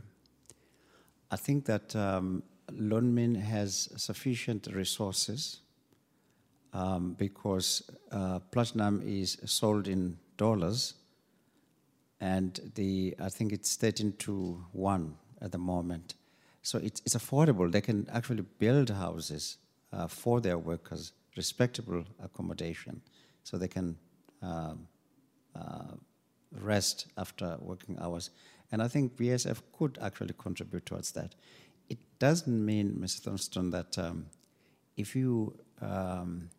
I 1.30 1.36
think 1.36 1.64
that 1.66 1.94
um, 1.94 2.42
Lonmin 2.72 3.36
has 3.36 3.88
sufficient 3.96 4.68
resources 4.72 5.60
um, 6.72 7.14
because 7.18 7.82
uh, 8.10 8.40
platinum 8.50 9.02
is 9.04 9.38
sold 9.44 9.88
in 9.88 10.18
dollars, 10.36 10.94
and 12.20 12.72
the 12.74 13.14
I 13.20 13.28
think 13.28 13.52
it's 13.52 13.76
13 13.76 14.14
to 14.18 14.64
1 14.72 15.14
at 15.40 15.52
the 15.52 15.58
moment. 15.58 16.14
So 16.62 16.78
it's, 16.78 17.00
it's 17.04 17.14
affordable. 17.14 17.70
They 17.70 17.80
can 17.80 18.08
actually 18.12 18.44
build 18.58 18.90
houses 18.90 19.58
uh, 19.92 20.08
for 20.08 20.40
their 20.40 20.58
workers, 20.58 21.12
respectable 21.36 22.04
accommodation, 22.22 23.00
so 23.44 23.56
they 23.56 23.68
can 23.68 23.96
um, 24.42 24.88
rest 26.60 27.06
after 27.16 27.56
working 27.60 27.98
hours. 28.00 28.30
And 28.72 28.82
I 28.82 28.88
think 28.88 29.16
BASF 29.16 29.62
could 29.72 29.98
actually 30.02 30.34
contribute 30.38 30.86
towards 30.86 31.12
that. 31.12 31.34
It 31.88 31.98
doesn't 32.18 32.64
mean, 32.64 32.96
Mr. 33.00 33.20
Thornton, 33.20 33.70
that 33.70 33.96
um, 33.98 34.26
if 34.96 35.14
you 35.14 35.56
um, 35.80 36.50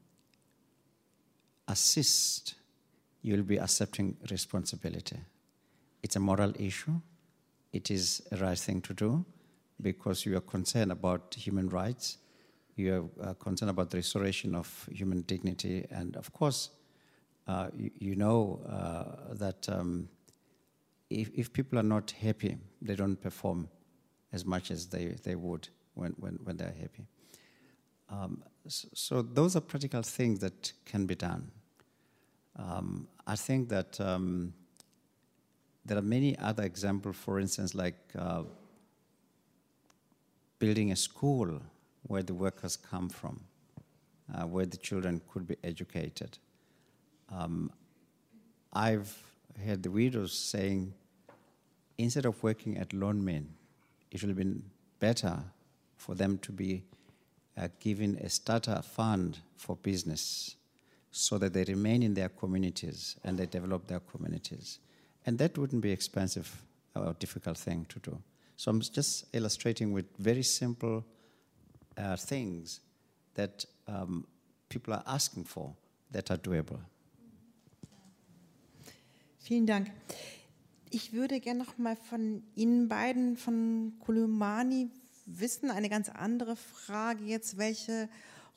assist, 1.67 2.55
you'll 3.21 3.43
be 3.43 3.57
accepting 3.57 4.15
responsibility. 4.31 5.17
It's 6.01 6.15
a 6.15 6.19
moral 6.19 6.53
issue. 6.57 7.01
It 7.73 7.91
is 7.91 8.21
a 8.31 8.37
right 8.37 8.57
thing 8.57 8.81
to 8.81 8.93
do 8.93 9.25
because 9.81 10.25
you 10.25 10.37
are 10.37 10.41
concerned 10.41 10.91
about 10.91 11.35
human 11.37 11.69
rights. 11.69 12.17
You 12.75 13.11
are 13.19 13.29
uh, 13.29 13.33
concerned 13.33 13.71
about 13.71 13.89
the 13.89 13.97
restoration 13.97 14.55
of 14.55 14.87
human 14.91 15.21
dignity. 15.21 15.85
And 15.91 16.15
of 16.15 16.31
course, 16.31 16.69
uh, 17.47 17.69
you, 17.75 17.91
you, 17.99 18.15
know 18.15 18.59
uh, 18.67 19.33
that 19.33 19.67
um, 19.69 20.09
if, 21.09 21.29
if 21.33 21.53
people 21.53 21.79
are 21.79 21.83
not 21.83 22.11
happy, 22.11 22.57
they 22.81 22.95
don't 22.95 23.15
perform 23.15 23.69
as 24.33 24.45
much 24.45 24.71
as 24.71 24.87
they, 24.87 25.15
they 25.23 25.35
would 25.35 25.69
when, 25.93 26.11
when, 26.17 26.39
when 26.43 26.57
they're 26.57 26.75
happy. 26.79 27.05
Um, 28.09 28.43
so, 28.67 28.87
so, 28.93 29.21
those 29.21 29.55
are 29.55 29.61
practical 29.61 30.01
things 30.01 30.39
that 30.39 30.73
can 30.85 31.05
be 31.05 31.15
done. 31.15 31.51
Um, 32.57 33.07
I 33.25 33.35
think 33.35 33.69
that 33.69 33.99
um, 33.99 34.53
there 35.85 35.97
are 35.97 36.01
many 36.01 36.37
other 36.39 36.63
examples, 36.63 37.15
for 37.15 37.39
instance, 37.39 37.75
like 37.75 37.97
uh, 38.17 38.43
building 40.59 40.91
a 40.91 40.95
school 40.95 41.61
where 42.03 42.23
the 42.23 42.33
workers 42.33 42.75
come 42.75 43.09
from, 43.09 43.41
uh, 44.33 44.43
where 44.43 44.65
the 44.65 44.77
children 44.77 45.21
could 45.31 45.47
be 45.47 45.55
educated. 45.63 46.37
Um, 47.31 47.71
I've 48.73 49.15
heard 49.65 49.83
the 49.83 49.91
widows 49.91 50.33
saying, 50.33 50.93
instead 51.97 52.25
of 52.25 52.41
working 52.43 52.77
at 52.77 52.89
Lonmin, 52.89 53.45
it 54.11 54.21
would 54.21 54.29
have 54.29 54.37
been 54.37 54.63
better 54.99 55.37
for 55.97 56.15
them 56.15 56.37
to 56.39 56.51
be 56.51 56.83
uh, 57.57 57.67
given 57.79 58.17
a 58.17 58.29
starter 58.29 58.81
fund 58.81 59.39
for 59.55 59.75
business 59.75 60.55
so 61.11 61.37
that 61.37 61.53
they 61.53 61.63
remain 61.63 62.03
in 62.03 62.13
their 62.13 62.29
communities 62.29 63.15
and 63.23 63.37
they 63.37 63.45
develop 63.45 63.87
their 63.87 63.99
communities. 63.99 64.79
And 65.25 65.37
that 65.39 65.57
wouldn't 65.57 65.81
be 65.81 65.91
expensive 65.91 66.61
or 66.95 67.13
difficult 67.13 67.57
thing 67.57 67.85
to 67.89 67.99
do. 67.99 68.17
So 68.55 68.71
I'm 68.71 68.81
just 68.81 69.25
illustrating 69.33 69.91
with 69.91 70.05
very 70.17 70.43
simple 70.43 71.03
uh, 71.97 72.15
things 72.15 72.79
that 73.35 73.65
um, 73.87 74.25
people 74.69 74.93
are 74.93 75.03
asking 75.05 75.45
for 75.45 75.73
that 76.11 76.31
are 76.31 76.37
doable. 76.37 76.79
Vielen 79.47 79.65
Dank. 79.65 79.89
Ich 80.89 81.13
würde 81.13 81.39
gerne 81.39 81.63
noch 81.63 81.77
mal 81.77 81.95
von 81.95 82.43
Ihnen 82.53 82.89
beiden, 82.89 83.37
von 83.37 83.93
Kolumani, 84.01 84.89
wissen, 85.25 85.71
eine 85.71 85.87
ganz 85.87 86.09
andere 86.09 86.57
Frage 86.57 87.23
jetzt, 87.23 87.57
welche 87.57 88.09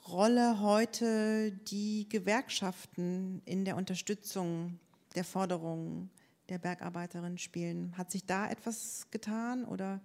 Rolle 0.08 0.60
heute 0.60 1.52
die 1.52 2.08
Gewerkschaften 2.08 3.40
in 3.44 3.64
der 3.64 3.76
Unterstützung 3.76 4.80
der 5.14 5.22
Forderungen 5.22 6.10
der 6.48 6.58
Bergarbeiterinnen 6.58 7.38
spielen. 7.38 7.96
Hat 7.96 8.10
sich 8.10 8.26
da 8.26 8.50
etwas 8.50 9.06
getan 9.12 9.64
oder? 9.64 10.00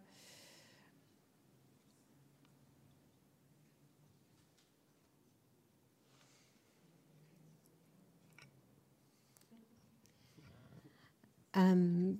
Um, 11.55 12.19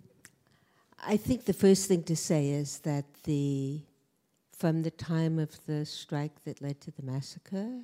I 1.05 1.17
think 1.17 1.43
the 1.43 1.53
first 1.53 1.89
thing 1.89 2.03
to 2.03 2.15
say 2.15 2.49
is 2.49 2.79
that 2.79 3.05
the 3.25 3.81
from 4.57 4.81
the 4.83 4.91
time 4.91 5.37
of 5.37 5.51
the 5.65 5.85
strike 5.85 6.43
that 6.45 6.61
led 6.61 6.79
to 6.81 6.91
the 6.91 7.03
massacre, 7.03 7.81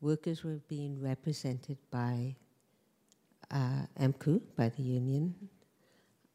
workers 0.00 0.42
were 0.42 0.58
being 0.68 1.00
represented 1.00 1.78
by 1.92 2.34
uh, 3.52 3.86
by 4.56 4.68
the 4.70 4.82
union. 4.82 5.34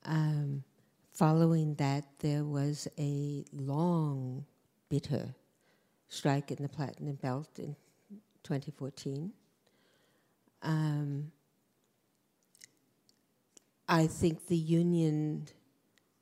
Um, 0.06 0.64
following 1.14 1.76
that, 1.76 2.06
there 2.20 2.46
was 2.46 2.88
a 2.98 3.44
long, 3.52 4.46
bitter 4.88 5.36
strike 6.08 6.52
in 6.52 6.64
the 6.64 6.70
Platinum 6.70 7.16
Belt 7.16 7.50
in 7.60 7.76
2014. 8.44 9.34
Um, 10.64 11.32
I 13.88 14.08
think 14.08 14.48
the 14.48 14.58
union, 14.58 15.48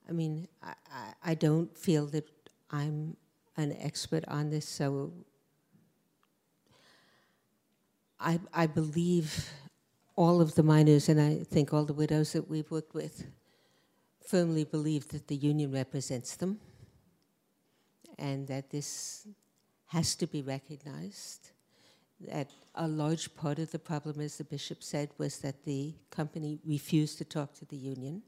I 0.08 0.12
mean, 0.12 0.48
I, 0.62 0.74
I, 0.92 1.14
I 1.32 1.34
don't 1.34 1.76
feel 1.76 2.06
that 2.08 2.30
I'm 2.70 3.18
an 3.58 3.76
expert 3.80 4.24
on 4.28 4.50
this, 4.50 4.68
so 4.68 5.12
I, 8.20 8.40
I 8.54 8.68
believe 8.68 9.50
all 10.16 10.42
of 10.42 10.56
the 10.56 10.64
miners, 10.64 11.10
and 11.10 11.20
I 11.20 11.44
think 11.44 11.74
all 11.74 11.86
the 11.86 11.94
widows 11.94 12.34
that 12.34 12.50
we've 12.50 12.70
worked 12.70 12.94
with, 12.94 13.26
firmly 14.26 14.64
believe 14.64 15.10
that 15.10 15.28
the 15.28 15.36
union 15.36 15.72
represents 15.72 16.36
them 16.36 16.60
and 18.18 18.48
that 18.48 18.70
this 18.70 19.28
has 19.88 20.16
to 20.16 20.28
be 20.28 20.42
recognized 20.42 21.52
that 22.20 22.50
a 22.76 22.88
large 22.88 23.36
part 23.36 23.60
of 23.60 23.72
the 23.72 23.80
problem, 23.80 24.20
as 24.22 24.38
the 24.38 24.44
bishop 24.44 24.84
said, 24.84 25.10
was 25.18 25.40
that 25.40 25.64
the 25.66 25.96
company 26.10 26.60
refused 26.66 27.18
to 27.20 27.26
talk 27.26 27.54
to 27.56 27.66
the 27.66 27.78
union. 27.78 28.24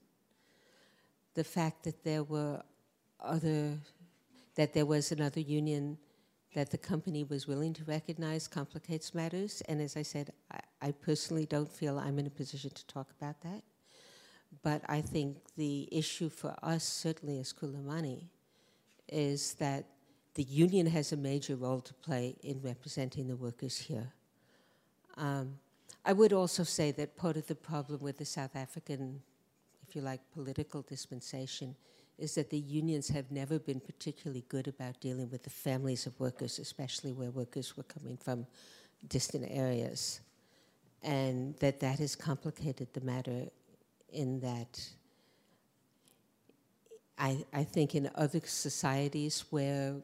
the 1.37 1.43
fact 1.43 1.83
that 1.83 2.03
there 2.03 2.23
were 2.23 2.63
other, 3.19 3.77
that 4.55 4.73
there 4.73 4.87
was 4.87 5.11
another 5.11 5.39
union 5.39 5.95
that 6.55 6.71
the 6.71 6.77
company 6.79 7.23
was 7.23 7.47
willing 7.47 7.73
to 7.73 7.83
recognize 7.83 8.47
complicates 8.47 9.13
matters. 9.13 9.61
And 9.69 9.79
as 9.79 9.95
I 9.95 10.01
said, 10.01 10.31
I, 10.51 10.59
I 10.87 10.91
personally 10.91 11.45
don't 11.45 11.69
feel 11.69 11.99
I'm 11.99 12.17
in 12.17 12.25
a 12.25 12.31
position 12.31 12.71
to 12.71 12.87
talk 12.87 13.11
about 13.21 13.39
that. 13.41 13.61
But 14.63 14.81
I 14.89 15.01
think 15.01 15.37
the 15.57 15.87
issue 15.91 16.29
for 16.29 16.55
us, 16.63 16.83
certainly 16.83 17.37
as 17.39 17.53
Khulumani, 17.53 18.29
is 19.07 19.53
that 19.55 19.85
the 20.37 20.43
union 20.43 20.85
has 20.85 21.11
a 21.11 21.17
major 21.17 21.55
role 21.55 21.81
to 21.81 21.93
play 21.95 22.35
in 22.43 22.61
representing 22.61 23.27
the 23.27 23.35
workers 23.35 23.75
here. 23.75 24.13
Um, 25.17 25.55
I 26.05 26.13
would 26.13 26.31
also 26.31 26.63
say 26.63 26.91
that 26.91 27.17
part 27.17 27.37
of 27.37 27.47
the 27.47 27.55
problem 27.55 28.01
with 28.01 28.19
the 28.19 28.25
South 28.25 28.55
African, 28.55 29.19
if 29.87 29.95
you 29.95 30.03
like, 30.03 30.21
political 30.35 30.83
dispensation 30.83 31.75
is 32.19 32.35
that 32.35 32.51
the 32.51 32.59
unions 32.59 33.07
have 33.07 33.31
never 33.31 33.57
been 33.57 33.79
particularly 33.79 34.45
good 34.47 34.67
about 34.67 35.01
dealing 35.01 35.27
with 35.31 35.41
the 35.41 35.49
families 35.49 36.05
of 36.05 36.19
workers, 36.19 36.59
especially 36.59 37.13
where 37.13 37.31
workers 37.31 37.75
were 37.75 37.83
coming 37.83 38.15
from 38.15 38.45
distant 39.07 39.47
areas. 39.49 40.21
And 41.01 41.55
that 41.57 41.79
that 41.79 41.97
has 41.97 42.15
complicated 42.15 42.89
the 42.93 43.01
matter 43.01 43.45
in 44.13 44.39
that 44.41 44.87
I, 47.17 47.43
I 47.51 47.63
think 47.63 47.95
in 47.95 48.11
other 48.13 48.41
societies 48.45 49.43
where 49.49 49.95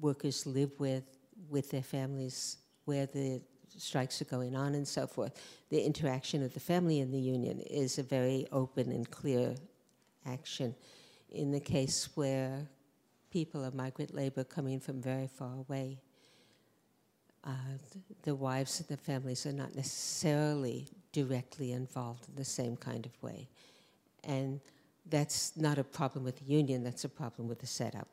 workers 0.00 0.46
live 0.46 0.70
with, 0.78 1.04
with 1.48 1.70
their 1.70 1.82
families, 1.82 2.58
where 2.84 3.06
the 3.06 3.40
strikes 3.76 4.20
are 4.20 4.26
going 4.26 4.56
on 4.56 4.74
and 4.74 4.86
so 4.86 5.06
forth, 5.06 5.32
the 5.70 5.80
interaction 5.80 6.42
of 6.42 6.52
the 6.54 6.60
family 6.60 7.00
and 7.00 7.12
the 7.12 7.20
union 7.20 7.60
is 7.60 7.98
a 7.98 8.02
very 8.02 8.46
open 8.52 8.90
and 8.90 9.10
clear 9.10 9.54
action. 10.26 10.74
In 11.30 11.52
the 11.52 11.60
case 11.60 12.08
where 12.14 12.68
people 13.30 13.64
of 13.64 13.74
migrant 13.74 14.14
labor 14.14 14.44
coming 14.44 14.80
from 14.80 15.00
very 15.00 15.28
far 15.28 15.54
away, 15.56 16.00
uh, 17.44 17.50
the 18.22 18.34
wives 18.34 18.80
and 18.80 18.88
the 18.88 18.96
families 18.96 19.46
are 19.46 19.52
not 19.52 19.74
necessarily 19.74 20.88
directly 21.12 21.72
involved 21.72 22.28
in 22.28 22.34
the 22.34 22.44
same 22.44 22.76
kind 22.76 23.06
of 23.06 23.22
way. 23.22 23.48
And 24.24 24.60
that's 25.08 25.56
not 25.56 25.78
a 25.78 25.84
problem 25.84 26.24
with 26.24 26.38
the 26.38 26.44
union, 26.44 26.84
that's 26.84 27.04
a 27.04 27.08
problem 27.08 27.48
with 27.48 27.60
the 27.60 27.66
setup. 27.66 28.08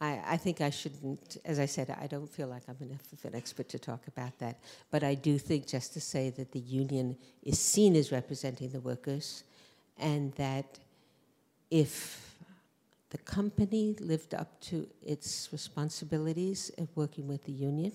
I, 0.00 0.20
I, 0.26 0.36
think 0.36 0.60
I 0.60 0.70
shouldn't, 0.70 1.38
as 1.44 1.58
I 1.58 1.66
said, 1.66 1.94
I 2.00 2.06
don't 2.06 2.28
feel 2.28 2.48
like 2.48 2.62
I'm 2.68 2.76
enough 2.80 3.12
of 3.12 3.24
an 3.24 3.34
expert 3.34 3.68
to 3.70 3.78
talk 3.78 4.06
about 4.08 4.38
that. 4.38 4.58
But 4.90 5.04
I 5.04 5.14
do 5.14 5.38
think 5.38 5.66
just 5.66 5.92
to 5.94 6.00
say 6.00 6.30
that 6.30 6.52
the 6.52 6.58
union 6.58 7.16
is 7.42 7.58
seen 7.58 7.96
as 7.96 8.10
representing 8.10 8.70
the 8.70 8.80
workers 8.80 9.44
and 9.98 10.32
that 10.34 10.78
if 11.70 12.36
the 13.10 13.18
company 13.18 13.94
lived 14.00 14.34
up 14.34 14.60
to 14.60 14.88
its 15.00 15.48
responsibilities 15.52 16.70
of 16.78 16.88
working 16.96 17.28
with 17.28 17.44
the 17.44 17.52
union, 17.52 17.92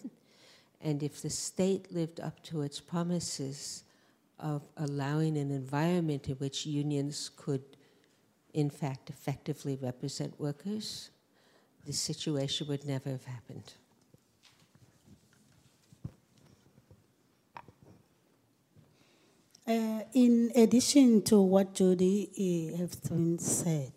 and 0.82 1.04
if 1.04 1.22
the 1.22 1.30
state 1.30 1.92
lived 1.92 2.22
up 2.22 2.42
to 2.44 2.62
its 2.62 2.80
promises 2.80 3.84
of 4.40 4.62
allowing 4.78 5.38
an 5.38 5.52
environment 5.52 6.30
in 6.30 6.36
which 6.36 6.66
unions 6.66 7.30
could, 7.36 7.64
in 8.54 8.70
fact, 8.70 9.10
effectively 9.10 9.78
represent 9.82 10.40
workers, 10.40 11.10
this 11.90 12.00
situation 12.00 12.68
would 12.68 12.86
never 12.86 13.10
have 13.10 13.26
happened. 13.26 13.74
Uh, 19.68 20.02
in 20.14 20.52
addition 20.56 21.24
to 21.24 21.42
what 21.42 21.74
Judy 21.74 22.30
uh, 22.30 22.78
has 22.78 22.96
been 22.98 23.40
said, 23.40 23.92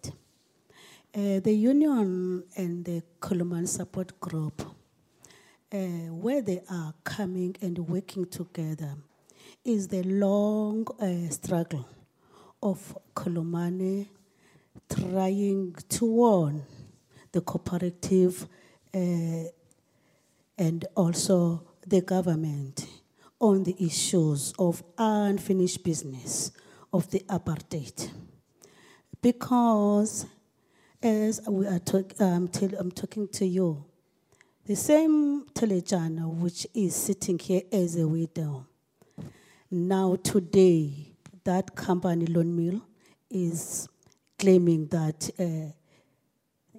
uh, 1.15 1.41
the 1.41 1.53
union 1.53 2.45
and 2.57 2.83
the 2.83 3.03
Khulumani 3.21 3.69
support 3.69 4.19
group, 4.19 4.63
uh, 5.71 5.77
where 5.77 6.41
they 6.41 6.63
are 6.71 6.95
coming 7.05 7.55
and 7.61 7.79
working 7.79 8.25
together, 8.25 8.95
is 9.67 9.89
the 9.89 10.03
long 10.03 10.87
uh, 10.99 11.31
struggle 11.31 11.87
of 12.63 12.97
Khulumani 13.15 14.09
trying 14.89 15.75
to 15.91 16.07
warn 16.07 16.63
the 17.33 17.41
cooperative 17.41 18.47
uh, 18.95 19.45
and 20.59 20.85
also 20.95 21.67
the 21.87 22.01
government 22.01 22.87
on 23.41 23.65
the 23.65 23.75
issues 23.85 24.53
of 24.59 24.83
unfinished 24.99 25.83
business 25.83 26.53
of 26.93 27.11
the 27.11 27.21
apartheid. 27.29 28.11
Because 29.21 30.27
as 31.03 31.41
we 31.49 31.67
are 31.67 31.79
talk, 31.81 32.13
um, 32.21 32.49
I'm 32.79 32.93
talking 32.93 33.27
to 33.29 33.47
you, 33.47 33.85
the 34.65 34.77
same 34.77 35.45
Thelejane 35.55 36.25
which 36.37 36.67
is 36.75 36.95
sitting 36.95 37.39
here 37.39 37.63
as 37.73 37.97
a 37.97 38.07
widow, 38.07 38.67
now 39.71 40.17
today 40.23 41.15
that 41.45 41.75
company 41.75 42.27
Lonmin 42.27 42.81
is 43.29 43.89
claiming 44.39 44.87
that 44.87 45.31
uh, 45.39 45.73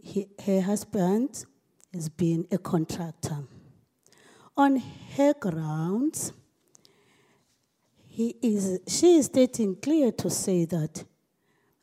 he, 0.03 0.27
her 0.45 0.61
husband 0.61 1.45
has 1.93 2.09
been 2.09 2.45
a 2.51 2.57
contractor. 2.57 3.43
On 4.57 4.75
her 5.15 5.33
grounds, 5.33 6.33
he 8.07 8.35
is, 8.41 8.79
she 8.87 9.15
is 9.15 9.25
stating 9.25 9.75
clear 9.77 10.11
to 10.11 10.29
say 10.29 10.65
that 10.65 11.05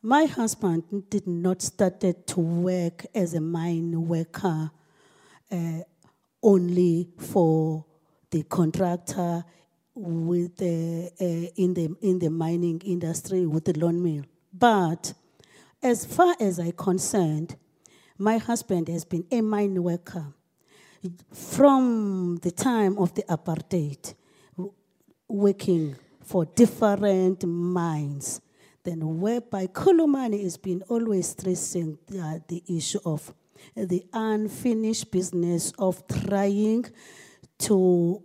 my 0.03 0.25
husband 0.25 0.83
did 1.09 1.27
not 1.27 1.61
start 1.61 1.99
to 1.99 2.39
work 2.39 3.05
as 3.13 3.33
a 3.33 3.41
mine 3.41 4.07
worker 4.07 4.71
uh, 5.51 5.79
only 6.41 7.09
for 7.17 7.85
the 8.29 8.43
contractor 8.43 9.43
with 9.93 10.55
the, 10.57 11.11
uh, 11.19 11.51
in, 11.61 11.73
the, 11.73 11.93
in 12.01 12.19
the 12.19 12.29
mining 12.29 12.79
industry 12.85 13.45
with 13.45 13.65
the 13.65 13.73
Lonmin. 13.73 14.25
But 14.53 15.13
as 15.83 16.05
far 16.05 16.35
as 16.39 16.59
I 16.59 16.71
concerned, 16.71 17.55
my 18.21 18.37
husband 18.37 18.87
has 18.87 19.03
been 19.03 19.25
a 19.31 19.41
mine 19.41 19.81
worker 19.81 20.27
from 21.33 22.37
the 22.43 22.51
time 22.51 22.95
of 22.99 23.13
the 23.15 23.23
apartheid, 23.23 24.13
working 25.27 25.95
for 26.23 26.45
different 26.45 27.43
mines. 27.47 28.39
Then, 28.83 29.19
whereby 29.19 29.67
Khulumani 29.67 30.43
has 30.43 30.57
been 30.57 30.83
always 30.87 31.29
stressing 31.29 31.97
the, 32.07 32.19
uh, 32.19 32.39
the 32.47 32.63
issue 32.69 32.99
of 33.05 33.33
the 33.75 34.05
unfinished 34.13 35.11
business 35.11 35.73
of 35.79 36.03
trying 36.07 36.85
to 37.57 38.21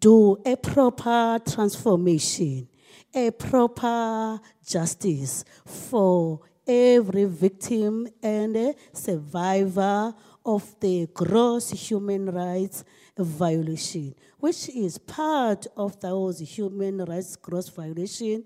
do 0.00 0.36
a 0.44 0.56
proper 0.56 1.40
transformation, 1.48 2.68
a 3.14 3.30
proper 3.30 4.40
justice 4.66 5.44
for 5.64 6.40
every 6.66 7.24
victim 7.24 8.08
and 8.22 8.74
survivor 8.92 10.14
of 10.44 10.74
the 10.80 11.08
gross 11.12 11.70
human 11.70 12.30
rights 12.30 12.84
violation, 13.16 14.14
which 14.38 14.68
is 14.70 14.98
part 14.98 15.66
of 15.76 16.00
those 16.00 16.40
human 16.40 17.04
rights 17.04 17.36
gross 17.36 17.68
violation 17.68 18.44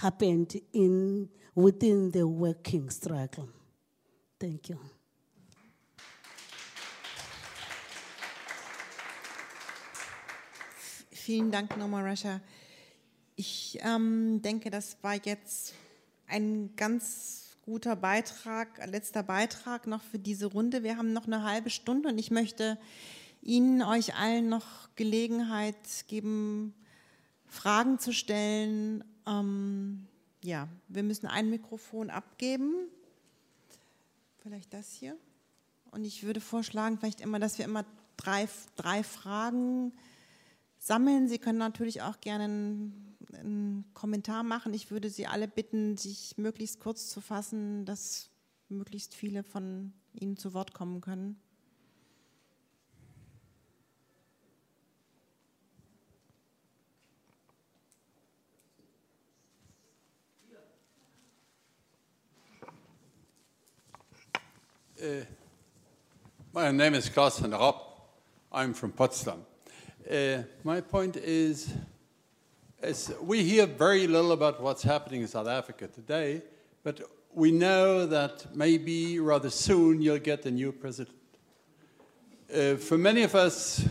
happened 0.00 0.60
in 0.72 1.28
within 1.54 2.10
the 2.10 2.26
working 2.26 2.88
struggle. 2.88 3.48
Thank 4.40 4.70
you. 4.70 4.78
Vielen 11.10 11.52
Dank 11.52 11.76
nochmal, 11.76 12.04
Rasha. 12.04 12.40
Ich 13.36 13.78
ähm, 13.80 14.42
denke, 14.42 14.70
das 14.70 14.96
war 15.02 15.14
jetzt 15.14 15.72
ein 16.32 16.74
ganz 16.76 17.58
guter 17.62 17.94
Beitrag, 17.94 18.84
letzter 18.86 19.22
Beitrag 19.22 19.86
noch 19.86 20.02
für 20.02 20.18
diese 20.18 20.46
Runde. 20.46 20.82
Wir 20.82 20.96
haben 20.96 21.12
noch 21.12 21.26
eine 21.26 21.44
halbe 21.44 21.68
Stunde 21.68 22.08
und 22.08 22.18
ich 22.18 22.30
möchte 22.30 22.78
Ihnen, 23.42 23.82
euch 23.82 24.14
allen 24.14 24.48
noch 24.48 24.88
Gelegenheit 24.96 25.76
geben, 26.08 26.74
Fragen 27.46 27.98
zu 27.98 28.12
stellen. 28.12 29.04
Ähm, 29.26 30.06
ja, 30.42 30.68
wir 30.88 31.02
müssen 31.02 31.26
ein 31.26 31.50
Mikrofon 31.50 32.08
abgeben. 32.08 32.72
Vielleicht 34.38 34.72
das 34.72 34.90
hier. 34.92 35.16
Und 35.90 36.04
ich 36.04 36.22
würde 36.22 36.40
vorschlagen, 36.40 36.98
vielleicht 36.98 37.20
immer, 37.20 37.38
dass 37.38 37.58
wir 37.58 37.66
immer 37.66 37.84
drei, 38.16 38.48
drei 38.76 39.02
Fragen 39.02 39.92
sammeln. 40.78 41.28
Sie 41.28 41.38
können 41.38 41.58
natürlich 41.58 42.00
auch 42.00 42.20
gerne 42.20 42.90
einen, 43.34 43.84
Kommentar 43.94 44.42
machen. 44.42 44.74
Ich 44.74 44.90
würde 44.90 45.10
Sie 45.10 45.26
alle 45.26 45.48
bitten, 45.48 45.96
sich 45.96 46.36
möglichst 46.36 46.80
kurz 46.80 47.08
zu 47.08 47.20
fassen, 47.20 47.84
dass 47.84 48.30
möglichst 48.68 49.14
viele 49.14 49.42
von 49.42 49.92
Ihnen 50.12 50.36
zu 50.36 50.54
Wort 50.54 50.74
kommen 50.74 51.00
können. 51.00 51.40
Uh, 65.02 65.24
my 66.52 66.70
name 66.70 66.94
is 66.94 67.10
der 67.10 67.58
Rapp. 67.58 67.92
I'm 68.52 68.72
from 68.72 68.92
Potsdam. 68.92 69.44
Uh, 70.08 70.44
my 70.62 70.80
point 70.80 71.16
is, 71.16 71.70
we 73.20 73.44
hear 73.44 73.66
very 73.66 74.08
little 74.08 74.32
about 74.32 74.60
what's 74.60 74.82
happening 74.82 75.22
in 75.22 75.28
South 75.28 75.46
Africa 75.46 75.86
today, 75.86 76.42
but 76.82 77.00
we 77.32 77.52
know 77.52 78.06
that 78.06 78.44
maybe 78.56 79.20
rather 79.20 79.50
soon 79.50 80.02
you'll 80.02 80.18
get 80.18 80.44
a 80.46 80.50
new 80.50 80.72
president. 80.72 81.16
Uh, 82.52 82.74
for 82.74 82.98
many 82.98 83.22
of 83.22 83.36
us, 83.36 83.86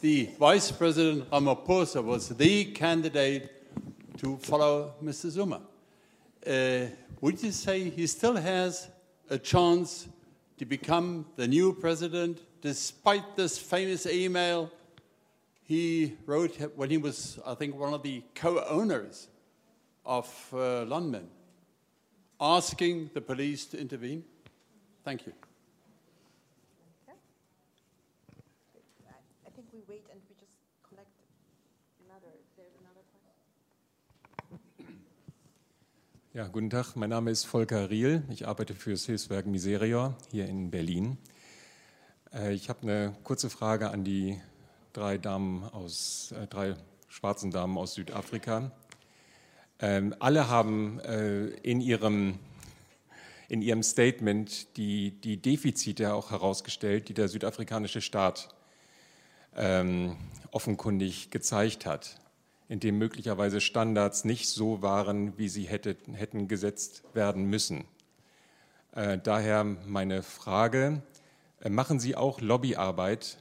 the 0.00 0.28
Vice 0.40 0.72
President 0.72 1.30
Ramaphosa 1.30 2.02
was 2.02 2.30
the 2.30 2.64
candidate 2.72 3.48
to 4.18 4.36
follow 4.38 4.94
Mr. 5.00 5.30
Zuma. 5.30 5.60
Uh, 6.44 6.86
would 7.20 7.40
you 7.40 7.52
say 7.52 7.88
he 7.90 8.08
still 8.08 8.34
has 8.34 8.88
a 9.30 9.38
chance 9.38 10.08
to 10.58 10.64
become 10.64 11.26
the 11.36 11.46
new 11.46 11.72
president 11.72 12.40
despite 12.60 13.36
this 13.36 13.56
famous 13.56 14.04
email 14.06 14.68
he 15.72 16.16
wrote 16.26 16.54
when 16.76 16.90
he 16.90 16.98
was, 16.98 17.38
I 17.46 17.54
think, 17.54 17.74
one 17.74 17.94
of 17.94 18.02
the 18.02 18.22
co 18.34 18.62
owners 18.68 19.28
of 20.04 20.26
uh, 20.52 20.84
Lundman, 20.84 21.28
asking 22.38 23.10
the 23.14 23.22
police 23.22 23.64
to 23.70 23.80
intervene? 23.80 24.22
Thank 25.02 25.26
you. 25.26 25.32
I 29.46 29.50
think 29.54 29.66
we 29.72 29.80
wait 29.88 30.04
and 30.12 30.20
we 30.28 30.34
just 30.38 30.56
collect 30.86 31.08
another. 32.04 32.32
There's 32.56 32.76
another 32.82 33.04
question. 33.08 33.32
Ja, 36.34 36.48
guten 36.48 36.68
Tag, 36.68 36.96
mein 36.96 37.10
Name 37.10 37.30
ist 37.30 37.44
Volker 37.44 37.88
Riel. 37.88 38.24
Ich 38.30 38.46
arbeite 38.46 38.74
für 38.74 38.90
das 38.90 39.06
Hilfswerk 39.06 39.46
Miserior 39.46 40.14
hier 40.30 40.46
in 40.46 40.70
Berlin. 40.70 41.16
Äh, 42.34 42.52
ich 42.52 42.68
habe 42.68 42.82
eine 42.82 43.16
kurze 43.24 43.48
Frage 43.48 43.90
an 43.90 44.04
die 44.04 44.38
drei 44.92 45.18
Damen 45.18 45.64
aus, 45.64 46.32
äh, 46.32 46.46
drei 46.46 46.74
schwarzen 47.08 47.50
Damen 47.50 47.78
aus 47.78 47.94
Südafrika. 47.94 48.72
Ähm, 49.78 50.14
alle 50.20 50.48
haben 50.48 51.00
äh, 51.00 51.46
in, 51.46 51.80
ihrem, 51.80 52.38
in 53.48 53.62
ihrem 53.62 53.82
Statement 53.82 54.76
die, 54.76 55.12
die 55.20 55.36
Defizite 55.36 56.14
auch 56.14 56.30
herausgestellt, 56.30 57.08
die 57.08 57.14
der 57.14 57.28
südafrikanische 57.28 58.00
Staat 58.00 58.54
ähm, 59.56 60.16
offenkundig 60.50 61.30
gezeigt 61.30 61.86
hat, 61.86 62.20
in 62.68 62.80
dem 62.80 62.98
möglicherweise 62.98 63.60
Standards 63.60 64.24
nicht 64.24 64.48
so 64.48 64.82
waren, 64.82 65.36
wie 65.38 65.48
sie 65.48 65.64
hätte, 65.64 65.96
hätten 66.12 66.48
gesetzt 66.48 67.02
werden 67.14 67.44
müssen. 67.44 67.84
Äh, 68.92 69.18
daher 69.18 69.64
meine 69.64 70.22
Frage, 70.22 71.02
äh, 71.60 71.70
machen 71.70 71.98
Sie 71.98 72.14
auch 72.14 72.40
Lobbyarbeit 72.40 73.38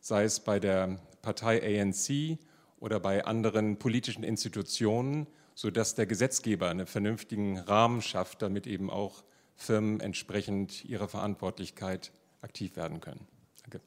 sei 0.00 0.24
es 0.24 0.40
bei 0.40 0.58
der 0.58 0.98
Partei 1.22 1.80
ANC 1.80 2.38
oder 2.78 2.98
bei 2.98 3.24
anderen 3.24 3.78
politischen 3.78 4.24
Institutionen, 4.24 5.26
sodass 5.54 5.94
der 5.94 6.06
Gesetzgeber 6.06 6.70
einen 6.70 6.86
vernünftigen 6.86 7.58
Rahmen 7.58 8.02
schafft, 8.02 8.42
damit 8.42 8.66
eben 8.66 8.90
auch 8.90 9.22
Firmen 9.56 10.00
entsprechend 10.00 10.84
ihrer 10.86 11.06
Verantwortlichkeit 11.06 12.12
aktiv 12.40 12.76
werden 12.76 13.00
können. 13.00 13.26
Danke. 13.62 13.80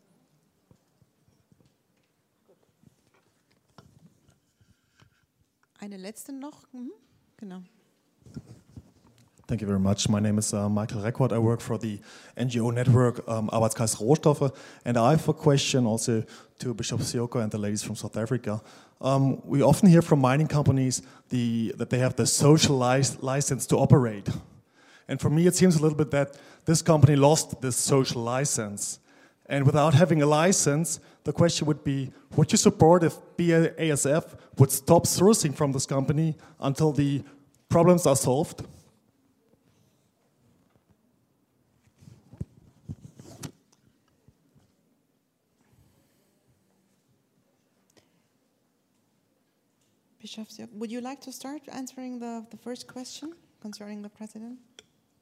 Eine 5.79 5.97
letzte 5.97 6.31
noch. 6.31 6.71
Mhm. 6.71 6.91
Genau. 7.37 7.63
Thank 9.53 9.61
you 9.61 9.67
very 9.67 9.79
much. 9.79 10.09
My 10.09 10.19
name 10.19 10.39
is 10.39 10.51
uh, 10.51 10.67
Michael 10.67 11.01
Reckordt. 11.01 11.31
I 11.31 11.37
work 11.37 11.61
for 11.61 11.77
the 11.77 11.99
NGO 12.35 12.73
network 12.73 13.23
um, 13.29 13.51
Arbeitskreis 13.53 13.95
Rohstoffe. 14.01 14.51
And 14.83 14.97
I 14.97 15.11
have 15.11 15.29
a 15.29 15.33
question 15.33 15.85
also 15.85 16.23
to 16.57 16.73
Bishop 16.73 17.01
Seoka 17.01 17.39
and 17.39 17.51
the 17.51 17.59
ladies 17.59 17.83
from 17.83 17.95
South 17.95 18.17
Africa. 18.17 18.63
Um, 18.99 19.45
we 19.45 19.61
often 19.61 19.89
hear 19.89 20.01
from 20.01 20.21
mining 20.21 20.47
companies 20.47 21.03
the, 21.29 21.71
that 21.77 21.91
they 21.91 21.99
have 21.99 22.15
the 22.15 22.25
social 22.25 22.75
license 22.75 23.67
to 23.67 23.77
operate. 23.77 24.27
And 25.07 25.21
for 25.21 25.29
me, 25.29 25.45
it 25.45 25.53
seems 25.53 25.75
a 25.75 25.81
little 25.83 25.99
bit 25.99 26.09
that 26.09 26.35
this 26.65 26.81
company 26.81 27.15
lost 27.15 27.61
this 27.61 27.75
social 27.75 28.23
license. 28.23 28.97
And 29.45 29.67
without 29.67 29.93
having 29.93 30.23
a 30.23 30.25
license, 30.25 30.99
the 31.25 31.31
question 31.31 31.67
would 31.67 31.83
be 31.83 32.11
would 32.35 32.51
you 32.51 32.57
support 32.57 33.03
if 33.03 33.13
BASF 33.37 34.35
would 34.57 34.71
stop 34.71 35.03
sourcing 35.05 35.53
from 35.53 35.73
this 35.73 35.85
company 35.85 36.37
until 36.59 36.91
the 36.91 37.21
problems 37.69 38.07
are 38.07 38.15
solved? 38.15 38.65
Bishop, 50.35 50.69
would 50.73 50.91
you 50.91 50.99
like 50.99 51.21
to 51.21 51.31
start 51.31 51.61
answering 51.71 52.19
the, 52.19 52.45
the 52.49 52.57
first 52.57 52.87
question 52.87 53.33
concerning 53.61 54.01
the 54.01 54.09
president? 54.09 54.57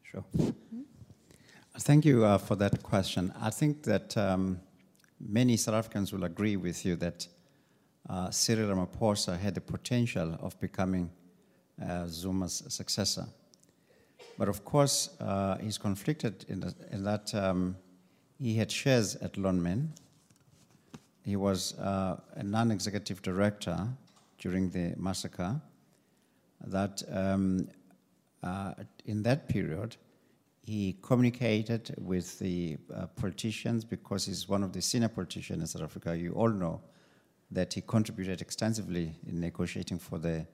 Sure. 0.03 0.23
Mm-hmm. 0.37 0.81
Thank 1.79 2.05
you 2.05 2.23
uh, 2.23 2.37
for 2.37 2.55
that 2.55 2.81
question. 2.81 3.33
I 3.41 3.49
think 3.49 3.83
that 3.83 4.15
um, 4.15 4.61
many 5.19 5.57
South 5.57 5.75
Africans 5.75 6.13
will 6.13 6.23
agree 6.23 6.55
with 6.55 6.85
you 6.85 6.95
that 6.97 7.27
uh, 8.09 8.29
Cyril 8.29 8.73
Ramaphosa 8.73 9.37
had 9.37 9.55
the 9.55 9.61
potential 9.61 10.37
of 10.41 10.57
becoming 10.61 11.11
uh, 11.81 12.05
Zuma's 12.07 12.63
successor. 12.69 13.25
But 14.37 14.47
of 14.47 14.63
course, 14.63 15.09
uh, 15.19 15.57
he's 15.57 15.77
conflicted 15.77 16.45
in, 16.47 16.61
the, 16.61 16.73
in 16.89 17.03
that 17.03 17.35
um, 17.35 17.75
he 18.39 18.55
had 18.55 18.71
shares 18.71 19.17
at 19.17 19.33
Lonmin. 19.33 19.89
He 21.25 21.35
was 21.35 21.77
uh, 21.79 22.17
a 22.33 22.43
non 22.43 22.71
executive 22.71 23.21
director 23.21 23.89
during 24.41 24.69
the 24.71 24.93
massacre 24.97 25.61
that 26.65 27.01
um, 27.11 27.67
uh, 28.43 28.73
in 29.05 29.23
that 29.23 29.47
period 29.47 29.95
he 30.63 30.97
communicated 31.01 31.95
with 31.97 32.39
the 32.39 32.77
uh, 32.93 33.05
politicians 33.07 33.85
because 33.85 34.25
he's 34.25 34.49
one 34.49 34.63
of 34.63 34.73
the 34.73 34.81
senior 34.81 35.09
politicians 35.09 35.61
in 35.61 35.67
South 35.67 35.83
Africa. 35.83 36.15
You 36.15 36.33
all 36.33 36.49
know 36.49 36.81
that 37.49 37.73
he 37.73 37.81
contributed 37.81 38.41
extensively 38.41 39.11
in 39.27 39.39
negotiating 39.39 39.99
for 39.99 40.17
the 40.17 40.45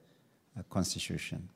uh, 0.58 0.62
constitution. 0.70 1.48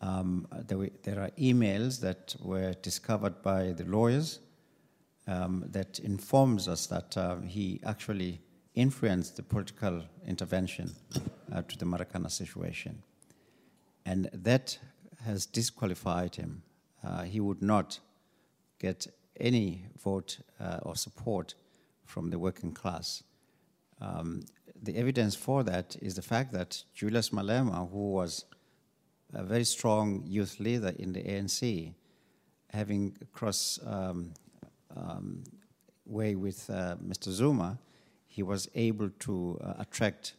Um, 0.00 0.48
there, 0.66 0.78
were, 0.78 0.90
there, 1.02 1.20
are 1.20 1.30
emails 1.38 2.00
that 2.00 2.34
were 2.40 2.74
discovered 2.74 3.42
by 3.42 3.72
the 3.72 3.84
lawyers 3.84 4.40
um, 5.28 5.64
that 5.70 6.00
informs 6.00 6.66
us 6.66 6.86
that 6.86 7.16
uh, 7.16 7.36
he 7.40 7.80
actually 7.84 8.40
influenced 8.74 9.36
the 9.36 9.42
political 9.42 10.02
intervention 10.26 10.94
uh, 11.52 11.62
to 11.62 11.78
the 11.78 11.84
Marikana 11.84 12.30
situation. 12.30 13.02
And 14.06 14.30
that 14.32 14.78
has 15.24 15.46
disqualified 15.46 16.36
him. 16.36 16.62
Uh, 17.04 17.22
he 17.22 17.40
would 17.40 17.62
not 17.62 18.00
get 18.78 19.06
any 19.38 19.86
vote 20.02 20.38
uh, 20.60 20.78
or 20.82 20.96
support 20.96 21.54
from 22.04 22.30
the 22.30 22.38
working 22.38 22.72
class. 22.72 23.22
Um, 24.00 24.42
the 24.82 24.96
evidence 24.96 25.36
for 25.36 25.62
that 25.64 25.96
is 26.02 26.14
the 26.14 26.22
fact 26.22 26.52
that 26.52 26.82
Julius 26.94 27.30
Malema, 27.30 27.88
who 27.90 28.12
was 28.12 28.44
a 29.32 29.44
very 29.44 29.64
strong 29.64 30.22
youth 30.26 30.58
leader 30.58 30.92
in 30.98 31.12
the 31.12 31.22
ANC, 31.22 31.94
having 32.70 33.16
cross 33.32 33.78
um, 33.86 34.32
um, 34.96 35.44
way 36.04 36.34
with 36.34 36.68
uh, 36.68 36.96
Mr. 36.96 37.30
Zuma, 37.30 37.78
he 38.32 38.42
was 38.42 38.66
able 38.74 39.10
to 39.18 39.60
uh, 39.62 39.74
attract 39.78 40.36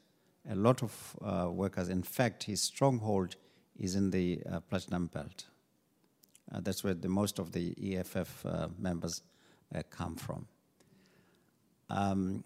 a 0.49 0.55
lot 0.55 0.81
of 0.81 1.15
uh, 1.23 1.47
workers. 1.51 1.89
In 1.89 2.01
fact, 2.01 2.41
his 2.45 2.59
stronghold 2.59 3.35
is 3.77 3.93
in 3.93 4.09
the 4.09 4.41
uh, 4.51 4.61
Platinum 4.61 5.05
Belt. 5.13 5.45
Uh, 6.51 6.59
that's 6.61 6.83
where 6.83 6.95
the 6.95 7.07
most 7.07 7.37
of 7.37 7.51
the 7.51 7.75
EFF 7.79 8.47
uh, 8.47 8.67
members 8.79 9.21
uh, 9.75 9.83
come 9.91 10.15
from. 10.15 10.47
Um, 11.91 12.43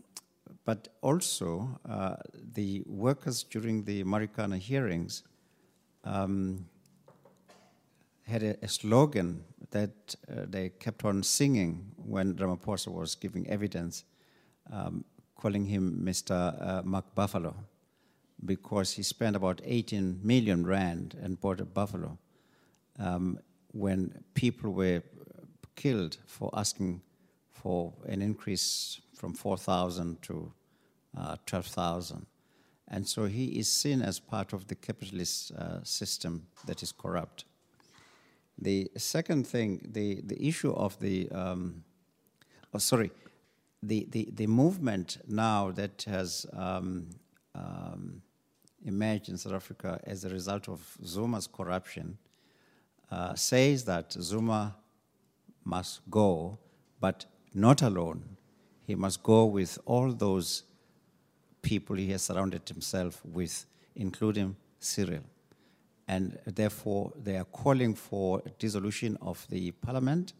but 0.65 0.89
also, 1.01 1.79
the 2.53 2.83
workers 2.85 3.43
during 3.43 3.85
the 3.85 4.03
Marikana 4.03 4.57
hearings 4.57 5.23
um, 6.03 6.65
had 8.23 8.43
a, 8.43 8.57
a, 8.61 8.67
slogan 8.67 9.45
that 9.71 10.15
they 10.27 10.69
kept 10.69 11.05
on 11.05 11.23
singing 11.23 11.89
when 11.95 12.33
Ramaphosa 12.33 12.91
was 12.91 13.15
giving 13.15 13.47
evidence. 13.47 14.03
Um, 14.69 15.05
calling 15.37 15.65
him 15.65 16.01
Mr. 16.03 16.35
Uh, 16.59 16.81
Mark 16.83 17.13
Buffalo 17.15 17.55
because 18.45 18.93
he 18.93 19.03
spent 19.03 19.35
about 19.35 19.61
18 19.63 20.19
million 20.23 20.65
rand 20.65 21.17
and 21.21 21.39
bought 21.39 21.59
a 21.59 21.65
buffalo 21.65 22.17
um, 22.99 23.39
when 23.71 24.23
people 24.33 24.71
were 24.71 25.01
killed 25.75 26.17
for 26.25 26.49
asking 26.53 27.01
for 27.49 27.93
an 28.07 28.21
increase 28.21 29.01
from 29.15 29.33
4,000 29.33 30.21
to 30.23 30.51
uh, 31.17 31.35
12,000. 31.45 32.25
And 32.89 33.07
so 33.07 33.25
he 33.25 33.59
is 33.59 33.67
seen 33.67 34.01
as 34.01 34.19
part 34.19 34.53
of 34.53 34.67
the 34.67 34.75
capitalist 34.75 35.51
uh, 35.51 35.83
system 35.83 36.47
that 36.65 36.83
is 36.83 36.91
corrupt. 36.91 37.45
The 38.57 38.89
second 38.97 39.45
thing, 39.45 39.87
the, 39.91 40.21
the 40.21 40.47
issue 40.47 40.73
of 40.73 40.99
the, 40.99 41.29
um, 41.31 41.83
oh, 42.73 42.79
sorry, 42.79 43.11
the, 43.83 44.07
the, 44.11 44.29
the 44.33 44.47
movement 44.47 45.17
now 45.27 45.71
that 45.71 46.03
has 46.07 46.45
um, 46.53 47.09
um, 47.53 48.21
emerged 48.85 49.29
in 49.29 49.37
South 49.37 49.53
Africa 49.53 49.99
as 50.03 50.25
a 50.25 50.29
result 50.29 50.67
of 50.67 50.97
Zuma's 51.03 51.47
corruption 51.47 52.17
uh, 53.11 53.35
says 53.35 53.85
that 53.85 54.11
Zuma 54.13 54.75
must 55.63 56.01
go, 56.09 56.57
but 56.99 57.25
not 57.53 57.81
alone. 57.81 58.37
He 58.85 58.95
must 58.95 59.23
go 59.23 59.45
with 59.45 59.77
all 59.85 60.11
those 60.11 60.63
people 61.61 61.95
he 61.95 62.11
has 62.11 62.21
surrounded 62.21 62.67
himself 62.67 63.21
with, 63.25 63.65
including 63.95 64.55
Cyril. 64.79 65.23
And 66.07 66.39
therefore, 66.45 67.11
they 67.21 67.35
are 67.35 67.43
calling 67.45 67.93
for 67.93 68.41
dissolution 68.59 69.17
of 69.21 69.45
the 69.49 69.71
parliament 69.71 70.33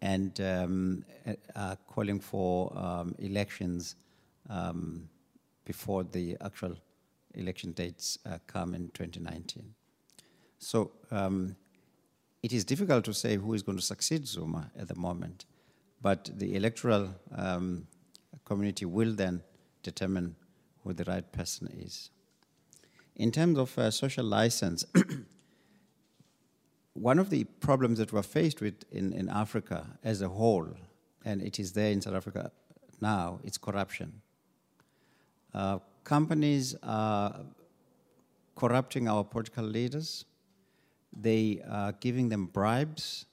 and 0.00 0.40
um, 0.40 1.04
uh, 1.26 1.32
are 1.56 1.76
calling 1.86 2.20
for 2.20 2.72
um, 2.76 3.14
elections 3.18 3.96
um, 4.48 5.08
before 5.64 6.04
the 6.04 6.36
actual 6.40 6.76
election 7.34 7.72
dates 7.72 8.18
uh, 8.26 8.38
come 8.46 8.74
in 8.74 8.88
2019. 8.94 9.74
So 10.58 10.92
um, 11.10 11.56
it 12.42 12.52
is 12.52 12.64
difficult 12.64 13.04
to 13.04 13.14
say 13.14 13.36
who 13.36 13.54
is 13.54 13.62
going 13.62 13.78
to 13.78 13.84
succeed 13.84 14.26
Zuma 14.26 14.70
at 14.78 14.88
the 14.88 14.94
moment, 14.94 15.44
but 16.00 16.30
the 16.36 16.54
electoral 16.54 17.14
um, 17.34 17.86
community 18.44 18.84
will 18.84 19.12
then 19.12 19.42
determine 19.82 20.36
who 20.82 20.92
the 20.92 21.04
right 21.04 21.30
person 21.32 21.68
is. 21.78 22.10
In 23.16 23.32
terms 23.32 23.58
of 23.58 23.76
uh, 23.78 23.90
social 23.90 24.24
license, 24.24 24.84
one 27.00 27.18
of 27.18 27.30
the 27.30 27.44
problems 27.44 27.98
that 27.98 28.12
we're 28.12 28.22
faced 28.22 28.60
with 28.60 28.84
in, 28.90 29.12
in 29.12 29.28
Africa 29.28 29.98
as 30.02 30.20
a 30.22 30.28
whole, 30.28 30.68
and 31.24 31.42
it 31.42 31.58
is 31.58 31.72
there 31.72 31.90
in 31.90 32.00
South 32.00 32.14
Africa 32.14 32.50
now, 33.00 33.40
it's 33.44 33.58
corruption. 33.58 34.20
Uh, 35.54 35.78
companies 36.04 36.74
are 36.82 37.40
corrupting 38.56 39.08
our 39.08 39.24
political 39.24 39.64
leaders. 39.64 40.24
They 41.12 41.62
are 41.68 41.92
giving 41.92 42.28
them 42.28 42.46
bribes. 42.46 43.26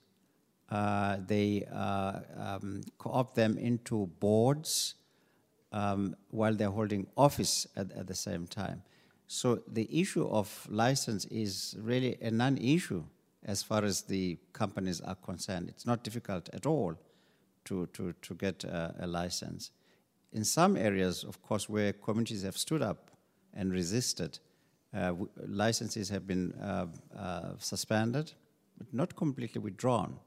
Uh, 0.69 1.17
they 1.25 1.67
uh, 1.73 2.19
um, 2.37 2.81
co-opt 2.97 3.35
them 3.35 3.57
into 3.57 4.07
boards 4.19 4.95
um, 5.71 6.15
while 6.29 6.53
they're 6.53 6.71
holding 6.71 7.07
office 7.17 7.67
at, 7.75 7.91
at 7.91 8.07
the 8.07 8.15
same 8.15 8.47
time. 8.47 8.83
So 9.27 9.61
the 9.67 9.89
issue 9.91 10.27
of 10.27 10.67
license 10.69 11.25
is 11.25 11.75
really 11.79 12.17
a 12.21 12.29
non-issue 12.29 13.03
as 13.45 13.61
far 13.61 13.83
as 13.83 14.01
the 14.01 14.37
companies 14.53 15.01
are 15.01 15.15
concerned. 15.15 15.69
It's 15.69 15.85
not 15.85 16.03
difficult 16.03 16.49
at 16.53 16.65
all 16.65 16.95
to, 17.65 17.87
to, 17.93 18.13
to 18.21 18.33
get 18.33 18.63
a, 18.63 18.95
a 18.99 19.07
license. 19.07 19.71
In 20.33 20.43
some 20.43 20.75
areas, 20.75 21.23
of 21.23 21.41
course, 21.41 21.69
where 21.69 21.93
communities 21.93 22.43
have 22.43 22.57
stood 22.57 22.81
up 22.81 23.11
and 23.53 23.71
resisted, 23.71 24.39
uh, 24.93 25.13
licenses 25.47 26.09
have 26.09 26.27
been 26.27 26.53
uh, 26.53 26.87
uh, 27.17 27.49
suspended, 27.59 28.33
but 28.77 28.93
not 28.93 29.15
completely 29.15 29.61
withdrawn. 29.61 30.19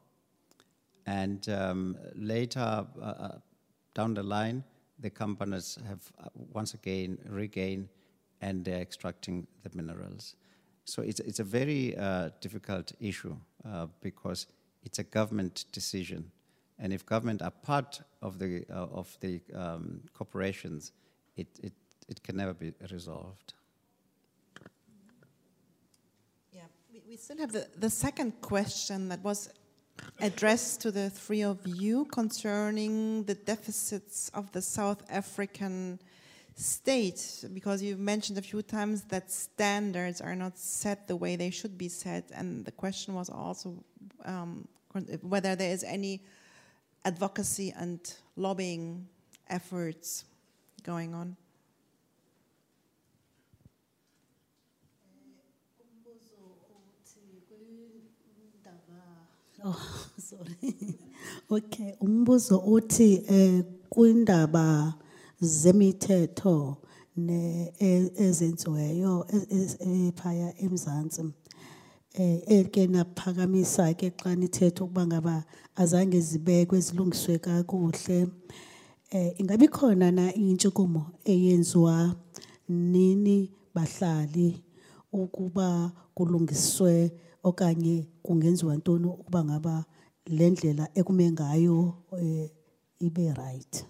And 1.06 1.48
um, 1.48 1.96
later, 2.14 2.86
uh, 3.00 3.04
uh, 3.04 3.38
down 3.94 4.14
the 4.14 4.22
line, 4.22 4.62
the 4.98 5.10
companies 5.10 5.78
have 5.88 6.00
uh, 6.22 6.28
once 6.52 6.74
again 6.74 7.18
regained 7.26 7.88
and 8.40 8.64
they're 8.64 8.80
extracting 8.80 9.46
the 9.62 9.70
minerals. 9.74 10.36
So 10.88 11.02
it's, 11.02 11.20
it's 11.20 11.38
a 11.38 11.44
very 11.44 11.94
uh, 11.98 12.30
difficult 12.40 12.92
issue 12.98 13.36
uh, 13.62 13.88
because 14.00 14.46
it's 14.82 14.98
a 14.98 15.04
government 15.04 15.66
decision. 15.70 16.30
And 16.78 16.94
if 16.94 17.04
government 17.04 17.42
are 17.42 17.50
part 17.50 18.00
of 18.22 18.38
the, 18.38 18.64
uh, 18.70 18.86
of 18.90 19.14
the 19.20 19.42
um, 19.54 20.00
corporations, 20.14 20.92
it, 21.36 21.48
it, 21.62 21.74
it 22.08 22.22
can 22.22 22.36
never 22.36 22.54
be 22.54 22.72
resolved. 22.90 23.52
Yeah, 26.54 26.62
we, 26.90 27.02
we 27.06 27.16
still 27.16 27.36
have 27.36 27.52
the, 27.52 27.68
the 27.76 27.90
second 27.90 28.40
question 28.40 29.10
that 29.10 29.22
was 29.22 29.50
addressed 30.20 30.80
to 30.82 30.90
the 30.90 31.10
three 31.10 31.42
of 31.42 31.58
you 31.66 32.06
concerning 32.06 33.24
the 33.24 33.34
deficits 33.34 34.30
of 34.32 34.50
the 34.52 34.62
South 34.62 35.02
African 35.10 35.98
state, 36.58 37.44
because 37.54 37.82
you've 37.82 38.00
mentioned 38.00 38.36
a 38.36 38.42
few 38.42 38.62
times 38.62 39.04
that 39.04 39.30
standards 39.30 40.20
are 40.20 40.34
not 40.34 40.58
set 40.58 41.06
the 41.06 41.14
way 41.16 41.36
they 41.36 41.50
should 41.50 41.78
be 41.78 41.88
set, 41.88 42.30
and 42.34 42.64
the 42.64 42.72
question 42.72 43.14
was 43.14 43.30
also 43.30 43.74
um, 44.24 44.66
whether 45.22 45.54
there 45.54 45.70
is 45.70 45.84
any 45.84 46.20
advocacy 47.04 47.72
and 47.78 48.00
lobbying 48.36 49.06
efforts 49.48 50.24
going 50.82 51.14
on. 51.14 51.36
Oh, 59.64 60.06
sorry. 60.18 60.74
okay, 61.50 61.96
umbuzo 62.00 62.58
uthi 62.58 63.24
eh 63.28 63.62
kwindaba 63.90 64.94
zemithetho 65.40 66.76
ne 67.16 67.72
e- 67.78 68.12
ezenziweyo 68.16 69.26
ephaya 69.80 70.54
eMzantsi. 70.64 71.22
Eh 72.14 72.42
eke 72.46 72.86
naphakamisa 72.86 73.94
ke 73.94 74.10
xa 74.10 74.34
nithetha 74.34 74.84
ukuba 74.84 75.06
ngaba 75.06 75.44
azange 75.76 76.20
zibekwe 76.20 76.80
zilungiswe 76.80 77.38
kakuhle. 77.38 78.26
Ingabe 79.38 79.68
khona 79.68 80.10
na 80.10 80.34
intshukumo 80.34 81.06
eyenziwa 81.24 82.16
nini 82.68 83.50
bahlali 83.74 84.62
ukuba 85.12 85.92
kulungiswe 86.14 87.12
okanye 87.42 88.08
kungenziwa 88.22 88.76
ntoni 88.76 89.06
ukuba 89.06 89.44
ngaba 89.44 89.84
le 90.26 90.50
ndlela 90.50 90.88
ekume 90.94 91.30
ngayo 91.32 91.94
ibe 93.00 93.32
right? 93.32 93.86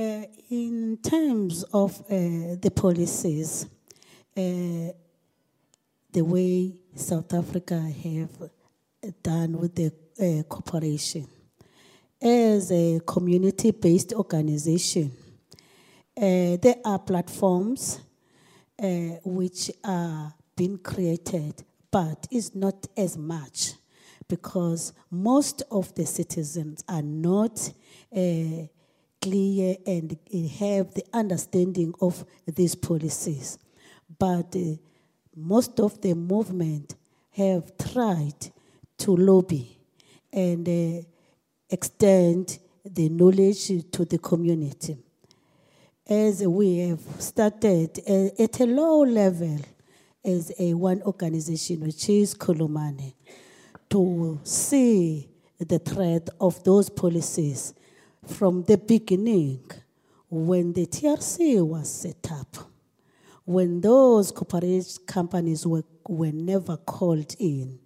Uh, 0.00 0.24
in 0.48 0.96
terms 1.02 1.62
of 1.74 2.00
uh, 2.00 2.56
the 2.58 2.72
policies, 2.74 3.66
uh, 4.34 4.88
the 6.10 6.22
way 6.22 6.72
South 6.94 7.34
Africa 7.34 7.78
have 7.78 8.50
done 9.22 9.58
with 9.58 9.74
the 9.74 9.92
uh, 10.18 10.42
corporation, 10.44 11.28
as 12.18 12.72
a 12.72 12.98
community-based 13.06 14.14
organization, 14.14 15.12
uh, 16.16 16.56
there 16.56 16.76
are 16.82 16.98
platforms 16.98 18.00
uh, 18.82 18.86
which 19.22 19.70
are 19.84 20.32
being 20.56 20.78
created, 20.78 21.62
but 21.90 22.26
it's 22.30 22.54
not 22.54 22.86
as 22.96 23.18
much 23.18 23.74
because 24.28 24.94
most 25.10 25.62
of 25.70 25.94
the 25.94 26.06
citizens 26.06 26.82
are 26.88 27.02
not 27.02 27.70
clear 29.20 29.76
and 29.86 30.16
have 30.58 30.94
the 30.94 31.04
understanding 31.12 31.94
of 32.00 32.24
these 32.46 32.74
policies. 32.74 33.58
But 34.18 34.54
uh, 34.56 34.76
most 35.36 35.78
of 35.80 36.00
the 36.00 36.14
movement 36.14 36.94
have 37.30 37.76
tried 37.78 38.50
to 38.98 39.16
lobby 39.16 39.78
and 40.32 40.68
uh, 40.68 41.02
extend 41.68 42.58
the 42.84 43.08
knowledge 43.08 43.68
to 43.90 44.04
the 44.04 44.18
community. 44.18 44.96
As 46.06 46.42
we 46.46 46.78
have 46.78 47.00
started 47.18 48.00
uh, 48.08 48.42
at 48.42 48.60
a 48.60 48.66
low 48.66 49.04
level 49.04 49.58
as 50.24 50.52
a 50.58 50.74
one 50.74 51.02
organization, 51.02 51.80
which 51.80 52.08
is 52.08 52.34
Khulumani, 52.34 53.14
to 53.88 54.40
see 54.44 55.28
the 55.58 55.78
threat 55.78 56.28
of 56.40 56.62
those 56.64 56.88
policies 56.88 57.74
from 58.30 58.62
the 58.64 58.78
beginning, 58.78 59.60
when 60.28 60.72
the 60.72 60.86
TRC 60.86 61.66
was 61.66 61.90
set 61.90 62.30
up, 62.32 62.56
when 63.44 63.80
those 63.80 64.30
corporate 64.30 64.86
companies 65.06 65.66
were, 65.66 65.84
were 66.06 66.32
never 66.32 66.76
called 66.76 67.34
in, 67.38 67.78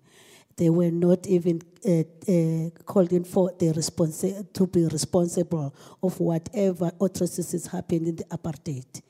they 0.57 0.71
were 0.71 0.91
not 0.91 1.27
even 1.27 1.61
uh, 1.85 2.01
uh, 2.31 2.71
called 2.85 3.13
in 3.13 3.25
for 3.25 3.53
the 3.59 3.73
responsi- 3.73 4.53
to 4.53 4.67
be 4.67 4.87
responsible 4.87 5.75
of 6.03 6.21
whatever 6.21 6.93
atrocities 7.01 7.67
happened 7.67 8.07
in 8.09 8.17
the 8.17 8.25
apartheid. 8.25 9.03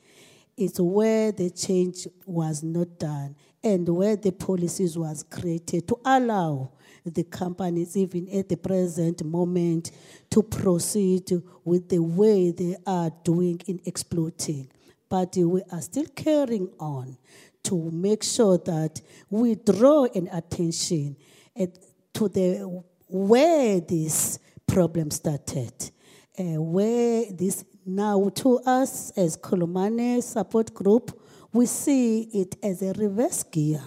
It's 0.57 0.79
where 0.79 1.31
the 1.31 1.49
change 1.49 2.07
was 2.25 2.63
not 2.63 2.97
done 2.97 3.35
and 3.63 3.87
where 3.89 4.15
the 4.15 4.31
policies 4.31 4.97
was 4.97 5.23
created 5.23 5.87
to 5.89 5.99
allow 6.05 6.71
the 7.05 7.23
companies, 7.23 7.95
even 7.95 8.27
at 8.29 8.49
the 8.49 8.57
present 8.57 9.23
moment, 9.23 9.91
to 10.31 10.41
proceed 10.41 11.31
with 11.63 11.87
the 11.89 11.99
way 11.99 12.51
they 12.51 12.75
are 12.85 13.11
doing 13.23 13.61
in 13.67 13.79
exploiting. 13.85 14.67
But 15.07 15.35
we 15.37 15.61
are 15.71 15.81
still 15.81 16.07
carrying 16.15 16.69
on 16.79 17.17
to 17.63 17.91
make 17.91 18.23
sure 18.23 18.57
that 18.57 19.01
we 19.29 19.55
draw 19.55 20.05
an 20.15 20.29
attention 20.31 21.15
at, 21.55 21.77
to 22.13 22.27
the 22.27 22.83
where 23.07 23.79
this 23.79 24.39
problem 24.65 25.11
started, 25.11 25.91
uh, 26.39 26.61
where 26.61 27.25
this 27.31 27.63
now 27.85 28.29
to 28.29 28.59
us 28.59 29.11
as 29.11 29.37
Khulumani 29.37 30.21
support 30.23 30.73
group, 30.73 31.19
we 31.53 31.67
see 31.67 32.21
it 32.33 32.55
as 32.63 32.81
a 32.81 32.93
reverse 32.93 33.43
gear 33.43 33.81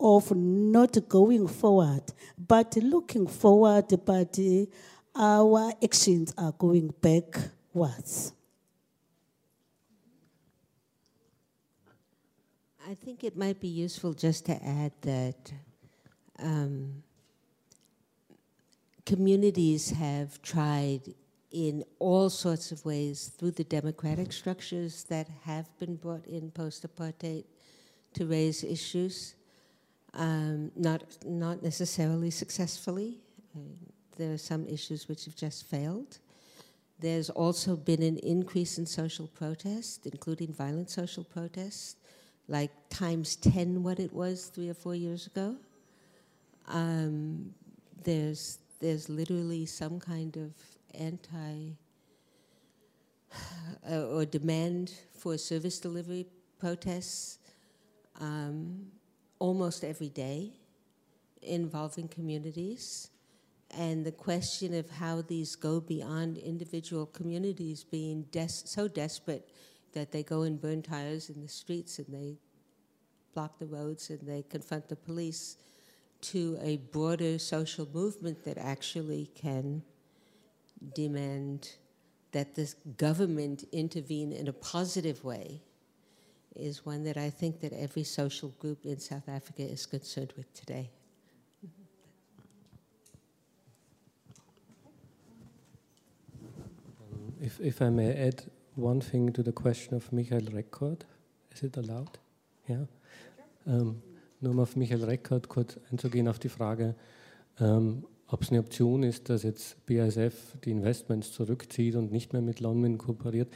of 0.00 0.34
not 0.34 0.96
going 1.08 1.48
forward, 1.48 2.02
but 2.36 2.76
looking 2.76 3.26
forward, 3.26 3.86
but 4.04 4.38
uh, 4.38 4.64
our 5.14 5.72
actions 5.82 6.32
are 6.38 6.52
going 6.52 6.94
backwards. 7.00 8.32
I 12.88 12.94
think 12.94 13.22
it 13.22 13.36
might 13.36 13.60
be 13.60 13.68
useful 13.68 14.14
just 14.14 14.46
to 14.46 14.64
add 14.64 14.92
that 15.02 15.52
um, 16.38 17.02
communities 19.04 19.90
have 19.90 20.40
tried 20.40 21.14
in 21.50 21.84
all 21.98 22.30
sorts 22.30 22.72
of 22.72 22.84
ways 22.84 23.32
through 23.36 23.50
the 23.52 23.64
democratic 23.64 24.32
structures 24.32 25.04
that 25.04 25.28
have 25.44 25.66
been 25.78 25.96
brought 25.96 26.26
in 26.26 26.50
post 26.50 26.86
apartheid 26.86 27.44
to 28.14 28.26
raise 28.26 28.64
issues, 28.64 29.34
um, 30.14 30.70
not, 30.76 31.02
not 31.24 31.62
necessarily 31.62 32.30
successfully. 32.30 33.20
Uh, 33.54 33.60
there 34.16 34.32
are 34.32 34.38
some 34.38 34.66
issues 34.66 35.08
which 35.08 35.24
have 35.26 35.36
just 35.36 35.66
failed. 35.66 36.18
There's 37.00 37.30
also 37.30 37.76
been 37.76 38.02
an 38.02 38.18
increase 38.18 38.78
in 38.78 38.86
social 38.86 39.28
protest, 39.28 40.06
including 40.06 40.52
violent 40.52 40.90
social 40.90 41.22
protest, 41.22 41.98
like 42.48 42.70
times 42.90 43.36
10 43.36 43.82
what 43.82 44.00
it 44.00 44.12
was 44.12 44.46
three 44.46 44.68
or 44.68 44.74
four 44.74 44.96
years 44.96 45.26
ago. 45.28 45.56
Um, 46.66 47.54
there's, 48.02 48.58
there's 48.80 49.08
literally 49.08 49.66
some 49.66 50.00
kind 50.00 50.36
of 50.36 50.52
anti 50.94 51.76
uh, 53.90 54.06
or 54.06 54.24
demand 54.24 54.92
for 55.16 55.38
service 55.38 55.78
delivery 55.78 56.26
protests 56.58 57.38
um, 58.20 58.86
almost 59.38 59.84
every 59.84 60.08
day 60.08 60.52
involving 61.42 62.08
communities. 62.08 63.10
And 63.70 64.04
the 64.04 64.12
question 64.12 64.74
of 64.74 64.88
how 64.90 65.22
these 65.22 65.54
go 65.54 65.80
beyond 65.80 66.38
individual 66.38 67.06
communities 67.06 67.84
being 67.84 68.22
des- 68.30 68.48
so 68.48 68.88
desperate 68.88 69.50
that 69.92 70.10
they 70.12 70.22
go 70.22 70.42
and 70.42 70.60
burn 70.60 70.82
tires 70.82 71.28
in 71.30 71.40
the 71.40 71.48
streets 71.48 71.98
and 71.98 72.06
they 72.08 72.38
block 73.34 73.58
the 73.58 73.66
roads 73.66 74.10
and 74.10 74.20
they 74.26 74.42
confront 74.42 74.88
the 74.88 74.96
police 74.96 75.56
to 76.20 76.58
a 76.60 76.78
broader 76.78 77.38
social 77.38 77.86
movement 77.92 78.44
that 78.44 78.58
actually 78.58 79.30
can 79.34 79.82
demand 80.94 81.76
that 82.32 82.54
the 82.54 82.72
government 82.96 83.64
intervene 83.72 84.32
in 84.32 84.48
a 84.48 84.52
positive 84.52 85.22
way 85.24 85.62
is 86.58 86.84
one 86.84 87.04
that 87.04 87.16
I 87.16 87.30
think 87.30 87.60
that 87.60 87.72
every 87.72 88.04
social 88.04 88.50
group 88.58 88.84
in 88.84 88.98
South 88.98 89.28
Africa 89.28 89.62
is 89.62 89.86
concerned 89.86 90.32
with 90.36 90.52
today. 90.52 90.90
If, 97.40 97.60
if 97.60 97.80
I 97.80 97.90
may 97.90 98.12
add 98.14 98.42
one 98.74 99.00
thing 99.00 99.32
to 99.32 99.42
the 99.42 99.52
question 99.52 99.94
of 99.94 100.12
Michael 100.12 100.40
Reckordt, 100.40 101.02
is 101.52 101.62
it 101.62 101.76
allowed? 101.76 102.18
Yeah. 102.68 102.86
Ähm, 103.66 104.02
nur 104.40 104.52
um 104.52 104.60
auf 104.60 104.76
Michael 104.76 105.04
Reckordt 105.04 105.48
kurz 105.48 105.78
einzugehen 105.90 106.28
auf 106.28 106.38
die 106.38 106.48
Frage, 106.48 106.94
ähm, 107.60 108.04
ob 108.30 108.42
es 108.42 108.50
eine 108.50 108.60
Option 108.60 109.02
ist, 109.02 109.30
dass 109.30 109.42
jetzt 109.42 109.84
BASF 109.86 110.58
die 110.64 110.70
Investments 110.70 111.32
zurückzieht 111.32 111.96
und 111.96 112.12
nicht 112.12 112.32
mehr 112.32 112.42
mit 112.42 112.60
Lonmin 112.60 112.98
kooperiert. 112.98 113.48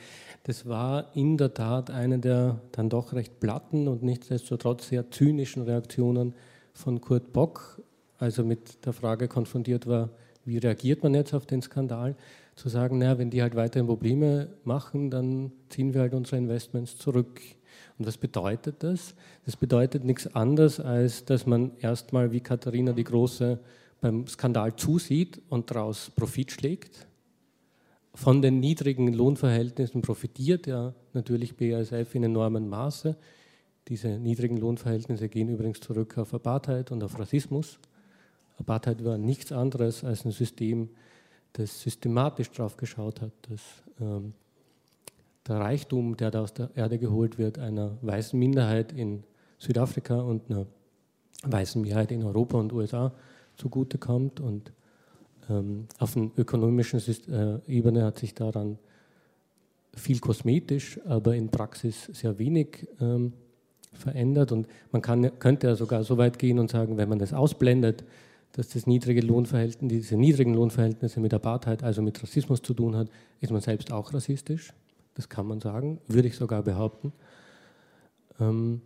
Das 0.45 0.67
war 0.67 1.15
in 1.15 1.37
der 1.37 1.53
Tat 1.53 1.91
eine 1.91 2.19
der 2.19 2.61
dann 2.73 2.89
doch 2.89 3.13
recht 3.13 3.39
platten 3.39 3.87
und 3.87 4.03
nichtsdestotrotz 4.03 4.89
sehr 4.89 5.11
zynischen 5.11 5.63
Reaktionen 5.63 6.35
von 6.73 7.01
Kurt 7.01 7.33
Bock, 7.33 7.83
also 8.19 8.45
mit 8.45 8.85
der 8.87 8.95
Frage 8.95 9.29
konfrontiert 9.29 9.87
war, 9.87 10.09
wie 10.45 10.59
reagiert 10.59 11.03
man 11.03 11.15
jetzt 11.15 11.35
auf 11.35 11.47
den 11.47 11.61
Skandal, 11.61 12.17
zu 12.57 12.69
sagen, 12.69 12.99
naja, 12.99 13.19
wenn 13.19 13.31
die 13.31 13.43
halt 13.43 13.55
weiterhin 13.55 13.87
Probleme 13.87 14.49
machen, 14.65 15.11
dann 15.11 15.53
ziehen 15.69 15.95
wir 15.95 16.03
halt 16.03 16.15
unsere 16.15 16.37
Investments 16.37 16.97
zurück. 16.97 17.41
Und 17.99 18.07
was 18.07 18.17
bedeutet 18.17 18.83
das? 18.83 19.15
Das 19.45 19.57
bedeutet 19.57 20.05
nichts 20.05 20.35
anderes, 20.35 20.81
als 20.81 21.25
dass 21.25 21.47
man 21.47 21.73
erstmal 21.79 22.33
wie 22.33 22.41
Katharina 22.41 22.93
die 22.93 23.05
Große 23.05 23.59
beim 24.03 24.27
Skandal 24.27 24.77
zusieht 24.77 25.41
und 25.49 25.71
daraus 25.71 26.11
Profit 26.11 26.51
schlägt. 26.51 27.07
Von 28.15 28.43
den 28.43 28.61
niedrigen 28.61 29.15
Lohnverhältnissen 29.15 30.03
profitiert 30.03 30.67
ja 30.67 30.93
natürlich 31.15 31.57
BASF 31.57 32.15
in 32.15 32.25
enormem 32.25 32.69
Maße. 32.69 33.17
Diese 33.89 34.09
niedrigen 34.19 34.59
Lohnverhältnisse 34.59 35.29
gehen 35.29 35.49
übrigens 35.49 35.81
zurück 35.81 36.19
auf 36.19 36.35
Apartheid 36.35 36.91
und 36.91 37.03
auf 37.03 37.19
Rassismus. 37.19 37.79
Apartheid 38.59 39.03
war 39.05 39.17
nichts 39.19 39.53
anderes 39.53 40.05
als 40.05 40.25
ein 40.25 40.33
System, 40.33 40.91
das 41.53 41.81
systematisch 41.81 42.51
darauf 42.51 42.77
geschaut 42.77 43.21
hat, 43.21 43.33
dass 43.49 43.61
ähm, 44.01 44.35
der 45.47 45.57
Reichtum, 45.59 46.17
der 46.17 46.33
da 46.33 46.43
aus 46.43 46.53
der 46.53 46.71
Erde 46.75 46.99
geholt 46.99 47.39
wird, 47.39 47.59
einer 47.59 47.97
weißen 48.03 48.39
Minderheit 48.39 48.93
in 48.93 49.23
Südafrika 49.59 50.21
und 50.21 50.51
einer 50.51 50.67
weißen 51.45 51.81
Mehrheit 51.81 52.11
in 52.11 52.25
Europa 52.25 52.59
und 52.59 52.73
USA 52.73 53.13
zugutekommt. 53.57 54.41
Und 54.41 54.73
ähm, 55.49 55.87
auf 55.99 56.17
einer 56.17 56.31
ökonomischen 56.37 57.01
äh, 57.29 57.59
Ebene 57.67 58.05
hat 58.05 58.19
sich 58.19 58.35
daran 58.35 58.79
viel 59.95 60.21
kosmetisch, 60.21 61.01
aber 61.05 61.35
in 61.35 61.51
Praxis 61.51 62.07
sehr 62.13 62.39
wenig 62.39 62.89
ähm, 63.01 63.33
verändert. 63.93 64.53
Und 64.53 64.67
man 64.91 65.03
kann, 65.03 65.39
könnte 65.39 65.67
ja 65.67 65.75
sogar 65.75 66.05
so 66.05 66.17
weit 66.19 66.39
gehen 66.39 66.59
und 66.59 66.71
sagen, 66.71 66.97
wenn 66.97 67.09
man 67.09 67.19
das 67.19 67.33
ausblendet, 67.33 68.05
dass 68.53 68.69
das 68.69 68.87
niedrige 68.87 69.21
Lohnverhältnis, 69.23 69.91
diese 69.91 70.17
niedrigen 70.17 70.55
Lohnverhältnisse 70.55 71.21
mit 71.21 71.33
Apartheid, 71.33 71.83
also 71.83 72.03
mit 72.03 72.23
Rassismus 72.23 72.63
zu 72.63 72.75
tun 72.75 72.97
hat, 72.97 73.09
ist 73.41 73.51
man 73.51 73.61
selbst 73.61 73.93
auch 73.93 74.13
rassistisch. 74.13 74.73
Das 75.15 75.29
kann 75.29 75.47
man 75.47 75.61
sagen, 75.61 75.99
würde 76.07 76.29
ich 76.29 76.37
sogar 76.37 76.63
behaupten. 76.63 77.13
Ähm, 78.41 78.83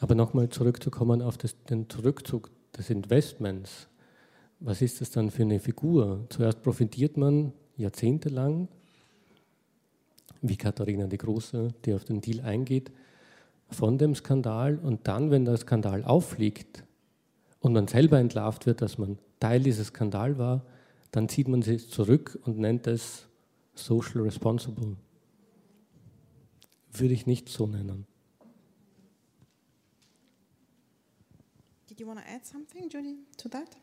aber 0.00 0.14
nochmal 0.14 0.48
zurückzukommen 0.48 1.22
auf 1.22 1.38
das, 1.38 1.56
den 1.64 1.86
Rückzug 2.02 2.50
des 2.76 2.90
Investments. 2.90 3.88
Was 4.60 4.82
ist 4.82 5.00
das 5.00 5.10
dann 5.10 5.30
für 5.30 5.42
eine 5.42 5.58
Figur? 5.58 6.26
Zuerst 6.28 6.62
profitiert 6.62 7.16
man 7.16 7.52
jahrzehntelang, 7.76 8.68
wie 10.40 10.56
Katharina 10.56 11.06
die 11.06 11.18
Große, 11.18 11.68
die 11.84 11.94
auf 11.94 12.04
den 12.04 12.20
Deal 12.20 12.40
eingeht, 12.40 12.92
von 13.70 13.98
dem 13.98 14.14
Skandal 14.14 14.78
und 14.78 15.08
dann, 15.08 15.30
wenn 15.30 15.44
der 15.44 15.56
Skandal 15.56 16.04
auffliegt 16.04 16.84
und 17.60 17.72
man 17.72 17.88
selber 17.88 18.18
entlarvt 18.18 18.66
wird, 18.66 18.82
dass 18.82 18.98
man 18.98 19.18
Teil 19.40 19.62
dieses 19.62 19.88
Skandal 19.88 20.38
war, 20.38 20.64
dann 21.10 21.28
zieht 21.28 21.48
man 21.48 21.62
sich 21.62 21.88
zurück 21.88 22.38
und 22.44 22.58
nennt 22.58 22.86
es 22.86 23.26
social 23.74 24.22
responsible. 24.22 24.96
Würde 26.92 27.14
ich 27.14 27.26
nicht 27.26 27.48
so 27.48 27.66
nennen. 27.66 28.06
Did 31.92 32.00
you 32.00 32.06
want 32.06 32.24
to 32.24 32.30
add 32.30 32.46
something, 32.46 32.88
Judy, 32.88 33.16
to 33.36 33.48
that? 33.48 33.76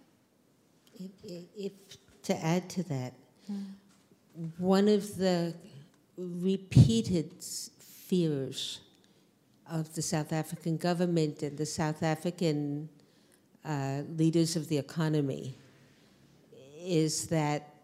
If, 0.95 1.11
if 1.55 1.71
to 2.23 2.43
add 2.43 2.67
to 2.71 2.81
that, 2.89 3.13
one 4.57 4.87
of 4.87 5.15
the 5.15 5.53
repeated 6.17 7.31
fears 7.77 8.79
of 9.69 9.93
the 9.93 10.01
South 10.01 10.33
African 10.33 10.77
government 10.77 11.43
and 11.43 11.55
the 11.55 11.67
South 11.67 12.01
African 12.01 12.89
uh, 13.63 14.01
leaders 14.17 14.55
of 14.55 14.69
the 14.69 14.79
economy 14.79 15.55
is 16.79 17.27
that 17.27 17.75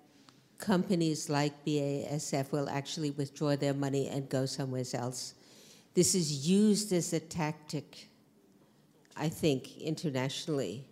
companies 0.57 1.29
like 1.29 1.53
BASF 1.65 2.51
will 2.51 2.67
actually 2.67 3.11
withdraw 3.11 3.55
their 3.55 3.75
money 3.75 4.07
and 4.07 4.27
go 4.27 4.47
somewhere 4.47 4.85
else. 4.95 5.35
This 5.93 6.15
is 6.15 6.49
used 6.49 6.91
as 6.93 7.13
a 7.13 7.19
tactic 7.19 8.09
I 9.15 9.29
think, 9.29 9.77
internationally 9.77 10.85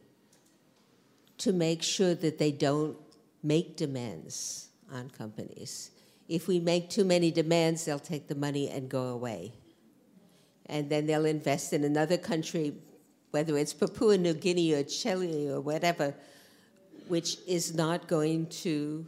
to 1.39 1.51
make 1.51 1.83
sure 1.83 2.15
that 2.15 2.37
they 2.37 2.51
don't 2.51 2.97
make 3.41 3.75
demands 3.75 4.69
on 4.91 5.09
companies. 5.09 5.91
If 6.29 6.47
we 6.47 6.59
make 6.59 6.89
too 6.89 7.03
many 7.03 7.31
demands, 7.31 7.83
they'll 7.83 7.99
take 7.99 8.27
the 8.27 8.35
money 8.35 8.69
and 8.69 8.87
go 8.87 9.07
away. 9.07 9.53
And 10.67 10.89
then 10.89 11.05
they'll 11.05 11.25
invest 11.25 11.73
in 11.73 11.83
another 11.83 12.17
country, 12.17 12.73
whether 13.31 13.57
it's 13.57 13.73
Papua 13.73 14.17
New 14.17 14.33
Guinea 14.33 14.73
or 14.73 14.83
Chile 14.83 15.49
or 15.49 15.59
whatever, 15.59 16.15
which 17.09 17.37
is 17.45 17.75
not 17.75 18.07
going 18.07 18.47
to 18.47 19.05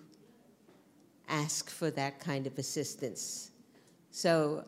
ask 1.30 1.70
for 1.70 1.90
that 1.92 2.20
kind 2.20 2.46
of 2.46 2.58
assistance. 2.58 3.52
So 4.12 4.66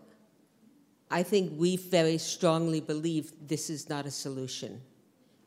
I 1.10 1.24
think 1.24 1.54
we 1.58 1.78
very 1.78 2.18
strongly 2.18 2.82
believe 2.82 3.32
this 3.48 3.70
is 3.70 3.88
not 3.88 4.06
a 4.06 4.12
solution. 4.12 4.82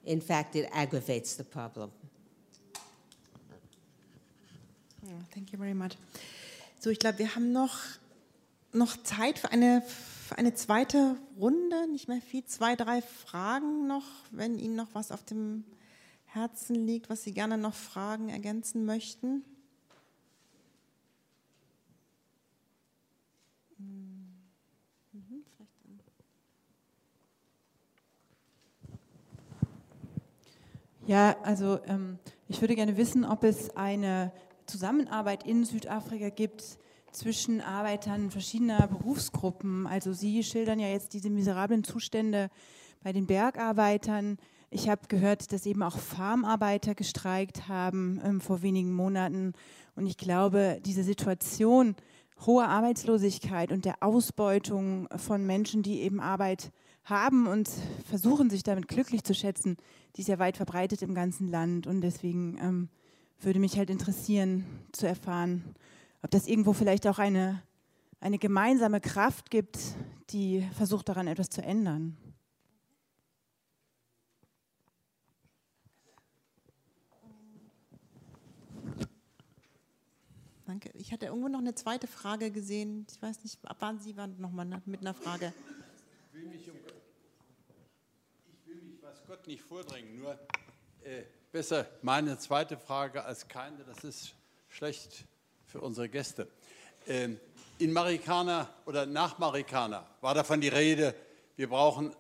In 0.04 0.20
fact, 0.20 0.56
it 0.56 0.68
aggravates 0.72 1.36
the 1.36 1.44
problem. 1.44 1.90
Ja, 5.02 5.12
thank 5.34 5.52
you 5.52 5.58
very 5.58 5.74
much. 5.74 5.96
So, 6.78 6.88
ich 6.88 6.98
glaube, 6.98 7.18
wir 7.18 7.34
haben 7.34 7.52
noch, 7.52 7.78
noch 8.72 8.96
Zeit 9.02 9.38
für 9.38 9.50
eine, 9.50 9.82
für 10.26 10.38
eine 10.38 10.54
zweite 10.54 11.16
Runde. 11.38 11.88
Nicht 11.92 12.08
mehr 12.08 12.22
viel, 12.22 12.44
zwei, 12.46 12.74
drei 12.74 13.02
Fragen 13.02 13.86
noch, 13.86 14.06
wenn 14.30 14.58
Ihnen 14.58 14.76
noch 14.76 14.88
was 14.94 15.12
auf 15.12 15.22
dem 15.24 15.64
Herzen 16.24 16.74
liegt, 16.74 17.10
was 17.10 17.22
Sie 17.24 17.32
gerne 17.32 17.58
noch 17.58 17.74
fragen, 17.74 18.30
ergänzen 18.30 18.86
möchten. 18.86 19.44
Mhm, 25.12 25.44
vielleicht 25.56 25.84
dann. 25.84 26.00
Ja, 31.10 31.34
also 31.42 31.80
ähm, 31.88 32.20
ich 32.46 32.60
würde 32.60 32.76
gerne 32.76 32.96
wissen, 32.96 33.24
ob 33.24 33.42
es 33.42 33.76
eine 33.76 34.30
Zusammenarbeit 34.66 35.44
in 35.44 35.64
Südafrika 35.64 36.28
gibt 36.28 36.62
zwischen 37.10 37.60
Arbeitern 37.60 38.30
verschiedener 38.30 38.86
Berufsgruppen. 38.86 39.88
Also 39.88 40.12
Sie 40.12 40.44
schildern 40.44 40.78
ja 40.78 40.86
jetzt 40.86 41.12
diese 41.12 41.28
miserablen 41.28 41.82
Zustände 41.82 42.48
bei 43.02 43.12
den 43.12 43.26
Bergarbeitern. 43.26 44.38
Ich 44.70 44.88
habe 44.88 45.08
gehört, 45.08 45.52
dass 45.52 45.66
eben 45.66 45.82
auch 45.82 45.98
Farmarbeiter 45.98 46.94
gestreikt 46.94 47.66
haben 47.66 48.20
ähm, 48.24 48.40
vor 48.40 48.62
wenigen 48.62 48.92
Monaten. 48.92 49.54
Und 49.96 50.06
ich 50.06 50.16
glaube, 50.16 50.80
diese 50.84 51.02
Situation 51.02 51.96
hoher 52.46 52.68
Arbeitslosigkeit 52.68 53.72
und 53.72 53.84
der 53.84 53.96
Ausbeutung 54.00 55.08
von 55.16 55.44
Menschen, 55.44 55.82
die 55.82 56.02
eben 56.02 56.20
Arbeit 56.20 56.70
haben 57.04 57.46
und 57.46 57.68
versuchen, 58.08 58.50
sich 58.50 58.62
damit 58.62 58.88
glücklich 58.88 59.24
zu 59.24 59.34
schätzen, 59.34 59.76
die 60.16 60.22
ist 60.22 60.28
ja 60.28 60.38
weit 60.38 60.56
verbreitet 60.56 61.02
im 61.02 61.14
ganzen 61.14 61.48
Land. 61.48 61.86
Und 61.86 62.00
deswegen 62.02 62.58
ähm, 62.58 62.88
würde 63.40 63.58
mich 63.58 63.76
halt 63.76 63.90
interessieren 63.90 64.64
zu 64.92 65.06
erfahren, 65.06 65.74
ob 66.22 66.30
das 66.30 66.46
irgendwo 66.46 66.72
vielleicht 66.72 67.06
auch 67.06 67.18
eine, 67.18 67.62
eine 68.20 68.38
gemeinsame 68.38 69.00
Kraft 69.00 69.50
gibt, 69.50 69.78
die 70.30 70.68
versucht 70.74 71.08
daran 71.08 71.26
etwas 71.26 71.48
zu 71.48 71.62
ändern. 71.62 72.16
Danke. 80.70 80.90
Ich 80.94 81.12
hatte 81.12 81.26
irgendwo 81.26 81.48
noch 81.48 81.58
eine 81.58 81.74
zweite 81.74 82.06
Frage 82.06 82.52
gesehen. 82.52 83.04
Ich 83.10 83.20
weiß 83.20 83.42
nicht, 83.42 83.58
ab 83.68 83.78
wann 83.80 83.98
Sie 83.98 84.16
waren 84.16 84.40
noch 84.40 84.52
mal 84.52 84.64
mit 84.86 85.00
einer 85.00 85.14
Frage. 85.14 85.52
Ich 86.32 86.32
will 86.32 86.46
mich, 86.48 86.70
um, 86.70 86.76
ich 88.52 88.66
will 88.68 88.80
Gott 89.40 89.46
nicht 89.46 89.62
vordrängen, 89.62 90.18
nur 90.18 90.32
äh, 91.02 91.22
besser 91.50 91.86
meine 92.02 92.38
zweite 92.38 92.76
Frage 92.76 93.24
als 93.24 93.48
keine, 93.48 93.78
das 93.84 94.04
ist 94.04 94.34
schlecht 94.68 95.24
für 95.64 95.80
unsere 95.80 96.10
Gäste. 96.10 96.46
Ähm, 97.06 97.40
in 97.78 97.90
Marikana 97.94 98.68
oder 98.84 99.06
nach 99.06 99.38
Marikana 99.38 100.06
war 100.20 100.34
davon 100.34 100.60
die 100.60 100.68
Rede, 100.68 101.14
wir 101.56 101.70
brauchen, 101.70 102.14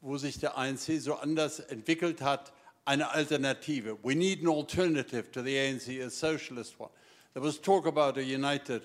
wo 0.00 0.16
sich 0.16 0.38
der 0.38 0.56
ANC 0.56 1.02
so 1.02 1.16
anders 1.16 1.60
entwickelt 1.60 2.22
hat, 2.22 2.54
eine 2.86 3.10
Alternative. 3.10 3.98
We 4.02 4.14
need 4.14 4.40
an 4.40 4.48
alternative 4.48 5.30
to 5.32 5.42
the 5.42 5.58
ANC, 5.58 6.02
a 6.02 6.08
socialist 6.08 6.80
one. 6.80 6.90
There 7.34 7.44
was 7.44 7.60
talk 7.60 7.86
about 7.86 8.18
a 8.18 8.22
united 8.22 8.84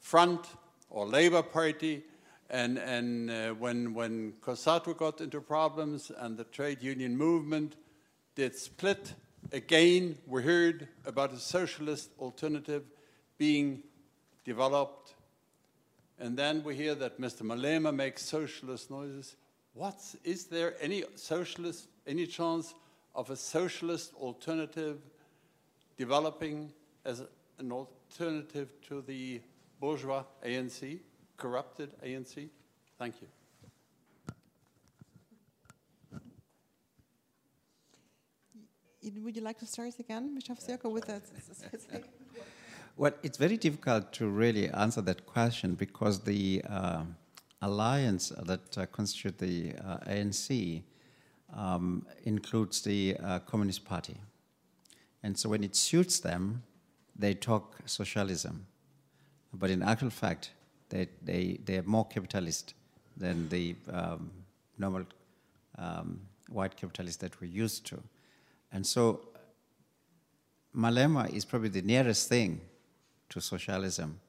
front 0.00 0.46
or 0.88 1.06
Labour 1.06 1.42
Party, 1.42 2.04
and, 2.50 2.78
and 2.78 3.30
uh, 3.30 3.50
when, 3.50 3.92
when 3.92 4.32
COSATU 4.40 4.96
got 4.96 5.20
into 5.20 5.40
problems 5.40 6.10
and 6.16 6.36
the 6.36 6.44
trade 6.44 6.82
union 6.82 7.16
movement 7.16 7.76
did 8.34 8.56
split, 8.56 9.14
again 9.52 10.16
we 10.26 10.42
heard 10.42 10.88
about 11.04 11.32
a 11.32 11.38
socialist 11.38 12.10
alternative 12.18 12.84
being 13.36 13.82
developed. 14.44 15.14
And 16.18 16.36
then 16.36 16.64
we 16.64 16.74
hear 16.74 16.94
that 16.96 17.20
Mr. 17.20 17.42
Malema 17.42 17.94
makes 17.94 18.22
socialist 18.24 18.90
noises. 18.90 19.36
What's, 19.74 20.16
is 20.24 20.46
there 20.46 20.74
any 20.80 21.04
socialist, 21.14 21.88
any 22.06 22.26
chance 22.26 22.74
of 23.14 23.30
a 23.30 23.36
socialist 23.36 24.14
alternative 24.14 24.98
developing 25.96 26.72
as 27.04 27.22
an 27.58 27.72
alternative 27.72 28.68
to 28.88 29.02
the 29.02 29.40
bourgeois 29.80 30.24
ANC, 30.44 30.98
corrupted 31.38 31.90
ANC? 32.04 32.48
Thank 32.98 33.14
you. 33.22 33.28
Would 39.22 39.36
you 39.36 39.42
like 39.42 39.58
to 39.60 39.66
start 39.66 39.98
again, 39.98 40.34
Bishop 40.34 40.58
Seoka, 40.58 40.90
with 40.92 41.06
that? 41.06 41.22
Well, 42.98 43.12
it's 43.22 43.38
very 43.38 43.56
difficult 43.56 44.12
to 44.14 44.26
really 44.26 44.68
answer 44.70 45.00
that 45.02 45.24
question 45.24 45.76
because 45.76 46.18
the 46.18 46.62
uh, 46.68 47.04
alliance 47.62 48.30
that 48.30 48.76
uh, 48.76 48.86
constitutes 48.86 49.38
the 49.38 49.72
uh, 49.86 49.98
ANC 49.98 50.82
um, 51.54 52.04
includes 52.24 52.82
the 52.82 53.16
uh, 53.22 53.38
Communist 53.38 53.84
Party. 53.84 54.16
And 55.22 55.38
so 55.38 55.48
when 55.48 55.62
it 55.62 55.76
suits 55.76 56.18
them, 56.18 56.64
they 57.14 57.34
talk 57.34 57.76
socialism. 57.86 58.66
But 59.54 59.70
in 59.70 59.80
actual 59.80 60.10
fact, 60.10 60.50
they, 60.88 61.08
they, 61.22 61.58
they 61.64 61.76
are 61.78 61.82
more 61.82 62.06
capitalist 62.06 62.74
than 63.16 63.48
the 63.48 63.74
um, 63.92 64.30
normal 64.78 65.04
um, 65.76 66.20
white 66.48 66.76
capitalists 66.76 67.20
that 67.20 67.40
we're 67.40 67.50
used 67.50 67.86
to. 67.86 67.98
And 68.72 68.86
so 68.86 69.20
Malema 70.76 71.32
is 71.32 71.44
probably 71.44 71.70
the 71.70 71.82
nearest 71.82 72.28
thing 72.28 72.60
to 73.30 73.40
socialism 73.40 74.20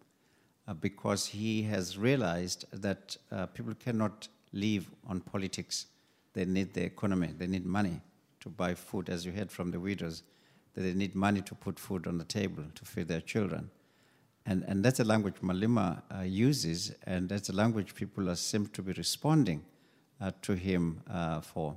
uh, 0.67 0.73
because 0.73 1.27
he 1.27 1.63
has 1.63 1.97
realized 1.97 2.65
that 2.71 3.17
uh, 3.31 3.45
people 3.47 3.73
cannot 3.75 4.27
live 4.53 4.89
on 5.07 5.19
politics. 5.19 5.87
They 6.33 6.45
need 6.45 6.73
the 6.73 6.83
economy, 6.83 7.33
they 7.37 7.47
need 7.47 7.65
money 7.65 8.01
to 8.41 8.49
buy 8.49 8.73
food, 8.73 9.09
as 9.09 9.25
you 9.25 9.31
heard 9.31 9.51
from 9.51 9.71
the 9.71 9.79
widows, 9.79 10.23
that 10.73 10.81
they 10.81 10.93
need 10.93 11.15
money 11.15 11.41
to 11.41 11.55
put 11.55 11.79
food 11.79 12.07
on 12.07 12.17
the 12.17 12.23
table 12.23 12.63
to 12.75 12.85
feed 12.85 13.07
their 13.07 13.21
children. 13.21 13.69
And, 14.49 14.65
and 14.67 14.83
that's 14.83 14.99
a 14.99 15.03
language 15.03 15.35
Malema 15.43 16.01
uh, 16.09 16.23
uses, 16.23 16.91
and 17.05 17.29
that's 17.29 17.49
a 17.49 17.53
language 17.53 17.93
people 17.93 18.31
are, 18.31 18.35
seem 18.35 18.65
to 18.69 18.81
be 18.81 18.93
responding 18.93 19.63
uh, 20.19 20.31
to 20.41 20.53
him 20.53 21.03
uh, 21.07 21.39
for. 21.39 21.75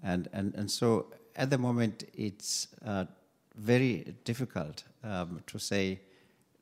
And, 0.00 0.28
and, 0.32 0.54
and 0.54 0.70
so 0.70 1.06
at 1.34 1.50
the 1.50 1.58
moment, 1.58 2.04
it's 2.14 2.68
uh, 2.86 3.06
very 3.56 4.14
difficult 4.24 4.84
um, 5.02 5.42
to 5.48 5.58
say 5.58 5.98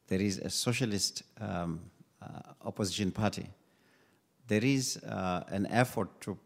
there 0.07 0.23
is 0.23 0.39
a 0.39 0.49
socialist 0.49 1.23
um, 1.43 1.81
uh, 2.23 2.41
opposition 2.65 3.11
party. 3.11 3.51
There 4.47 4.65
is 4.65 4.97
uh, 4.97 5.45
an 5.49 5.67
effort 5.67 6.09
to, 6.23 6.39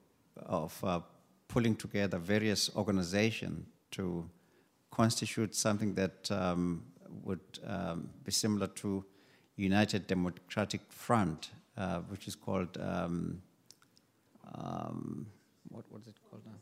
of 0.44 1.04
pulling 1.46 1.76
together 1.76 2.18
various 2.18 2.68
organizations 2.74 3.64
to 3.92 4.28
constitute 4.90 5.54
something 5.54 5.94
that 5.94 6.28
um, 6.32 6.82
would 7.22 7.40
um, 7.66 8.08
be 8.24 8.32
similar 8.32 8.66
to 8.66 9.04
United 9.56 10.06
Democratic 10.06 10.80
Front, 10.88 11.50
uh, 11.76 11.98
which 12.08 12.26
is 12.28 12.34
called 12.34 12.78
um, 12.80 13.42
um, 14.54 15.26
what, 15.68 15.84
is 16.00 16.08
it 16.08 16.16
called 16.30 16.42
now? 16.44 16.52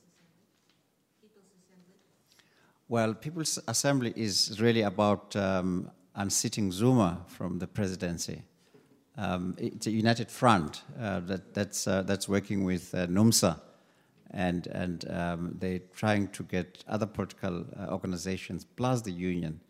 Well, 2.89 3.14
People's 3.14 3.59
Assembly 3.68 4.12
is 4.16 4.60
really 4.60 4.82
about 4.82 5.36
um, 5.36 5.90
unseating 6.14 6.72
Zuma 6.72 7.24
from 7.27 7.59
the 7.59 7.66
presidency. 7.66 8.43
Um, 9.16 9.55
it's 9.59 9.86
a 9.86 9.90
united 9.90 10.31
front 10.31 10.82
uh, 10.98 11.20
that, 11.20 11.55
that's, 11.55 11.86
uh, 11.86 12.02
that's 12.02 12.28
working 12.28 12.64
with 12.64 12.94
uh, 12.94 13.06
NUMSA, 13.06 13.60
and, 14.31 14.66
and 14.68 15.10
um, 15.10 15.56
they're 15.59 15.81
trying 15.94 16.28
to 16.28 16.43
get 16.43 16.82
other 16.89 17.06
political 17.06 17.64
uh, 17.78 17.93
organizations 17.93 18.64
plus 18.77 19.02
the 19.02 19.10
union 19.10 19.60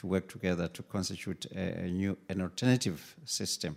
to 0.00 0.06
work 0.06 0.28
together 0.28 0.66
to 0.66 0.82
constitute 0.82 1.44
a, 1.54 1.84
a 1.84 1.88
new, 1.88 2.16
an 2.30 2.40
alternative 2.40 3.16
system 3.26 3.76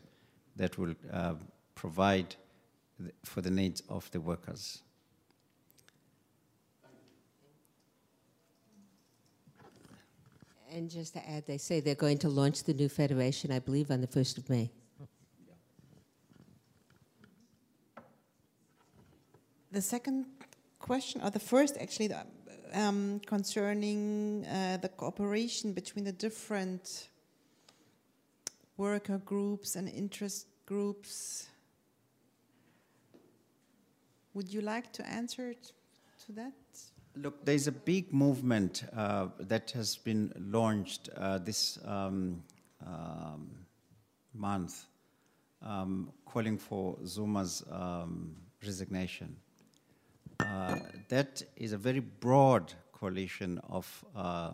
that 0.56 0.78
will 0.78 0.96
uh, 1.12 1.34
provide 1.76 2.36
for 3.26 3.42
the 3.42 3.52
needs 3.52 3.84
of 3.90 4.10
the 4.12 4.22
workers. 4.22 4.82
And 10.72 10.90
just 10.90 11.14
to 11.14 11.30
add, 11.30 11.46
they 11.46 11.58
say 11.58 11.82
they're 11.82 11.94
going 11.94 12.20
to 12.20 12.30
launch 12.30 12.64
the 12.64 12.74
new 12.74 12.88
federation, 12.88 13.52
I 13.52 13.60
believe, 13.60 13.92
on 13.92 14.00
the 14.00 14.08
1st 14.08 14.38
of 14.38 14.50
May. 14.50 14.72
The 19.74 19.82
second 19.82 20.26
question, 20.80 21.22
or 21.22 21.32
the 21.32 21.40
first 21.40 21.78
actually, 21.78 22.08
the, 22.08 22.26
um, 22.74 23.22
concerning 23.26 24.46
uh, 24.46 24.78
the 24.78 24.90
cooperation 24.90 25.74
between 25.74 26.06
the 26.06 26.12
different 26.12 27.08
worker 28.78 29.20
groups 29.20 29.76
and 29.76 29.88
interest 29.90 30.48
groups. 30.66 31.48
Would 34.34 34.52
you 34.52 34.62
like 34.62 34.92
to 34.94 35.08
answer 35.08 35.54
to 36.26 36.32
that? 36.34 36.54
Look, 37.16 37.46
there's 37.46 37.68
a 37.68 37.72
big 37.72 38.12
movement 38.12 38.84
uh, 38.96 39.28
that 39.40 39.70
has 39.72 39.96
been 39.96 40.34
launched 40.36 41.10
uh, 41.16 41.38
this 41.38 41.78
um, 41.86 42.42
um, 42.86 43.52
month 44.34 44.86
um, 45.62 46.12
calling 46.26 46.58
for 46.58 46.98
Zuma's 47.06 47.64
um, 47.72 48.36
resignation. 48.66 49.36
Uh, 50.40 50.76
that 51.10 51.44
is 51.58 51.74
a 51.74 51.78
very 51.78 52.00
broad 52.00 52.74
coalition 52.92 53.60
of 53.70 54.06
uh, 54.16 54.52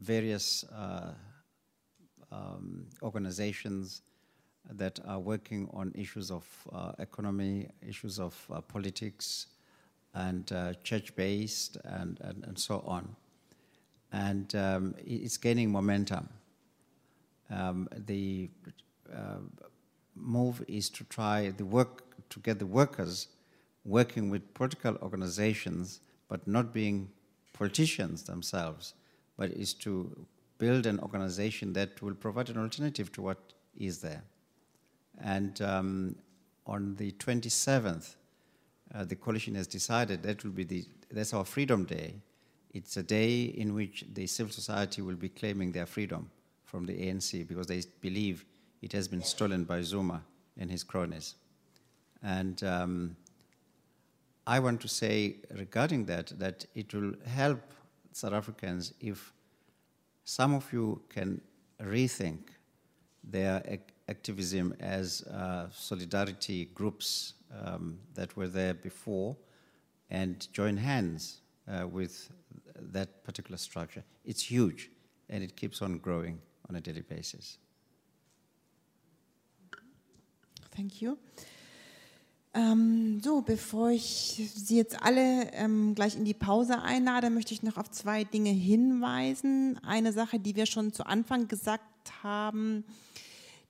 various 0.00 0.64
uh, 0.64 1.12
um, 2.32 2.86
organizations 3.02 4.02
that 4.72 4.98
are 5.06 5.20
working 5.20 5.68
on 5.72 5.92
issues 5.94 6.30
of 6.30 6.44
economy, 6.98 7.68
issues 7.86 8.18
of 8.18 8.34
politics, 8.66 9.46
and 10.14 10.48
church-based, 10.82 11.76
and, 11.84 12.18
and, 12.22 12.44
and, 12.44 12.58
so 12.58 12.82
on. 12.86 13.14
And 14.12 14.52
um, 14.56 14.94
it's 14.98 15.36
gaining 15.36 15.70
momentum. 15.70 16.28
Um, 17.48 17.88
the 18.06 18.50
uh, 19.14 19.38
move 20.16 20.64
is 20.66 20.90
to 20.90 21.04
try 21.04 21.52
the 21.56 21.64
work 21.64 22.02
to 22.30 22.40
get 22.40 22.58
the 22.58 22.66
workers 22.66 23.28
working 23.86 24.30
with 24.30 24.52
political 24.54 24.96
organizations, 25.02 26.00
but 26.28 26.46
not 26.46 26.74
being 26.74 27.08
politicians 27.52 28.24
themselves, 28.24 28.94
but 29.36 29.50
is 29.50 29.72
to 29.72 30.26
build 30.58 30.86
an 30.86 30.98
organization 31.00 31.72
that 31.74 32.02
will 32.02 32.14
provide 32.14 32.50
an 32.50 32.58
alternative 32.58 33.12
to 33.12 33.22
what 33.22 33.38
is 33.78 34.00
there. 34.00 34.22
And 35.22 35.60
um, 35.62 36.16
on 36.66 36.96
the 36.96 37.12
27th, 37.12 38.16
uh, 38.94 39.04
the 39.04 39.16
coalition 39.16 39.54
has 39.54 39.66
decided 39.66 40.22
that 40.22 40.44
will 40.44 40.52
be 40.52 40.64
the 40.64 40.84
that's 41.10 41.32
our 41.32 41.44
Freedom 41.44 41.84
Day. 41.84 42.14
It's 42.72 42.96
a 42.96 43.02
day 43.02 43.42
in 43.42 43.74
which 43.74 44.04
the 44.12 44.26
civil 44.26 44.52
society 44.52 45.02
will 45.02 45.14
be 45.14 45.28
claiming 45.28 45.72
their 45.72 45.86
freedom 45.86 46.30
from 46.64 46.84
the 46.84 46.94
ANC 46.94 47.46
because 47.46 47.68
they 47.68 47.82
believe 48.00 48.44
it 48.82 48.92
has 48.92 49.08
been 49.08 49.22
stolen 49.22 49.64
by 49.64 49.82
Zuma 49.82 50.22
and 50.58 50.70
his 50.70 50.82
cronies. 50.82 51.36
And 52.22 52.62
um, 52.64 53.16
I 54.46 54.60
want 54.60 54.80
to 54.82 54.88
say 54.88 55.36
regarding 55.50 56.06
that 56.06 56.38
that 56.38 56.66
it 56.74 56.94
will 56.94 57.14
help 57.26 57.60
South 58.12 58.32
Africans 58.32 58.94
if 59.00 59.32
some 60.24 60.54
of 60.54 60.72
you 60.72 61.02
can 61.08 61.40
rethink 61.80 62.38
their 63.24 63.62
ac- 63.66 63.82
activism 64.08 64.74
as 64.80 65.22
uh, 65.22 65.68
solidarity 65.72 66.66
groups 66.74 67.34
um, 67.64 67.98
that 68.14 68.36
were 68.36 68.48
there 68.48 68.74
before 68.74 69.36
and 70.10 70.46
join 70.52 70.76
hands 70.76 71.40
uh, 71.68 71.86
with 71.86 72.30
that 72.92 73.24
particular 73.24 73.56
structure. 73.58 74.04
It's 74.24 74.42
huge 74.42 74.90
and 75.28 75.42
it 75.42 75.56
keeps 75.56 75.82
on 75.82 75.98
growing 75.98 76.38
on 76.68 76.76
a 76.76 76.80
daily 76.80 77.02
basis. 77.02 77.58
Thank 80.74 81.02
you. 81.02 81.18
Ähm, 82.56 83.20
so, 83.22 83.42
bevor 83.42 83.90
ich 83.90 84.50
Sie 84.54 84.78
jetzt 84.78 85.02
alle 85.02 85.52
ähm, 85.52 85.94
gleich 85.94 86.16
in 86.16 86.24
die 86.24 86.32
Pause 86.32 86.80
einlade, 86.80 87.28
möchte 87.28 87.52
ich 87.52 87.62
noch 87.62 87.76
auf 87.76 87.90
zwei 87.90 88.24
Dinge 88.24 88.48
hinweisen. 88.48 89.78
Eine 89.84 90.14
Sache, 90.14 90.40
die 90.40 90.56
wir 90.56 90.64
schon 90.64 90.94
zu 90.94 91.04
Anfang 91.04 91.48
gesagt 91.48 91.82
haben, 92.22 92.84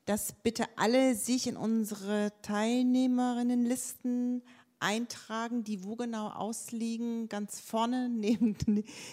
dass 0.05 0.35
bitte 0.45 0.67
alle 0.77 1.17
sich 1.17 1.49
in 1.49 1.57
unsere 1.57 2.33
Teilnehmerinnenlisten 2.43 4.43
eintragen, 4.79 5.65
die 5.65 5.83
wo 5.83 5.97
genau 5.97 6.29
ausliegen, 6.29 7.29
ganz 7.29 7.59
vorne 7.59 8.09
neben, 8.13 8.55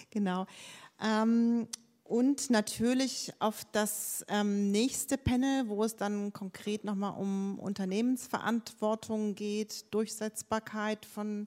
genau. 0.08 0.46
Ähm, 1.02 1.66
und 2.04 2.50
natürlich 2.50 3.32
auf 3.38 3.64
das 3.72 4.26
ähm, 4.28 4.70
nächste 4.70 5.16
Panel, 5.16 5.68
wo 5.68 5.82
es 5.84 5.96
dann 5.96 6.34
konkret 6.34 6.84
nochmal 6.84 7.18
um 7.18 7.58
Unternehmensverantwortung 7.58 9.34
geht, 9.34 9.92
Durchsetzbarkeit 9.92 11.06
von 11.06 11.46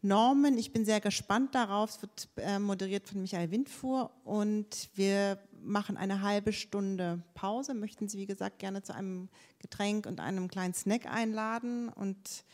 Normen. 0.00 0.56
Ich 0.56 0.72
bin 0.72 0.86
sehr 0.86 1.00
gespannt 1.00 1.54
darauf. 1.54 1.90
Es 1.90 2.02
wird 2.02 2.28
äh, 2.36 2.58
moderiert 2.58 3.06
von 3.06 3.20
Michael 3.20 3.50
Windfuhr 3.50 4.10
und 4.24 4.88
wir 4.94 5.38
machen 5.62 5.98
eine 5.98 6.22
halbe 6.22 6.54
Stunde 6.54 7.22
Pause. 7.34 7.74
Möchten 7.74 8.08
Sie, 8.08 8.18
wie 8.18 8.26
gesagt, 8.26 8.58
gerne 8.58 8.82
zu 8.82 8.94
einem 8.94 9.28
Getränk 9.58 10.06
und 10.06 10.18
einem 10.18 10.48
kleinen 10.48 10.74
Snack 10.74 11.06
einladen 11.06 11.90
und 11.90 12.44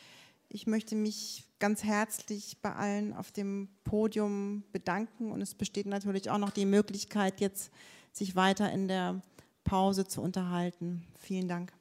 ich 0.51 0.67
möchte 0.67 0.97
mich 0.97 1.45
ganz 1.59 1.85
herzlich 1.85 2.59
bei 2.61 2.75
allen 2.75 3.15
auf 3.15 3.31
dem 3.33 3.69
Podium 3.85 4.65
bedanken 4.73 5.31
und 5.31 5.41
es 5.41 5.55
besteht 5.55 5.87
natürlich 5.87 6.29
auch 6.31 6.39
noch 6.39 6.51
die 6.51 6.67
Möglichkeit, 6.67 7.41
jetzt 7.41 7.71
sich 8.13 8.35
weiter 8.35 8.71
in 8.73 8.89
der 8.89 9.23
Pause 9.65 10.07
zu 10.07 10.21
unterhalten. 10.21 11.07
Vielen 11.17 11.49
Dank. 11.49 11.73